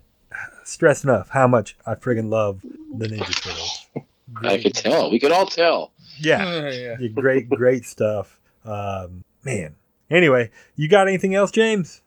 stress 0.63 1.03
enough 1.03 1.29
how 1.29 1.47
much 1.47 1.77
I 1.85 1.93
friggin' 1.93 2.29
love 2.31 2.61
the 2.97 3.07
Ninja 3.07 3.39
Turtles. 3.43 3.85
I 4.43 4.61
could 4.61 4.73
tell. 4.73 5.11
We 5.11 5.19
could 5.19 5.31
all 5.31 5.45
tell. 5.45 5.91
Yeah, 6.19 6.69
yeah. 6.71 6.95
yeah, 6.99 7.07
great, 7.09 7.47
great 7.47 7.85
stuff. 7.85 8.39
Um, 8.65 9.23
man. 9.43 9.75
Anyway, 10.09 10.49
you 10.75 10.87
got 10.89 11.07
anything 11.07 11.35
else, 11.35 11.51
James? 11.51 12.01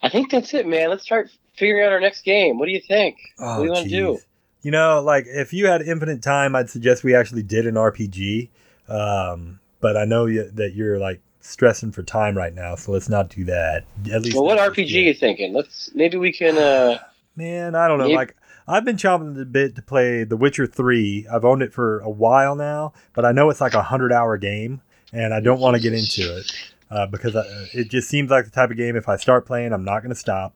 I 0.00 0.08
think 0.08 0.30
that's 0.30 0.54
it, 0.54 0.64
man. 0.64 0.90
Let's 0.90 1.02
start 1.02 1.30
figuring 1.56 1.84
out 1.84 1.90
our 1.92 1.98
next 1.98 2.22
game. 2.22 2.56
What 2.60 2.66
do 2.66 2.70
you 2.72 2.80
think? 2.86 3.16
what 3.36 3.56
do 3.58 3.64
you 3.64 3.70
want 3.72 3.84
to 3.84 3.90
do? 3.90 4.08
Oh. 4.10 4.20
You 4.62 4.70
know, 4.70 5.02
like 5.04 5.24
if 5.26 5.52
you 5.52 5.66
had 5.66 5.82
infinite 5.82 6.22
time, 6.22 6.54
I'd 6.54 6.70
suggest 6.70 7.02
we 7.02 7.16
actually 7.16 7.42
did 7.42 7.66
an 7.66 7.74
RPG. 7.74 8.48
Um, 8.88 9.58
but 9.80 9.96
I 9.96 10.04
know 10.04 10.26
you, 10.26 10.48
that 10.52 10.74
you're 10.74 10.98
like 11.00 11.20
stressing 11.40 11.90
for 11.90 12.04
time 12.04 12.36
right 12.36 12.54
now, 12.54 12.76
so 12.76 12.92
let's 12.92 13.08
not 13.08 13.28
do 13.28 13.44
that. 13.46 13.84
At 14.12 14.22
least 14.22 14.36
Well, 14.36 14.44
what 14.44 14.58
RPG 14.58 14.74
just 14.86 14.92
you 14.92 15.14
thinking? 15.14 15.52
Let's 15.52 15.90
maybe 15.94 16.16
we 16.16 16.32
can. 16.32 16.56
uh 16.58 16.98
Man, 17.34 17.74
I 17.74 17.88
don't 17.88 17.98
know. 17.98 18.04
Maybe- 18.04 18.16
Like 18.16 18.36
I've 18.68 18.84
been 18.84 18.96
chomping 18.96 19.30
at 19.30 19.36
the 19.36 19.44
bit 19.44 19.76
to 19.76 19.82
play 19.82 20.24
The 20.24 20.36
Witcher 20.36 20.66
Three. 20.66 21.26
I've 21.32 21.44
owned 21.44 21.62
it 21.62 21.72
for 21.72 22.00
a 22.00 22.10
while 22.10 22.54
now, 22.56 22.92
but 23.14 23.24
I 23.24 23.32
know 23.32 23.48
it's 23.50 23.60
like 23.60 23.74
a 23.74 23.82
hundred 23.82 24.12
hour 24.12 24.36
game, 24.36 24.80
and 25.12 25.32
I 25.32 25.40
don't 25.40 25.60
want 25.60 25.76
to 25.76 25.82
get 25.82 25.92
into 25.92 26.36
it 26.38 26.52
uh, 26.90 27.06
because 27.06 27.36
I, 27.36 27.44
it 27.72 27.88
just 27.90 28.08
seems 28.08 28.30
like 28.30 28.44
the 28.44 28.50
type 28.50 28.70
of 28.70 28.76
game. 28.76 28.96
If 28.96 29.08
I 29.08 29.16
start 29.16 29.46
playing, 29.46 29.72
I'm 29.72 29.84
not 29.84 30.00
going 30.00 30.10
to 30.10 30.14
stop. 30.18 30.54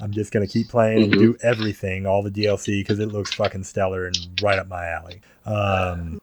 I'm 0.00 0.12
just 0.12 0.32
going 0.32 0.46
to 0.46 0.50
keep 0.52 0.68
playing 0.68 1.02
and 1.02 1.12
Mhm. 1.12 1.18
do 1.18 1.36
everything, 1.42 2.06
all 2.06 2.22
the 2.22 2.30
DLC, 2.30 2.80
because 2.82 2.98
it 3.00 3.08
looks 3.08 3.34
fucking 3.34 3.64
stellar 3.64 4.06
and 4.06 4.16
right 4.42 4.58
up 4.58 4.66
my 4.68 4.86
alley. 4.86 5.20
Um, 5.44 6.20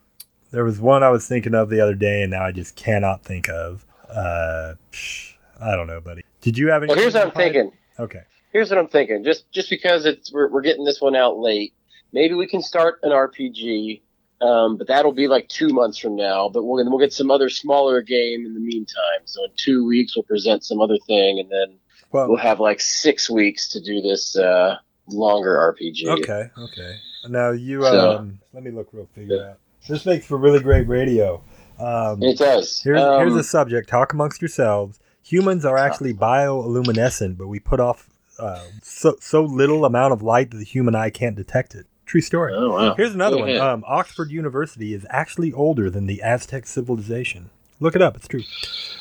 there 0.52 0.64
was 0.64 0.80
one 0.80 1.04
I 1.04 1.10
was 1.10 1.28
thinking 1.28 1.54
of 1.54 1.70
the 1.70 1.80
other 1.82 1.94
day, 1.94 2.24
and 2.24 2.32
now 2.32 2.44
I 2.46 2.52
just 2.52 2.76
cannot 2.76 3.24
think 3.24 3.50
of. 3.50 3.86
Uh, 4.10 4.76
psh, 4.92 5.34
I 5.62 5.76
don't 5.76 5.88
know, 5.88 6.00
buddy. 6.02 6.24
Did 6.42 6.58
you 6.58 6.70
have 6.70 6.82
any? 6.84 6.90
Well, 6.90 6.98
here's 6.98 7.14
what 7.14 7.26
I'm 7.26 7.32
thinking. 7.32 7.72
Okay. 8.00 8.22
Here's 8.52 8.70
what 8.70 8.80
I'm 8.80 8.88
thinking. 8.88 9.24
Just 9.24 9.52
just 9.52 9.70
because 9.70 10.06
it's 10.06 10.32
we're, 10.32 10.50
we're 10.50 10.62
getting 10.62 10.86
this 10.86 11.02
one 11.02 11.16
out 11.16 11.38
late, 11.38 11.74
maybe 12.14 12.34
we 12.34 12.48
can 12.48 12.62
start 12.62 13.00
an 13.04 13.12
RPG 13.12 14.02
Um, 14.42 14.78
but 14.78 14.88
that'll 14.88 15.14
be 15.14 15.28
like 15.28 15.48
two 15.50 15.70
months 15.70 15.98
from 15.98 16.16
now. 16.16 16.50
But 16.50 16.64
we'll 16.64 16.84
we'll 16.90 17.00
get 17.00 17.14
some 17.14 17.32
other 17.32 17.50
smaller 17.50 18.02
game 18.02 18.46
in 18.46 18.54
the 18.54 18.60
meantime. 18.60 19.22
So 19.26 19.44
in 19.46 19.52
two 19.58 19.86
weeks 19.86 20.16
we'll 20.16 20.24
present 20.24 20.64
some 20.64 20.80
other 20.82 20.98
thing, 21.08 21.40
and 21.40 21.50
then 21.50 21.78
Well, 22.12 22.28
we'll 22.30 22.38
have 22.38 22.60
like 22.60 22.80
six 22.80 23.30
weeks 23.30 23.68
to 23.70 23.82
do 23.82 24.02
this 24.02 24.38
uh, 24.38 24.78
longer 25.08 25.56
RPG. 25.76 26.06
okay, 26.22 26.50
okay. 26.58 26.96
Now 27.30 27.52
you 27.52 27.82
So- 27.84 28.18
um, 28.18 28.40
let 28.54 28.64
me 28.64 28.72
look 28.72 28.90
real 28.94 29.08
figure 29.14 29.50
out. 29.50 29.58
This 29.90 30.06
makes 30.06 30.26
for 30.26 30.38
really 30.38 30.60
great 30.60 30.88
radio. 30.88 31.42
Um, 31.80 32.22
It 32.24 32.38
does. 32.38 32.82
Here's, 32.82 33.00
Um, 33.02 33.20
here's 33.22 33.36
a 33.36 33.44
subject. 33.44 33.88
Talk 33.90 34.12
amongst 34.14 34.42
yourselves. 34.42 35.00
Humans 35.24 35.64
are 35.66 35.78
actually 35.78 36.14
bioluminescent, 36.14 37.38
but 37.38 37.48
we 37.48 37.60
put 37.60 37.80
off 37.80 38.10
uh, 38.40 38.64
so 38.84 39.16
so 39.20 39.44
little 39.44 39.86
amount 39.86 40.14
of 40.14 40.22
light 40.22 40.52
that 40.52 40.58
the 40.58 40.64
human 40.66 40.96
eye 40.96 41.10
can't 41.10 41.36
detect 41.36 41.76
it. 41.76 41.86
True 42.06 42.22
story. 42.22 42.54
Oh 42.56 42.72
wow. 42.72 42.96
Here's 42.96 43.14
another 43.14 43.38
Go 43.38 43.42
one. 43.46 43.58
Um, 43.58 43.84
Oxford 43.88 44.32
University 44.32 44.94
is 44.94 45.06
actually 45.10 45.52
older 45.54 45.90
than 45.90 46.06
the 46.08 46.22
Aztec 46.22 46.66
civilization. 46.68 47.50
Look 47.80 47.96
it 47.96 48.02
up. 48.02 48.16
It's 48.16 48.28
true. 48.28 48.42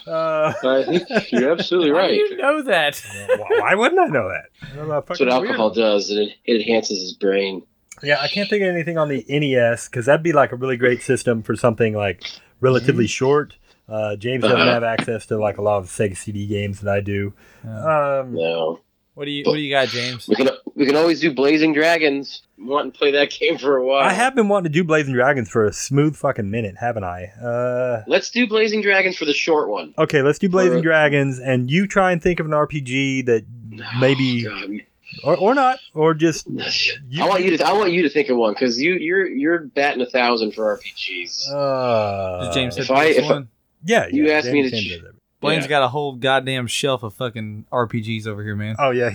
Uh, 0.06 0.52
you're 1.30 1.52
absolutely 1.52 1.90
How 1.94 1.94
do 1.94 2.00
right. 2.08 2.14
you 2.14 2.36
know 2.36 2.62
that? 2.62 3.00
why 3.38 3.60
why 3.60 3.74
wouldn't 3.74 4.00
I 4.00 4.06
know 4.06 4.28
that? 4.28 4.46
I'm 4.80 4.90
a 4.90 5.02
That's 5.06 5.20
what 5.20 5.28
alcohol 5.28 5.70
weirdo. 5.70 5.74
does. 5.76 6.10
It, 6.10 6.30
it 6.44 6.60
enhances 6.62 7.00
his 7.00 7.12
brain. 7.14 7.62
Yeah, 8.02 8.18
I 8.20 8.28
can't 8.28 8.48
think 8.50 8.62
of 8.62 8.68
anything 8.68 8.98
on 8.98 9.08
the 9.08 9.24
NES 9.28 9.88
because 9.88 10.06
that'd 10.06 10.22
be 10.22 10.32
like 10.34 10.52
a 10.52 10.56
really 10.56 10.76
great 10.76 11.00
system 11.02 11.42
for 11.42 11.56
something 11.56 11.94
like 11.94 12.22
relatively 12.60 13.06
short. 13.06 13.56
Uh, 13.88 14.16
James 14.16 14.42
doesn't 14.42 14.60
Uh-huh. 14.60 14.70
have 14.70 14.84
access 14.84 15.24
to 15.26 15.38
like 15.38 15.56
a 15.58 15.62
lot 15.62 15.78
of 15.78 15.84
the 15.96 16.08
Sega 16.08 16.16
CD 16.16 16.46
games 16.46 16.80
that 16.80 16.92
I 16.92 17.00
do. 17.00 17.32
Um, 17.64 18.34
No, 18.34 18.80
What 19.16 19.24
do 19.24 19.30
you 19.30 19.44
What 19.44 19.54
do 19.54 19.60
you 19.60 19.70
got, 19.70 19.88
James? 19.88 20.28
we 20.28 20.36
can 20.36 20.50
we 20.74 20.84
can 20.86 20.94
always 20.94 21.20
do 21.20 21.32
Blazing 21.32 21.72
Dragons. 21.72 22.42
Wanting 22.58 22.92
to 22.92 22.98
play 22.98 23.10
that 23.12 23.30
game 23.30 23.56
for 23.58 23.76
a 23.76 23.84
while. 23.84 24.02
I 24.04 24.12
have 24.12 24.34
been 24.34 24.48
wanting 24.48 24.70
to 24.72 24.78
do 24.78 24.84
Blazing 24.84 25.14
Dragons 25.14 25.48
for 25.48 25.64
a 25.66 25.72
smooth 25.72 26.16
fucking 26.16 26.50
minute, 26.50 26.74
haven't 26.78 27.04
I? 27.04 27.24
Uh, 27.42 28.02
Let's 28.06 28.30
do 28.30 28.46
Blazing 28.46 28.82
Dragons 28.82 29.16
for 29.16 29.24
the 29.24 29.32
short 29.34 29.68
one. 29.70 29.94
okay, 29.98 30.20
let's 30.22 30.38
do 30.38 30.48
Blazing 30.50 30.72
Alright. 30.78 30.84
Dragons, 30.84 31.38
and 31.38 31.70
you 31.70 31.86
try 31.86 32.12
and 32.12 32.22
think 32.22 32.40
of 32.40 32.46
an 32.46 32.52
RPG 32.52 33.24
that 33.26 33.44
maybe, 34.00 34.46
Oh, 34.46 34.50
God. 34.50 34.80
or, 35.24 35.36
or 35.36 35.54
not, 35.54 35.78
or 35.94 36.12
just 36.14 36.46
I 36.48 37.26
want 37.26 37.42
you 37.44 37.56
to 37.56 37.66
I 37.66 37.72
want 37.72 37.92
you 37.92 38.02
to 38.02 38.10
think 38.10 38.28
of 38.28 38.36
one 38.36 38.52
because 38.54 38.80
you 38.80 38.94
you're 38.94 39.26
you're 39.26 39.60
batting 39.60 40.02
a 40.02 40.06
thousand 40.10 40.52
for 40.52 40.76
RPGs. 40.78 41.50
uh, 41.52 42.44
Does 42.46 42.54
James 42.54 42.76
if 42.78 42.90
I- 42.90 43.04
this 43.08 43.16
if 43.18 43.24
I- 43.24 43.32
one? 43.34 43.48
yeah, 43.84 44.06
you 44.10 44.26
yeah, 44.26 44.32
asked 44.34 44.50
me 44.50 44.62
to 44.62 44.70
James 44.70 44.82
ch- 44.84 44.90
does 45.00 45.08
it. 45.10 45.14
Blaine's 45.40 45.64
Yeah. 45.64 45.68
got 45.68 45.82
a 45.82 45.88
whole 45.88 46.14
goddamn 46.14 46.66
shelf 46.66 47.02
of 47.02 47.12
fucking 47.14 47.66
RPGs 47.70 48.26
over 48.26 48.42
here, 48.42 48.56
man. 48.56 48.74
Oh 48.78 48.90
yeah, 48.90 49.10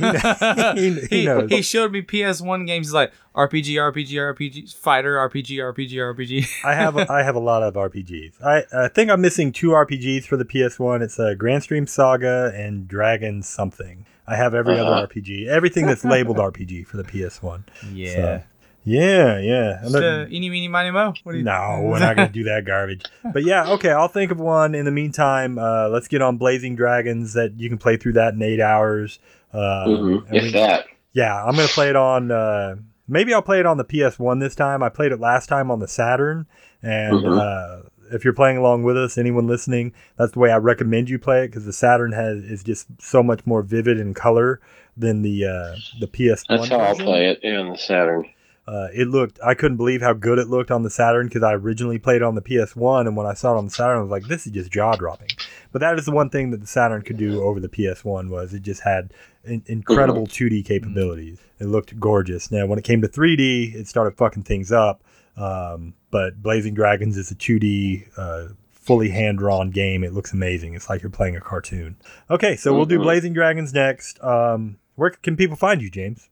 he, 0.75 0.91
he, 0.91 1.01
he 1.07 1.25
knows. 1.25 1.49
he 1.49 1.61
showed 1.63 1.91
me 1.91 2.01
PS1 2.03 2.67
games. 2.67 2.87
He's 2.87 2.93
like 2.93 3.11
RPG, 3.35 3.73
RPG, 3.75 4.11
RPG, 4.35 4.75
fighter, 4.75 5.15
RPG, 5.15 5.57
RPG, 5.57 5.93
RPG. 5.93 6.47
I 6.63 6.75
have 6.75 6.95
I 6.97 7.23
have 7.23 7.35
a 7.35 7.39
lot 7.39 7.63
of 7.63 7.73
RPGs. 7.73 8.33
I, 8.43 8.63
I 8.73 8.87
think 8.87 9.09
I'm 9.09 9.21
missing 9.21 9.51
two 9.51 9.69
RPGs 9.69 10.25
for 10.25 10.37
the 10.37 10.45
PS1. 10.45 11.01
It's 11.01 11.17
a 11.17 11.35
Granstream 11.35 11.89
Saga 11.89 12.51
and 12.55 12.87
Dragon 12.87 13.41
something. 13.41 14.05
I 14.27 14.35
have 14.35 14.53
every 14.53 14.79
Uh-huh. 14.79 14.89
other 14.91 15.07
RPG, 15.07 15.47
everything 15.47 15.87
that's 15.87 16.05
labeled 16.05 16.37
RPG 16.37 16.85
for 16.87 16.97
the 16.97 17.03
PS1. 17.03 17.63
yeah. 17.91 18.43
So, 18.85 18.91
yeah, 18.91 19.39
yeah. 19.39 19.71
And 19.77 19.81
Just, 19.83 19.93
then- 19.93 20.03
uh, 20.03 20.27
eeny, 20.29 20.49
meeny, 20.49 20.67
miny, 20.67 20.91
mo. 20.91 21.13
What 21.23 21.31
do 21.33 21.37
you? 21.37 21.43
no, 21.43 21.81
we're 21.85 21.99
not 21.99 22.15
gonna 22.15 22.29
do 22.29 22.43
that 22.45 22.65
garbage. 22.65 23.03
But 23.33 23.43
yeah, 23.43 23.71
okay. 23.73 23.91
I'll 23.91 24.07
think 24.07 24.31
of 24.31 24.39
one. 24.39 24.73
In 24.75 24.85
the 24.85 24.91
meantime, 24.91 25.57
uh, 25.59 25.89
let's 25.89 26.07
get 26.07 26.21
on 26.21 26.37
Blazing 26.37 26.75
Dragons. 26.75 27.33
That 27.33 27.53
you 27.59 27.69
can 27.69 27.77
play 27.77 27.97
through 27.97 28.13
that 28.13 28.33
in 28.33 28.41
eight 28.41 28.59
hours. 28.61 29.19
Uh, 29.53 29.85
Mhm, 29.87 30.23
If 30.31 30.43
we- 30.43 30.51
that. 30.51 30.85
yeah, 31.13 31.43
I'm 31.43 31.55
gonna 31.55 31.67
play 31.67 31.89
it 31.89 31.95
on. 31.95 32.31
Uh, 32.31 32.75
maybe 33.07 33.33
I'll 33.33 33.41
play 33.41 33.59
it 33.59 33.65
on 33.65 33.77
the 33.77 33.83
PS1 33.85 34.39
this 34.39 34.55
time. 34.55 34.81
I 34.81 34.89
played 34.89 35.11
it 35.11 35.19
last 35.19 35.47
time 35.47 35.69
on 35.69 35.79
the 35.79 35.87
Saturn, 35.87 36.45
and 36.81 37.13
Mhm. 37.23 37.37
uh, 37.39 37.83
if 38.13 38.23
you're 38.25 38.33
playing 38.33 38.57
along 38.57 38.83
with 38.83 38.97
us, 38.97 39.17
anyone 39.17 39.45
listening, 39.47 39.93
that's 40.17 40.31
the 40.33 40.39
way 40.39 40.51
I 40.51 40.57
recommend 40.57 41.09
you 41.09 41.19
play 41.19 41.43
it 41.43 41.47
because 41.47 41.65
the 41.65 41.73
Saturn 41.73 42.13
has 42.13 42.43
is 42.43 42.63
just 42.63 42.87
so 43.01 43.21
much 43.21 43.45
more 43.45 43.61
vivid 43.61 43.99
in 43.99 44.13
color 44.13 44.59
than 44.97 45.21
the 45.21 45.45
uh, 45.45 45.75
the 45.99 46.07
PS1. 46.07 46.45
That's 46.49 46.69
how 46.69 46.79
I'll 46.79 46.95
play 46.95 47.27
it 47.29 47.39
yeah, 47.43 47.57
on 47.59 47.69
the 47.69 47.77
Saturn. 47.77 48.25
Uh, 48.67 48.87
it 48.93 49.07
looked. 49.07 49.39
I 49.43 49.53
couldn't 49.55 49.77
believe 49.77 50.01
how 50.01 50.13
good 50.13 50.37
it 50.37 50.47
looked 50.47 50.69
on 50.71 50.83
the 50.83 50.89
Saturn 50.89 51.27
because 51.27 51.43
I 51.43 51.53
originally 51.53 51.97
played 51.97 52.21
on 52.21 52.35
the 52.35 52.41
PS1, 52.41 53.07
and 53.07 53.17
when 53.17 53.25
I 53.25 53.33
saw 53.33 53.55
it 53.55 53.57
on 53.57 53.65
the 53.65 53.71
Saturn, 53.71 53.97
I 53.97 54.01
was 54.01 54.11
like, 54.11 54.25
"This 54.25 54.45
is 54.45 54.51
just 54.53 54.71
jaw 54.71 54.95
dropping." 54.95 55.29
But 55.71 55.79
that 55.79 55.97
is 55.97 56.05
the 56.05 56.11
one 56.11 56.29
thing 56.29 56.51
that 56.51 56.61
the 56.61 56.67
Saturn 56.67 57.01
could 57.01 57.17
do 57.17 57.41
over 57.43 57.59
the 57.59 57.69
PS1 57.69 58.29
was 58.29 58.53
it 58.53 58.61
just 58.61 58.81
had 58.83 59.13
in- 59.43 59.63
incredible 59.65 60.27
2D 60.27 60.63
capabilities. 60.63 61.39
It 61.59 61.65
looked 61.65 61.99
gorgeous. 61.99 62.51
Now, 62.51 62.65
when 62.67 62.77
it 62.77 62.83
came 62.85 63.01
to 63.01 63.07
3D, 63.07 63.73
it 63.75 63.87
started 63.87 64.15
fucking 64.15 64.43
things 64.43 64.71
up. 64.71 65.03
Um, 65.37 65.93
but 66.11 66.41
Blazing 66.43 66.73
Dragons 66.73 67.17
is 67.17 67.31
a 67.31 67.35
2D. 67.35 68.05
Uh, 68.17 68.47
Fully 68.71 69.09
hand 69.09 69.37
drawn 69.37 69.69
game. 69.69 70.03
It 70.03 70.11
looks 70.11 70.33
amazing. 70.33 70.73
It's 70.73 70.89
like 70.89 71.03
you're 71.03 71.11
playing 71.11 71.35
a 71.35 71.39
cartoon. 71.39 71.97
Okay, 72.31 72.55
so 72.55 72.73
we'll 72.75 72.87
do 72.87 72.97
Mhm. 72.97 73.03
Blazing 73.03 73.31
Dragons 73.33 73.71
next. 73.75 74.21
Um, 74.23 74.77
where 74.95 75.11
can 75.11 75.35
people 75.37 75.55
find 75.55 75.83
you, 75.83 75.91
James? 75.91 76.29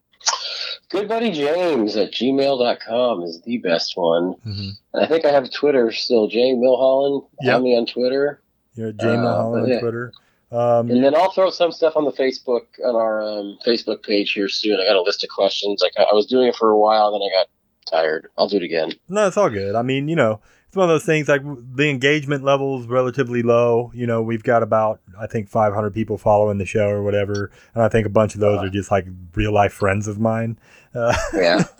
Good 0.89 1.07
buddy 1.07 1.31
James 1.31 1.95
at 1.95 2.11
gmail.com 2.11 3.23
is 3.23 3.41
the 3.41 3.57
best 3.59 3.93
one. 3.95 4.33
Mm-hmm. 4.45 4.69
And 4.93 5.03
I 5.05 5.07
think 5.07 5.25
I 5.25 5.31
have 5.31 5.51
Twitter 5.51 5.91
still. 5.91 6.27
Jay 6.27 6.51
Milholland. 6.53 7.27
Yep. 7.41 7.53
Find 7.53 7.63
me 7.63 7.77
on 7.77 7.85
Twitter. 7.85 8.41
You're 8.73 8.91
Jay 8.93 9.07
Uh, 9.15 9.25
on 9.47 9.67
yeah. 9.67 9.79
Twitter. 9.79 10.11
Um, 10.51 10.89
And 10.89 11.03
then 11.03 11.13
I'll 11.15 11.31
throw 11.31 11.51
some 11.51 11.71
stuff 11.71 11.95
on 11.95 12.05
the 12.05 12.11
Facebook 12.11 12.61
on 12.83 12.95
our 12.95 13.21
um, 13.21 13.59
Facebook 13.65 14.01
page 14.03 14.31
here 14.31 14.49
soon. 14.49 14.79
I 14.79 14.85
got 14.85 14.95
a 14.95 15.01
list 15.03 15.23
of 15.23 15.29
questions. 15.29 15.81
Like 15.81 15.93
I 15.97 16.11
was 16.13 16.25
doing 16.25 16.47
it 16.47 16.55
for 16.55 16.71
a 16.71 16.77
while, 16.79 17.11
then 17.11 17.21
I 17.21 17.29
got 17.31 17.47
tired. 17.85 18.27
I'll 18.37 18.47
do 18.47 18.57
it 18.57 18.63
again. 18.63 18.93
no, 19.09 19.27
it's 19.27 19.37
all 19.37 19.49
good. 19.51 19.75
I 19.75 19.83
mean, 19.83 20.07
you 20.07 20.15
know, 20.15 20.39
it's 20.67 20.75
one 20.75 20.83
of 20.83 20.89
those 20.89 21.05
things 21.05 21.27
like 21.27 21.41
the 21.43 21.89
engagement 21.89 22.43
level 22.43 22.79
is 22.79 22.87
relatively 22.87 23.41
low. 23.43 23.91
You 23.93 24.05
know, 24.07 24.21
we've 24.21 24.43
got 24.43 24.61
about, 24.63 25.01
I 25.19 25.25
think, 25.27 25.49
500 25.49 25.93
people 25.93 26.17
following 26.17 26.57
the 26.59 26.65
show 26.65 26.87
or 26.89 27.01
whatever. 27.03 27.51
And 27.73 27.83
I 27.83 27.89
think 27.89 28.05
a 28.05 28.09
bunch 28.11 28.33
of 28.35 28.39
those 28.41 28.59
are 28.59 28.69
just 28.69 28.91
like 28.91 29.05
real 29.35 29.51
life 29.51 29.73
friends 29.73 30.07
of 30.07 30.19
mine. 30.19 30.59
Uh, 30.95 31.13
Yeah. 31.33 31.63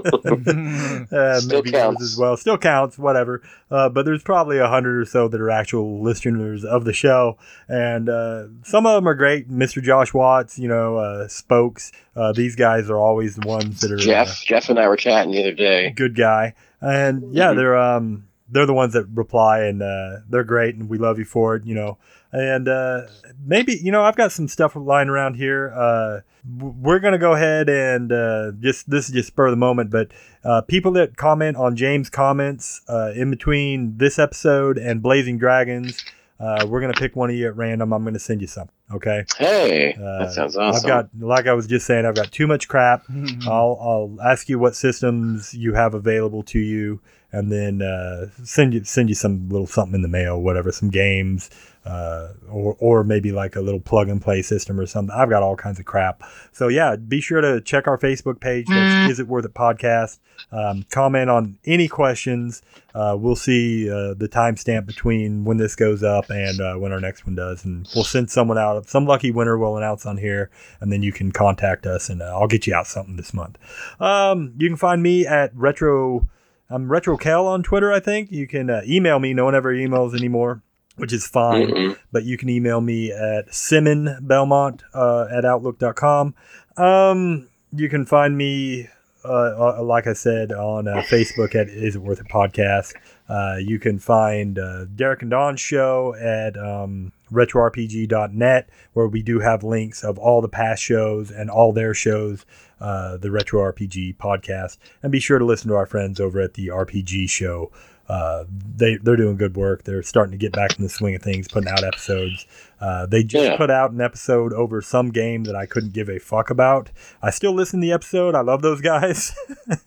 uh, 0.00 1.40
Still 1.40 1.58
maybe 1.58 1.70
counts. 1.72 2.02
as 2.02 2.16
well. 2.16 2.36
Still 2.36 2.58
counts, 2.58 2.98
whatever. 2.98 3.42
Uh, 3.70 3.88
but 3.88 4.04
there's 4.04 4.22
probably 4.22 4.58
a 4.58 4.68
hundred 4.68 5.00
or 5.00 5.04
so 5.04 5.28
that 5.28 5.40
are 5.40 5.50
actual 5.50 6.02
listeners 6.02 6.64
of 6.64 6.84
the 6.84 6.92
show, 6.92 7.36
and 7.68 8.08
uh, 8.08 8.44
some 8.62 8.86
of 8.86 8.94
them 8.94 9.08
are 9.08 9.14
great. 9.14 9.50
Mr. 9.50 9.82
Josh 9.82 10.12
Watts, 10.14 10.58
you 10.58 10.68
know, 10.68 10.96
uh, 10.96 11.28
Spokes. 11.28 11.92
Uh, 12.16 12.32
these 12.32 12.56
guys 12.56 12.90
are 12.90 12.98
always 12.98 13.36
the 13.36 13.46
ones 13.46 13.80
that 13.80 13.90
are 13.92 13.96
Jeff, 13.96 14.42
Jeff 14.44 14.68
and 14.68 14.78
I 14.78 14.88
were 14.88 14.96
chatting 14.96 15.32
the 15.32 15.40
other 15.40 15.52
day. 15.52 15.90
good 15.90 16.14
guy, 16.16 16.54
and 16.80 17.34
yeah, 17.34 17.52
Mhm. 17.52 17.56
they're 17.56 17.76
um 17.78 18.24
they're 18.50 18.66
the 18.66 18.74
ones 18.74 18.92
that 18.94 19.06
reply, 19.14 19.60
and 19.60 19.82
uh, 19.82 20.18
they're 20.28 20.44
great, 20.44 20.74
and 20.74 20.88
we 20.88 20.98
love 20.98 21.18
you 21.18 21.24
for 21.24 21.54
it, 21.56 21.64
you 21.64 21.74
know. 21.74 21.98
And 22.32 22.68
uh, 22.68 23.02
maybe 23.44 23.74
you 23.82 23.90
know 23.90 24.02
I've 24.02 24.16
got 24.16 24.32
some 24.32 24.48
stuff 24.48 24.76
lying 24.76 25.08
around 25.08 25.34
here. 25.34 25.72
Uh, 25.74 26.20
we're 26.58 27.00
gonna 27.00 27.18
go 27.18 27.32
ahead 27.34 27.68
and 27.68 28.12
uh, 28.12 28.52
just 28.60 28.88
this 28.88 29.08
is 29.08 29.14
just 29.14 29.28
spur 29.28 29.46
of 29.46 29.52
the 29.52 29.56
moment, 29.56 29.90
but 29.90 30.10
uh, 30.44 30.60
people 30.62 30.92
that 30.92 31.16
comment 31.16 31.56
on 31.56 31.76
James' 31.76 32.08
comments 32.08 32.80
uh, 32.88 33.12
in 33.14 33.30
between 33.30 33.96
this 33.98 34.18
episode 34.18 34.78
and 34.78 35.02
Blazing 35.02 35.38
Dragons, 35.38 36.02
uh, 36.38 36.66
we're 36.68 36.80
gonna 36.80 36.92
pick 36.94 37.16
one 37.16 37.30
of 37.30 37.36
you 37.36 37.46
at 37.48 37.56
random. 37.56 37.92
I'm 37.92 38.04
gonna 38.04 38.18
send 38.18 38.40
you 38.40 38.46
something. 38.46 38.74
Okay. 38.92 39.24
Hey, 39.36 39.94
Uh, 39.94 40.24
that 40.24 40.32
sounds 40.32 40.56
awesome. 40.56 40.84
I've 40.84 40.88
got 40.88 41.08
like 41.18 41.46
I 41.46 41.52
was 41.52 41.66
just 41.66 41.84
saying, 41.86 42.06
I've 42.06 42.14
got 42.14 42.30
too 42.32 42.46
much 42.46 42.68
crap. 42.68 43.02
I'll 43.46 43.76
I'll 43.80 44.16
ask 44.24 44.48
you 44.48 44.58
what 44.58 44.74
systems 44.76 45.52
you 45.52 45.74
have 45.74 45.94
available 45.94 46.42
to 46.44 46.58
you, 46.58 47.00
and 47.32 47.50
then 47.50 47.82
uh, 47.82 48.26
send 48.44 48.74
you 48.74 48.84
send 48.84 49.08
you 49.08 49.14
some 49.14 49.48
little 49.48 49.66
something 49.66 49.94
in 49.94 50.02
the 50.02 50.08
mail, 50.08 50.40
whatever, 50.40 50.72
some 50.72 50.90
games, 50.90 51.50
uh, 51.84 52.28
or 52.48 52.76
or 52.78 53.04
maybe 53.04 53.32
like 53.32 53.56
a 53.56 53.60
little 53.60 53.80
plug 53.80 54.08
and 54.08 54.20
play 54.20 54.42
system 54.42 54.78
or 54.78 54.86
something. 54.86 55.14
I've 55.14 55.30
got 55.30 55.42
all 55.42 55.56
kinds 55.56 55.78
of 55.78 55.84
crap. 55.84 56.22
So 56.52 56.68
yeah, 56.68 56.96
be 56.96 57.20
sure 57.20 57.40
to 57.40 57.60
check 57.60 57.86
our 57.86 57.98
Facebook 57.98 58.40
page. 58.40 58.66
That's 58.68 59.12
Is 59.12 59.20
It 59.20 59.28
Worth 59.28 59.44
It 59.44 59.54
Podcast. 59.54 60.18
Um, 60.52 60.84
comment 60.90 61.30
on 61.30 61.58
any 61.64 61.86
questions. 61.88 62.62
Uh, 62.94 63.16
we'll 63.18 63.36
see 63.36 63.88
uh, 63.88 64.14
the 64.14 64.28
timestamp 64.28 64.86
between 64.86 65.44
when 65.44 65.58
this 65.58 65.76
goes 65.76 66.02
up 66.02 66.28
and 66.30 66.60
uh, 66.60 66.74
when 66.74 66.92
our 66.92 67.00
next 67.00 67.24
one 67.24 67.36
does, 67.36 67.64
and 67.64 67.88
we'll 67.94 68.04
send 68.04 68.30
someone 68.30 68.58
out. 68.58 68.88
Some 68.88 69.06
lucky 69.06 69.30
winner 69.30 69.56
will 69.56 69.76
announce 69.76 70.06
on 70.06 70.16
here, 70.16 70.50
and 70.80 70.92
then 70.92 71.02
you 71.02 71.12
can 71.12 71.30
contact 71.30 71.86
us, 71.86 72.08
and 72.08 72.20
uh, 72.20 72.36
I'll 72.36 72.48
get 72.48 72.66
you 72.66 72.74
out 72.74 72.86
something 72.86 73.16
this 73.16 73.32
month. 73.32 73.58
Um, 74.00 74.54
you 74.58 74.68
can 74.68 74.76
find 74.76 75.02
me 75.02 75.26
at 75.26 75.54
retro. 75.54 76.26
I'm 76.70 76.90
retrocal 76.90 77.48
on 77.48 77.62
Twitter. 77.62 77.92
I 77.92 78.00
think 78.00 78.30
you 78.30 78.46
can 78.46 78.70
uh, 78.70 78.82
email 78.86 79.18
me. 79.18 79.34
No 79.34 79.44
one 79.44 79.54
ever 79.54 79.74
emails 79.74 80.16
anymore, 80.16 80.62
which 80.96 81.12
is 81.12 81.26
fine. 81.26 81.68
Mm-mm. 81.68 81.98
But 82.12 82.24
you 82.24 82.38
can 82.38 82.48
email 82.48 82.80
me 82.80 83.10
at 83.10 83.48
simonbelmont 83.48 84.82
uh, 84.94 85.26
at 85.30 85.44
outlook.com. 85.44 86.34
Um, 86.76 87.48
you 87.72 87.88
can 87.88 88.06
find 88.06 88.38
me, 88.38 88.88
uh, 89.24 89.78
uh, 89.78 89.82
like 89.82 90.06
I 90.06 90.12
said, 90.12 90.52
on 90.52 90.86
uh, 90.86 91.02
Facebook 91.10 91.56
at 91.56 91.68
Is 91.68 91.96
It 91.96 92.02
Worth 92.02 92.20
It 92.20 92.28
Podcast. 92.28 92.94
Uh, 93.28 93.56
you 93.58 93.78
can 93.78 93.98
find 93.98 94.58
uh, 94.58 94.86
Derek 94.86 95.22
and 95.22 95.30
Don's 95.30 95.60
show 95.60 96.14
at 96.16 96.56
um, 96.56 97.12
retrorpg.net, 97.32 98.68
where 98.92 99.06
we 99.06 99.22
do 99.22 99.40
have 99.40 99.62
links 99.62 100.02
of 100.02 100.18
all 100.18 100.40
the 100.40 100.48
past 100.48 100.82
shows 100.82 101.30
and 101.30 101.50
all 101.50 101.72
their 101.72 101.94
shows, 101.94 102.44
uh, 102.80 103.16
the 103.16 103.30
Retro 103.30 103.60
RPG 103.72 104.16
podcast. 104.16 104.78
And 105.02 105.12
be 105.12 105.20
sure 105.20 105.38
to 105.38 105.44
listen 105.44 105.68
to 105.68 105.76
our 105.76 105.86
friends 105.86 106.20
over 106.20 106.40
at 106.40 106.54
the 106.54 106.68
RPG 106.68 107.28
show. 107.28 107.70
Uh, 108.08 108.44
they 108.76 108.96
they're 108.96 109.14
doing 109.14 109.36
good 109.36 109.56
work. 109.56 109.84
They're 109.84 110.02
starting 110.02 110.32
to 110.32 110.36
get 110.36 110.52
back 110.52 110.76
in 110.76 110.82
the 110.82 110.88
swing 110.88 111.14
of 111.14 111.22
things, 111.22 111.46
putting 111.46 111.68
out 111.70 111.84
episodes. 111.84 112.44
Uh, 112.80 113.06
they 113.06 113.22
just 113.22 113.44
Yeah. 113.44 113.56
put 113.56 113.70
out 113.70 113.92
an 113.92 114.00
episode 114.00 114.52
over 114.52 114.82
some 114.82 115.10
game 115.12 115.44
that 115.44 115.54
I 115.54 115.64
couldn't 115.64 115.92
give 115.92 116.08
a 116.10 116.18
fuck 116.18 116.50
about. 116.50 116.90
I 117.22 117.30
still 117.30 117.52
listen 117.54 117.80
to 117.80 117.86
the 117.86 117.92
episode. 117.92 118.34
I 118.34 118.40
love 118.40 118.62
those 118.62 118.80
guys, 118.80 119.32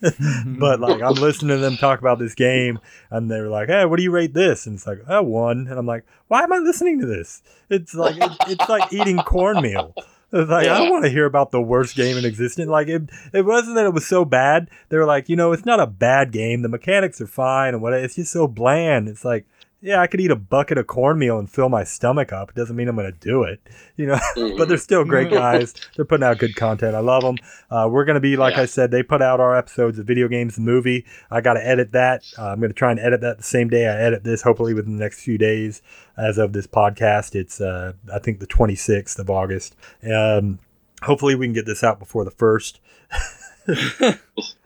but 0.46 0.80
like 0.80 1.02
I'm 1.02 1.14
listening 1.14 1.56
to 1.56 1.58
them 1.58 1.76
talk 1.76 2.00
about 2.00 2.18
this 2.18 2.34
game, 2.34 2.78
and 3.10 3.30
they're 3.30 3.48
like, 3.50 3.68
"Hey, 3.68 3.84
what 3.84 3.96
do 3.98 4.02
you 4.02 4.10
rate 4.10 4.32
this?" 4.32 4.66
And 4.66 4.76
it's 4.76 4.86
like, 4.86 5.00
"Oh, 5.06 5.22
one." 5.22 5.66
And 5.68 5.78
I'm 5.78 5.86
like, 5.86 6.04
"Why 6.28 6.42
am 6.42 6.52
I 6.52 6.58
listening 6.58 7.00
to 7.00 7.06
this?" 7.06 7.42
It's 7.68 7.94
like 7.94 8.16
it, 8.16 8.30
it's 8.48 8.68
like 8.70 8.90
eating 8.92 9.18
cornmeal. 9.18 9.94
It's 10.32 10.50
like 10.50 10.66
I 10.66 10.78
don't 10.78 10.90
want 10.90 11.04
to 11.04 11.10
hear 11.10 11.26
about 11.26 11.50
the 11.50 11.62
worst 11.62 11.94
game 11.94 12.16
in 12.16 12.24
existence. 12.24 12.68
Like 12.68 12.88
it, 12.88 13.02
it 13.32 13.44
wasn't 13.44 13.76
that 13.76 13.86
it 13.86 13.94
was 13.94 14.06
so 14.06 14.24
bad. 14.24 14.68
They 14.88 14.96
were 14.96 15.04
like, 15.04 15.28
you 15.28 15.36
know, 15.36 15.52
it's 15.52 15.64
not 15.64 15.80
a 15.80 15.86
bad 15.86 16.32
game. 16.32 16.62
The 16.62 16.68
mechanics 16.68 17.20
are 17.20 17.26
fine 17.26 17.74
and 17.74 17.82
what. 17.82 17.92
It's 17.92 18.16
just 18.16 18.32
so 18.32 18.48
bland. 18.48 19.08
It's 19.08 19.24
like, 19.24 19.46
yeah, 19.86 20.00
I 20.00 20.06
could 20.06 20.18
eat 20.20 20.30
a 20.30 20.36
bucket 20.36 20.78
of 20.78 20.86
cornmeal 20.86 21.38
and 21.38 21.50
fill 21.50 21.68
my 21.68 21.84
stomach 21.84 22.32
up. 22.32 22.48
It 22.48 22.54
doesn't 22.56 22.74
mean 22.74 22.88
I'm 22.88 22.96
going 22.96 23.12
to 23.12 23.18
do 23.18 23.42
it, 23.42 23.60
you 23.96 24.06
know. 24.06 24.18
Mhm. 24.34 24.56
but 24.56 24.66
they're 24.68 24.78
still 24.78 25.04
great 25.04 25.30
guys. 25.30 25.74
They're 25.94 26.06
putting 26.06 26.24
out 26.24 26.38
good 26.38 26.56
content. 26.56 26.94
I 26.94 27.00
love 27.00 27.22
them. 27.22 27.36
Uh, 27.70 27.86
we're 27.90 28.06
going 28.06 28.14
to 28.14 28.20
be, 28.20 28.36
like 28.38 28.54
Yeah. 28.56 28.62
I 28.62 28.64
said, 28.64 28.90
they 28.90 29.02
put 29.02 29.20
out 29.20 29.40
our 29.40 29.54
episodes 29.54 29.98
of 29.98 30.06
Video 30.06 30.26
Games 30.26 30.54
the 30.54 30.62
Movie. 30.62 31.04
I 31.30 31.42
got 31.42 31.54
to 31.54 31.66
edit 31.66 31.92
that. 31.92 32.22
Uh, 32.38 32.48
I'm 32.48 32.60
going 32.60 32.70
to 32.70 32.74
try 32.74 32.90
and 32.90 32.98
edit 32.98 33.20
that 33.20 33.36
the 33.36 33.42
same 33.44 33.68
day 33.68 33.86
I 33.86 33.94
edit 34.00 34.24
this, 34.24 34.40
hopefully 34.40 34.72
within 34.72 34.96
the 34.96 35.02
next 35.04 35.22
few 35.22 35.36
days. 35.36 35.82
As 36.16 36.38
of 36.38 36.54
this 36.54 36.66
podcast, 36.66 37.34
it's, 37.34 37.60
uh, 37.60 37.92
I 38.12 38.20
think, 38.20 38.40
the 38.40 38.46
26th 38.46 39.18
of 39.18 39.28
August. 39.28 39.76
Um, 40.10 40.60
hopefully, 41.02 41.34
we 41.34 41.46
can 41.46 41.52
get 41.52 41.66
this 41.66 41.84
out 41.84 41.98
before 41.98 42.24
the 42.24 42.30
first. 42.30 42.80
that's, 43.66 44.18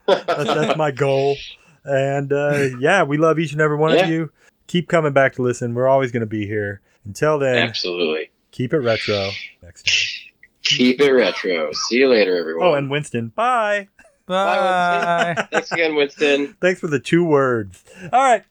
that's 0.06 0.76
my 0.76 0.90
goal. 0.90 1.36
And 1.84 2.32
uh, 2.32 2.68
yeah, 2.78 3.02
we 3.04 3.16
love 3.16 3.38
each 3.38 3.52
and 3.52 3.60
every 3.60 3.76
one 3.76 3.94
Yeah. 3.94 4.04
of 4.04 4.10
you. 4.10 4.30
Keep 4.68 4.88
coming 4.88 5.12
back 5.12 5.32
to 5.34 5.42
listen. 5.42 5.74
We're 5.74 5.88
always 5.88 6.12
going 6.12 6.20
to 6.20 6.26
be 6.26 6.46
here. 6.46 6.80
Until 7.04 7.38
then, 7.38 7.56
Absolutely. 7.56 8.30
keep 8.50 8.72
it 8.74 8.78
retro. 8.78 9.30
Next 9.62 9.86
time. 9.86 10.30
Keep 10.62 11.00
it 11.00 11.10
retro. 11.10 11.72
See 11.72 11.96
you 11.96 12.08
later, 12.08 12.36
everyone. 12.36 12.66
Oh, 12.66 12.74
and 12.74 12.90
Winston, 12.90 13.28
bye. 13.34 13.88
Bye. 14.26 15.46
Thanks 15.50 15.72
again, 15.72 15.94
Winston. 15.94 16.54
Thanks 16.60 16.80
for 16.80 16.86
the 16.88 17.00
two 17.00 17.24
words. 17.24 17.82
All 18.12 18.22
right. 18.22 18.44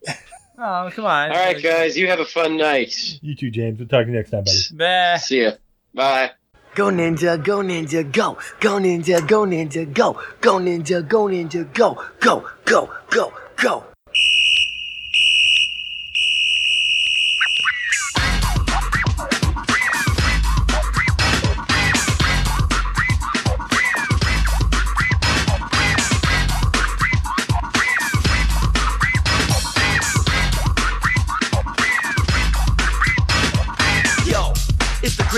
oh, 0.58 0.90
come 0.92 1.06
on. 1.06 1.32
All 1.32 1.38
right, 1.38 1.62
guys. 1.62 1.96
You 1.96 2.08
have 2.08 2.20
a 2.20 2.26
fun 2.26 2.58
night. 2.58 3.20
You 3.22 3.36
too, 3.36 3.52
James. 3.52 3.78
We'll 3.78 3.88
talk 3.88 4.06
to 4.06 4.12
you 4.12 4.18
next 4.18 4.32
time, 4.32 4.44
buddy. 4.44 4.58
Bah. 4.74 5.18
See 5.18 5.44
ya. 5.44 5.52
Bye. 5.94 6.32
Go 6.74 6.90
ninja, 6.90 7.44
go 7.44 7.60
ninja, 7.60 8.12
go. 8.12 8.38
Go 8.60 8.78
ninja, 8.80 9.28
go 9.28 9.46
ninja, 9.46 9.92
go. 9.94 10.22
Go 10.42 10.56
ninja, 10.58 11.08
go 11.08 11.26
ninja, 11.26 11.72
go. 11.74 12.04
Go, 12.20 12.48
go, 12.66 12.92
go, 13.10 13.34
go. 13.58 13.84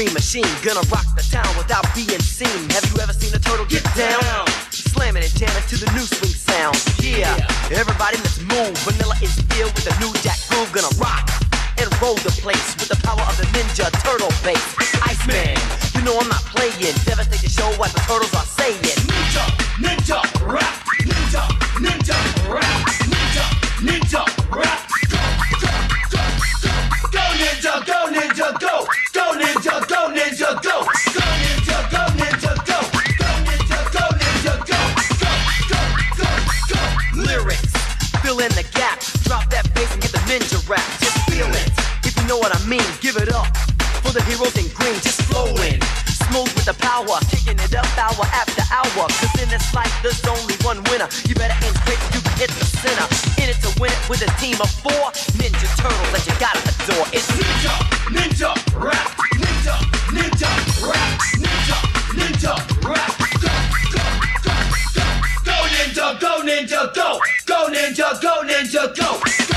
Machine, 0.07 0.47
gonna 0.63 0.79
rock 0.87 1.03
the 1.19 1.25
town 1.27 1.49
without 1.57 1.83
being 1.93 2.23
seen. 2.23 2.69
Have 2.71 2.87
you 2.87 3.01
ever 3.03 3.11
seen 3.11 3.35
a 3.35 3.39
turtle 3.39 3.65
get 3.65 3.83
down? 3.99 4.47
Slamming 4.71 5.23
and 5.23 5.35
jamming 5.35 5.67
to 5.67 5.75
the 5.75 5.91
new 5.91 6.07
swing 6.07 6.31
sound. 6.31 6.79
Yeah, 7.03 7.35
everybody 7.67 8.15
let's 8.23 8.39
move. 8.39 8.71
Vanilla 8.87 9.15
is 9.19 9.35
here 9.51 9.67
with 9.67 9.83
the 9.83 9.91
new 9.99 10.11
jack 10.23 10.39
groove, 10.47 10.71
gonna 10.71 10.87
rock 11.03 11.27
and 11.83 11.91
roll 11.99 12.15
the 12.23 12.31
place 12.39 12.79
with 12.79 12.87
the 12.87 12.99
power 13.03 13.19
of 13.27 13.35
the 13.35 13.47
ninja 13.51 13.91
turtle 13.99 14.31
bass. 14.39 14.63
Iceman, 15.03 15.59
you 15.91 16.01
know 16.07 16.15
I'm 16.15 16.29
not 16.31 16.47
playing. 16.47 16.95
Devastate 17.03 17.43
the 17.43 17.51
show 17.51 17.67
what 17.75 17.91
the 17.91 17.99
turtles 18.07 18.31
are 18.39 18.47
saying. 18.55 18.79
Ninja, 19.03 19.43
ninja, 19.83 20.23
rap, 20.47 20.78
The 44.09 44.25
heroes 44.25 44.57
in 44.57 44.65
green, 44.73 44.97
just 45.05 45.21
flowing. 45.29 45.77
Smooth 46.09 46.49
with 46.57 46.65
the 46.65 46.73
power, 46.81 47.21
kicking 47.29 47.61
it 47.61 47.75
up 47.77 47.85
hour 47.93 48.25
after 48.33 48.65
hour. 48.73 49.05
Cause 49.05 49.37
in 49.37 49.49
this 49.53 49.69
life, 49.71 49.93
there's 50.01 50.17
only 50.25 50.57
one 50.65 50.81
winner. 50.89 51.05
You 51.29 51.35
better 51.37 51.53
aim 51.61 51.73
straight 51.85 52.01
you 52.17 52.21
can 52.25 52.33
hit 52.41 52.49
the 52.57 52.65
center. 52.65 53.05
In 53.37 53.53
it 53.53 53.61
to 53.61 53.69
win 53.79 53.93
it 53.93 54.01
with 54.09 54.25
a 54.25 54.31
team 54.41 54.57
of 54.57 54.69
four 54.81 55.13
Ninja 55.37 55.69
Turtles 55.77 56.09
that 56.09 56.25
you 56.25 56.33
gotta 56.41 56.57
adore. 56.57 57.05
It's 57.13 57.29
Ninja, 57.37 57.73
Ninja, 58.09 58.49
Rap, 58.81 59.13
Ninja, 59.37 59.77
Ninja, 60.09 60.49
Rap, 60.89 61.09
Ninja, 61.37 61.77
Ninja, 62.17 62.53
Rap. 62.81 63.13
Go, 63.37 63.53
go, 63.93 64.01
go, 64.41 64.57
go, 64.97 65.05
go 65.45 65.55
Ninja, 65.69 66.05
go 66.17 66.33
Ninja, 66.41 66.81
go, 66.97 67.21
go 67.45 67.69
Ninja, 67.69 68.09
go 68.17 68.41
Ninja, 68.41 68.89
go, 68.97 69.48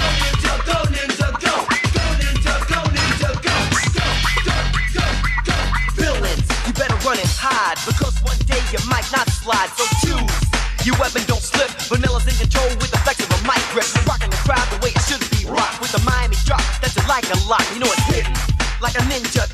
Your 10.85 10.99
weapon 10.99 11.23
don't 11.27 11.43
slip. 11.43 11.71
Vanilla's 11.87 12.27
in 12.27 12.35
control 12.35 12.69
with 12.83 12.91
the 12.91 12.99
flex 12.99 13.23
of 13.23 13.31
a 13.31 13.41
mic 13.47 13.63
grip. 13.71 13.87
Rocking 14.07 14.31
the 14.31 14.41
crowd 14.43 14.67
the 14.75 14.79
way 14.83 14.91
it 14.91 15.03
should 15.07 15.23
be 15.31 15.47
rocked 15.47 15.81
with 15.81 15.93
the 15.93 16.03
Miami 16.03 16.37
drop 16.45 16.63
that 16.83 16.91
you 16.97 17.07
like 17.07 17.27
a 17.31 17.39
lot. 17.47 17.63
You 17.73 17.81
know 17.81 17.87
it's 17.87 18.03
hidden 18.11 18.35
like 18.83 18.97
a 18.97 19.05
ninja 19.07 19.47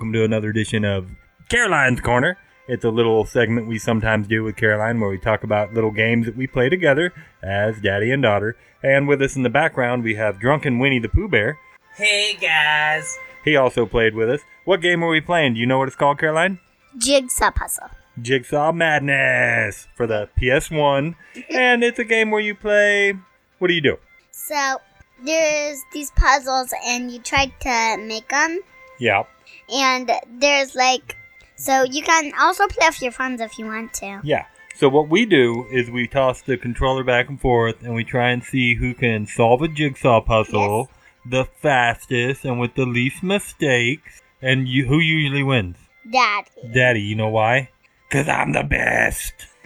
welcome 0.00 0.14
to 0.14 0.24
another 0.24 0.48
edition 0.48 0.82
of 0.82 1.10
Caroline's 1.50 2.00
Corner. 2.00 2.38
It's 2.66 2.86
a 2.86 2.90
little 2.90 3.26
segment 3.26 3.66
we 3.68 3.78
sometimes 3.78 4.26
do 4.26 4.42
with 4.42 4.56
Caroline 4.56 4.98
where 4.98 5.10
we 5.10 5.18
talk 5.18 5.44
about 5.44 5.74
little 5.74 5.90
games 5.90 6.24
that 6.24 6.34
we 6.38 6.46
play 6.46 6.70
together 6.70 7.12
as 7.42 7.78
daddy 7.82 8.10
and 8.10 8.22
daughter. 8.22 8.56
And 8.82 9.06
with 9.06 9.20
us 9.20 9.36
in 9.36 9.42
the 9.42 9.50
background, 9.50 10.02
we 10.02 10.14
have 10.14 10.40
Drunken 10.40 10.78
Winnie 10.78 11.00
the 11.00 11.10
Pooh 11.10 11.28
Bear. 11.28 11.58
Hey 11.96 12.34
guys. 12.40 13.14
He 13.44 13.56
also 13.56 13.84
played 13.84 14.14
with 14.14 14.30
us. 14.30 14.40
What 14.64 14.80
game 14.80 15.04
are 15.04 15.10
we 15.10 15.20
playing? 15.20 15.52
Do 15.52 15.60
you 15.60 15.66
know 15.66 15.76
what 15.76 15.88
it's 15.88 15.98
called, 15.98 16.18
Caroline? 16.18 16.60
Jigsaw 16.96 17.50
puzzle. 17.50 17.90
Jigsaw 18.22 18.72
Madness 18.72 19.86
for 19.94 20.06
the 20.06 20.30
PS1. 20.40 21.14
And 21.50 21.84
it's 21.84 21.98
a 21.98 22.04
game 22.04 22.30
where 22.30 22.40
you 22.40 22.54
play. 22.54 23.12
What 23.58 23.68
do 23.68 23.74
you 23.74 23.82
do? 23.82 23.98
So 24.30 24.78
there's 25.22 25.82
these 25.92 26.10
puzzles, 26.12 26.72
and 26.86 27.10
you 27.10 27.18
try 27.18 27.52
to 27.60 27.96
make 27.98 28.30
them, 28.30 28.60
Yeah. 28.98 29.24
And 29.72 30.10
there's 30.38 30.74
like, 30.74 31.16
so 31.56 31.84
you 31.84 32.02
can 32.02 32.32
also 32.38 32.66
play 32.68 32.88
with 32.88 33.02
your 33.02 33.12
friends 33.12 33.40
if 33.40 33.58
you 33.58 33.66
want 33.66 33.92
to. 33.94 34.20
Yeah. 34.24 34.46
So 34.76 34.88
what 34.88 35.08
we 35.08 35.26
do 35.26 35.66
is 35.70 35.90
we 35.90 36.06
toss 36.06 36.40
the 36.42 36.56
controller 36.56 37.04
back 37.04 37.28
and 37.28 37.40
forth, 37.40 37.82
and 37.82 37.94
we 37.94 38.04
try 38.04 38.30
and 38.30 38.42
see 38.42 38.74
who 38.74 38.94
can 38.94 39.26
solve 39.26 39.62
a 39.62 39.68
jigsaw 39.68 40.20
puzzle 40.20 40.88
the 41.24 41.44
fastest 41.60 42.44
and 42.44 42.58
with 42.58 42.74
the 42.74 42.86
least 42.86 43.22
mistakes. 43.22 44.22
And 44.42 44.66
you, 44.66 44.86
who 44.86 44.98
usually 44.98 45.42
wins? 45.42 45.76
Daddy. 46.10 46.50
Daddy. 46.72 47.02
You 47.02 47.16
know 47.16 47.28
why? 47.28 47.70
Cause 48.10 48.28
I'm 48.28 48.52
the 48.52 48.64
best. 48.64 49.34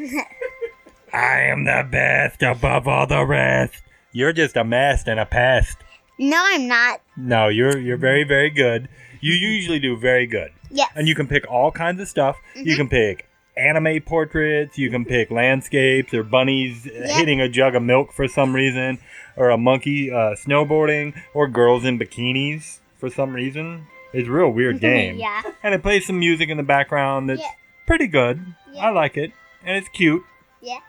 I 1.13 1.43
am 1.43 1.65
the 1.65 1.87
best 1.91 2.43
above 2.43 2.89
all 2.89 3.07
the 3.07 3.25
rest. 3.25 3.83
You're 4.13 4.33
just 4.33 4.57
a 4.57 4.65
mess 4.65 5.05
and 5.07 5.19
a 5.19 5.27
pest. 5.27 5.79
No, 6.19 6.37
I'm 6.39 6.69
not. 6.69 7.01
No, 7.17 7.49
you're 7.49 7.79
you're 7.79 7.97
very 7.97 8.25
very 8.25 8.51
good. 8.51 8.89
You 9.25 9.33
usually 9.33 9.79
do 9.79 9.97
very 9.97 10.27
good. 10.27 10.51
Yes. 10.71 10.91
And 10.95 11.09
you 11.09 11.15
can 11.15 11.27
pick 11.27 11.51
all 11.51 11.71
kinds 11.71 12.01
of 12.01 12.09
stuff. 12.09 12.37
You 12.55 12.77
can 12.77 12.89
pick 12.89 13.27
anime 13.57 14.01
portraits, 14.03 14.77
you 14.77 14.91
can 14.91 15.05
pick 15.05 15.31
landscapes 15.31 16.13
or 16.13 16.23
bunnies 16.25 16.85
hitting 16.85 17.41
a 17.41 17.49
jug 17.49 17.75
of 17.77 17.83
milk 17.83 18.13
for 18.13 18.27
some 18.29 18.53
reason, 18.55 18.99
or 19.37 19.51
a 19.51 19.57
monkey 19.57 20.11
uh, 20.11 20.35
snowboarding, 20.35 21.15
or 21.35 21.47
girls 21.49 21.85
in 21.85 21.99
bikinis 21.99 22.81
for 22.99 23.09
some 23.09 23.33
reason. 23.33 23.87
It's 24.13 24.29
a 24.29 24.31
real 24.33 24.51
weird 24.51 24.81
game. 24.91 25.17
yeah. 25.19 25.43
And 25.63 25.73
it 25.75 25.83
plays 25.83 26.07
some 26.07 26.19
music 26.19 26.49
in 26.49 26.57
the 26.57 26.63
background 26.63 27.31
that's 27.31 27.41
Yeah. 27.41 27.51
pretty 27.87 28.09
good. 28.09 28.45
Yeah. 28.73 28.87
I 28.89 28.91
like 28.91 29.17
it. 29.17 29.33
And 29.65 29.77
it's 29.79 29.89
cute. 29.89 30.23
Yeah. 30.61 30.81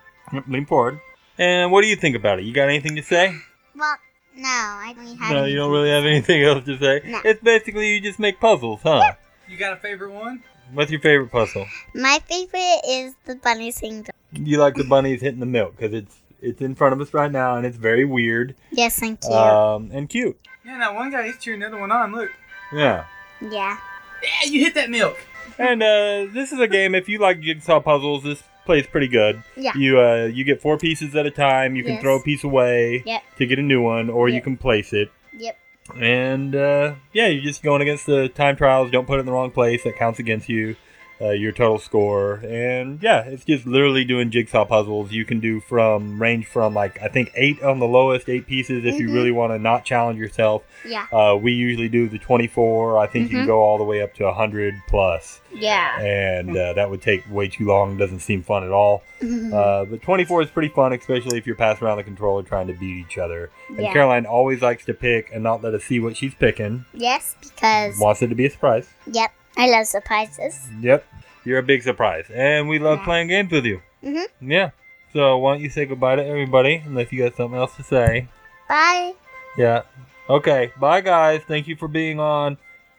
Lean 0.48 0.66
forward. 0.66 1.00
And 1.38 1.72
what 1.72 1.82
do 1.84 1.88
you 1.88 1.96
think 1.96 2.16
about 2.16 2.40
it? 2.40 2.46
You 2.46 2.54
got 2.54 2.68
anything 2.70 2.96
to 2.96 3.04
say? 3.04 3.34
Well, 3.76 3.96
no, 4.36 4.48
I 4.48 4.94
don't 4.96 5.18
have 5.18 5.32
No, 5.34 5.46
you 5.46 5.56
don't 5.56 5.72
really 5.72 5.90
have 5.90 6.06
anything 6.06 6.44
else 6.44 6.66
to 6.66 6.78
say. 6.78 7.02
No. 7.06 7.22
It's 7.24 7.42
basically 7.42 7.96
you 7.96 8.02
just 8.02 8.20
make 8.20 8.40
puzzles, 8.40 8.82
huh? 8.84 9.14
You 9.48 9.58
got 9.58 9.74
a 9.74 9.78
favorite 9.78 10.12
one? 10.12 10.44
What's 10.74 10.90
your 10.92 11.00
favorite 11.00 11.32
puzzle? 11.32 11.66
My 11.94 12.20
favorite 12.28 12.82
is 12.88 13.14
the 13.26 13.36
bunny 13.36 13.72
sing. 13.72 14.08
You 14.34 14.58
like 14.58 14.76
the 14.76 14.84
bunnies 14.84 15.22
hitting 15.22 15.40
the 15.40 15.46
milk 15.46 15.78
because 15.78 15.94
it's 15.94 16.18
it's 16.42 16.62
in 16.62 16.76
front 16.76 16.94
of 16.94 17.02
us 17.02 17.14
right 17.14 17.32
now 17.32 17.56
and 17.56 17.66
it's 17.66 17.78
very 17.78 18.04
weird 18.06 18.56
Yes, 18.72 19.00
thank 19.00 19.20
you. 19.24 19.32
um, 19.34 19.90
and 19.94 20.10
cute. 20.10 20.38
Yeah, 20.66 20.78
that 20.80 20.94
one 20.96 21.12
guy, 21.12 21.28
he's 21.28 21.38
cheering 21.40 21.60
the 21.62 21.68
other 21.68 21.78
one 21.80 21.92
on. 21.92 22.12
Look. 22.12 22.32
Yeah. 22.74 23.06
yeah. 23.42 23.78
Yeah, 24.24 24.50
you 24.50 24.62
hit 24.62 24.74
that 24.76 24.90
milk. 24.90 25.18
And 25.60 25.82
uh, 25.84 26.26
this 26.34 26.52
is 26.52 26.60
a 26.60 26.68
game. 26.68 26.96
If 26.96 27.08
you 27.08 27.20
like 27.20 27.40
jigsaw 27.40 27.80
puzzles, 27.80 28.24
this 28.24 28.42
plays 28.66 28.86
pretty 28.88 29.08
good. 29.08 29.42
Yeah. 29.56 29.72
You 29.78 30.00
uh, 30.00 30.26
you 30.34 30.44
get 30.44 30.62
four 30.62 30.78
pieces 30.78 31.16
at 31.16 31.26
a 31.26 31.32
time. 31.32 31.76
You 31.76 31.84
can 31.84 31.94
Yes. 31.94 32.02
throw 32.02 32.16
a 32.18 32.22
piece 32.24 32.44
away 32.44 33.04
Yep. 33.06 33.22
to 33.38 33.46
get 33.46 33.60
a 33.60 33.62
new 33.62 33.82
one, 33.82 34.10
or 34.10 34.28
you 34.30 34.42
can 34.42 34.58
place 34.58 34.92
it. 34.94 35.10
Yep. 35.38 35.58
And 36.00 36.56
uh, 36.56 36.96
yeah, 37.14 37.28
you're 37.28 37.44
just 37.44 37.62
going 37.64 37.82
against 37.82 38.06
the 38.08 38.28
time 38.30 38.56
trials. 38.56 38.92
Don't 38.92 39.06
put 39.06 39.18
it 39.18 39.20
in 39.22 39.26
the 39.26 39.32
wrong 39.32 39.52
place. 39.52 39.84
That 39.84 39.96
counts 39.98 40.20
against 40.20 40.50
you. 40.50 40.76
Uh, 41.22 41.30
your 41.30 41.54
total 41.54 41.80
score. 41.80 42.42
And 42.46 43.02
yeah, 43.02 43.22
it's 43.24 43.46
just 43.46 43.66
literally 43.66 44.04
doing 44.04 44.32
jigsaw 44.32 44.66
puzzles. 44.66 45.14
You 45.14 45.24
can 45.24 45.40
do 45.40 45.62
from 45.62 46.22
range 46.22 46.46
from 46.46 46.74
like 46.74 47.02
I 47.02 47.08
think 47.08 47.32
eight 47.36 47.64
on 47.64 47.80
the 47.80 47.88
lowest, 47.88 48.28
eight 48.28 48.46
pieces 48.48 48.84
if 48.84 49.00
you 49.00 49.08
Mhm. 49.08 49.14
really 49.14 49.32
want 49.32 49.54
to 49.54 49.58
not 49.60 49.86
challenge 49.86 50.20
yourself. 50.20 50.64
Yeah. 50.86 51.06
Uh, 51.14 51.38
we 51.42 51.54
usually 51.54 51.88
do 51.88 52.10
the 52.10 52.20
24. 52.20 52.98
I 53.00 53.08
think 53.08 53.30
you 53.32 53.38
can 53.38 53.46
Mhm. 53.46 53.48
go 53.48 53.62
all 53.62 53.78
the 53.78 53.86
way 53.86 54.02
up 54.02 54.14
to 54.16 54.26
100 54.26 54.74
plus, 54.90 55.40
Yeah. 55.54 55.98
and 56.02 56.56
uh, 56.58 56.74
that 56.74 56.90
would 56.90 57.02
take 57.02 57.24
way 57.32 57.48
too 57.48 57.66
long. 57.66 57.96
Doesn't 57.98 58.20
seem 58.20 58.44
fun 58.44 58.66
at 58.66 58.72
all. 58.72 59.02
Uh, 59.24 59.86
but 59.86 60.02
24 60.02 60.42
is 60.42 60.50
pretty 60.50 60.68
fun, 60.70 60.92
especially 60.92 61.38
if 61.38 61.48
you're 61.48 61.56
passing 61.56 61.88
around 61.88 61.96
the 61.98 62.04
controller 62.04 62.44
trying 62.44 62.68
to 62.68 62.74
beat 62.74 62.98
each 63.08 63.18
other. 63.18 63.50
And 63.70 63.80
Yeah. 63.80 63.94
Caroline 63.94 64.26
always 64.26 64.62
likes 64.62 64.84
to 64.86 64.94
pick 64.94 65.30
and 65.34 65.42
not 65.42 65.64
let 65.64 65.74
us 65.74 65.86
see 65.86 66.00
what 66.02 66.18
she's 66.18 66.36
picking. 66.36 66.84
yes, 66.94 67.36
because 67.42 67.98
Wants 68.00 68.22
it 68.22 68.28
to 68.28 68.36
be 68.36 68.46
a 68.46 68.50
surprise. 68.50 68.90
yep, 69.10 69.32
I 69.58 69.70
love 69.70 69.88
surprises. 69.88 70.68
Yep, 70.82 71.06
you're 71.46 71.60
a 71.60 71.64
big 71.64 71.84
surprise, 71.84 72.26
and 72.34 72.68
we 72.68 72.80
love 72.80 73.00
Yeah. 73.00 73.06
playing 73.06 73.28
games 73.28 73.52
with 73.52 73.66
you. 73.66 73.82
Mhm. 74.04 74.26
Yeah. 74.42 74.70
So 75.14 75.38
why 75.38 75.54
don't 75.54 75.62
you 75.62 75.70
say 75.70 75.86
goodbye 75.86 76.18
to 76.18 76.26
everybody, 76.26 76.84
unless 76.86 77.12
you 77.12 77.24
got 77.24 77.36
something 77.36 77.58
else 77.58 77.76
to 77.78 77.84
say? 77.84 78.28
Bye. 78.68 79.14
Yeah. 79.58 79.84
Okay. 80.30 80.72
Bye, 80.78 81.02
guys. 81.02 81.42
Thank 81.48 81.68
you 81.68 81.76
for 81.78 81.88
being 81.88 82.20
on 82.20 82.58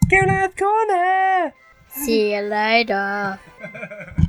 Caroline's 0.09 0.55
Corner. 0.55 1.53
See 1.89 2.35
you 2.35 2.41
later. 2.43 3.39